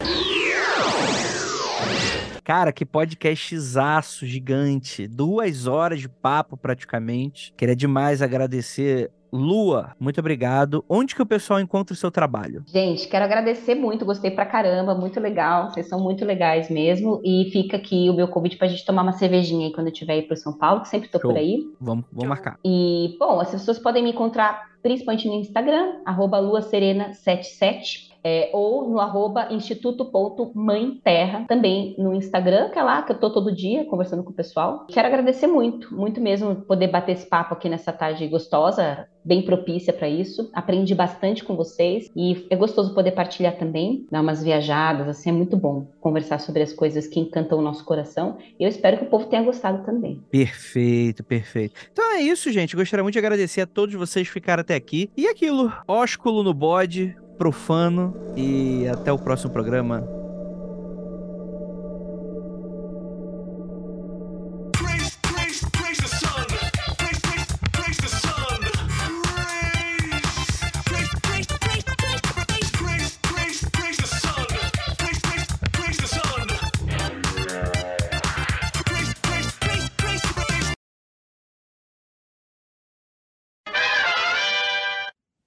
Cara, 2.42 2.72
que 2.72 2.84
podcastzaço 2.84 4.26
gigante. 4.26 5.07
Duas 5.07 5.66
horas 5.66 6.01
de 6.01 6.09
papo, 6.09 6.57
praticamente. 6.57 7.53
Queria 7.57 7.76
demais 7.76 8.22
agradecer. 8.22 9.11
Lua, 9.35 9.97
muito 9.99 10.20
obrigado. 10.20 10.85
Onde 10.89 11.12
que 11.12 11.20
o 11.20 11.26
pessoal 11.26 11.59
encontra 11.59 11.93
o 11.93 11.97
seu 11.97 12.09
trabalho? 12.09 12.62
Gente, 12.68 13.09
quero 13.09 13.24
agradecer 13.24 13.74
muito, 13.74 14.05
gostei 14.05 14.30
pra 14.30 14.47
caramba, 14.47 14.95
muito 14.95 15.18
legal, 15.18 15.70
vocês 15.70 15.89
são 15.89 16.01
muito 16.01 16.24
legais 16.24 16.70
mesmo. 16.70 17.20
E 17.24 17.51
fica 17.51 17.76
aqui 17.76 18.09
o 18.09 18.14
meu 18.14 18.28
convite 18.28 18.57
pra 18.57 18.68
gente 18.68 18.85
tomar 18.87 19.03
uma 19.03 19.12
cervejinha 19.12 19.66
aí 19.66 19.72
quando 19.72 19.89
eu 19.89 19.93
estiver 19.93 20.12
aí 20.12 20.22
pro 20.22 20.37
São 20.37 20.57
Paulo, 20.57 20.82
que 20.82 20.89
sempre 20.89 21.09
tô 21.09 21.18
Show. 21.18 21.32
por 21.32 21.39
aí. 21.39 21.64
Vamos, 21.80 22.05
vamos 22.12 22.28
marcar. 22.28 22.61
E, 22.64 23.16
bom, 23.18 23.41
as 23.41 23.51
pessoas 23.51 23.76
podem 23.76 24.05
me 24.05 24.11
encontrar 24.11 24.72
principalmente 24.85 25.26
no 25.26 25.35
Instagram, 25.35 25.95
arroba 26.05 26.39
luaserena77, 26.39 28.14
é, 28.25 28.49
ou 28.55 28.89
no 28.89 28.99
arroba 28.99 29.53
instituto.mãeterra, 29.53 31.45
também 31.47 31.95
no 31.99 32.14
Instagram, 32.14 32.70
que 32.70 32.79
é 32.79 32.83
lá 32.83 33.03
que 33.03 33.12
eu 33.12 33.20
tô 33.20 33.31
todo 33.31 33.55
dia 33.55 33.85
conversando 33.85 34.25
com 34.25 34.31
o 34.31 34.35
pessoal. 34.35 34.87
Quero 34.89 35.07
agradecer 35.07 35.47
muito, 35.47 35.95
muito 35.95 36.20
mesmo 36.20 36.57
poder 36.62 36.89
bater 36.89 37.12
esse 37.12 37.27
papo 37.27 37.53
aqui 37.53 37.68
nessa 37.68 37.93
tarde 37.93 38.27
gostosa, 38.27 39.07
bem 39.25 39.43
propícia 39.43 39.93
para 39.93 40.09
isso. 40.09 40.51
Aprendi 40.55 40.95
bastante 40.95 41.45
com 41.45 41.55
vocês 41.55 42.11
e 42.16 42.47
é 42.49 42.57
gostoso 42.57 42.95
poder 42.95 43.12
partilhar 43.12 43.57
também, 43.57 44.07
dar 44.11 44.22
umas 44.22 44.43
viajadas, 44.43 45.09
assim, 45.09 45.31
é 45.31 45.33
muito 45.33 45.57
bom 45.57 45.87
conversar 46.01 46.39
sobre 46.39 46.62
as 46.62 46.72
coisas 46.72 47.07
que 47.07 47.20
encantam 47.20 47.59
o 47.59 47.62
nosso 47.62 47.85
coração. 47.85 48.39
E 48.59 48.64
eu 48.64 48.68
espero 48.68 48.99
que 48.99 49.05
o 49.05 49.11
povo 49.11 49.27
tenha 49.27 49.43
gostado 49.43 49.85
também. 49.85 50.22
Perfeito, 50.31 51.22
perfeito. 51.25 51.75
Então 51.93 52.05
é 52.16 52.22
isso, 52.22 52.51
gente. 52.51 52.77
Gostaria 52.77 53.03
muito 53.03 53.14
de 53.14 53.18
agradecer 53.18 53.62
a 53.62 53.66
todos 53.66 53.95
vocês 53.95 54.27
que 54.27 54.33
ficaram 54.33 54.61
até 54.62 54.75
aqui. 54.75 55.11
E 55.16 55.27
aquilo, 55.27 55.72
ósculo 55.87 56.43
no 56.43 56.55
bode, 56.55 57.16
profano 57.37 58.14
e 58.37 58.87
até 58.89 59.12
o 59.12 59.18
próximo 59.18 59.53
programa. 59.53 60.07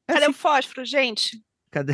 Cadê 0.08 0.34
fósforo, 0.34 0.86
gente? 0.86 1.40
Cadê? 1.78 1.94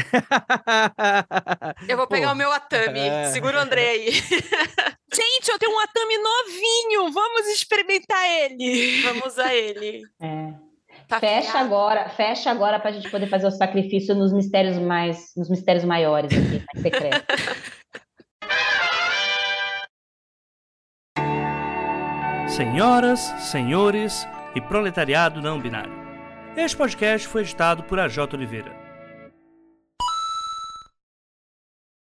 Eu 1.89 1.97
vou 1.97 2.07
pegar 2.07 2.27
Pô, 2.27 2.33
o 2.33 2.37
meu 2.37 2.51
Atami. 2.51 2.99
é. 2.99 3.25
Segura 3.31 3.57
o 3.57 3.61
André 3.61 3.89
aí. 3.89 4.11
Gente, 5.13 5.49
eu 5.51 5.59
tenho 5.59 5.75
um 5.75 5.79
Atami 5.79 6.17
novinho. 6.17 7.11
Vamos 7.11 7.47
experimentar 7.47 8.25
ele. 8.25 9.01
Vamos 9.01 9.25
usar 9.27 9.53
ele. 9.53 10.01
É. 10.21 10.53
Tá 11.07 11.19
Fecha 11.19 11.49
afiado. 11.49 11.65
agora, 11.65 12.09
fecha 12.09 12.49
agora 12.49 12.79
pra 12.79 12.91
gente 12.91 13.09
poder 13.11 13.27
fazer 13.27 13.45
o 13.45 13.51
sacrifício 13.51 14.15
nos 14.15 14.31
mistérios 14.31 14.77
mais, 14.77 15.31
nos 15.35 15.49
mistérios 15.49 15.83
maiores 15.83 16.31
aqui, 16.31 16.63
mais 16.73 16.81
secretos. 16.81 17.27
Senhoras, 22.47 23.19
senhores 23.39 24.27
e 24.55 24.61
proletariado 24.61 25.41
não 25.41 25.59
binário. 25.59 25.91
Este 26.55 26.77
podcast 26.77 27.27
foi 27.27 27.41
editado 27.41 27.83
por 27.83 27.99
AJ 27.99 28.19
Oliveira. 28.33 28.82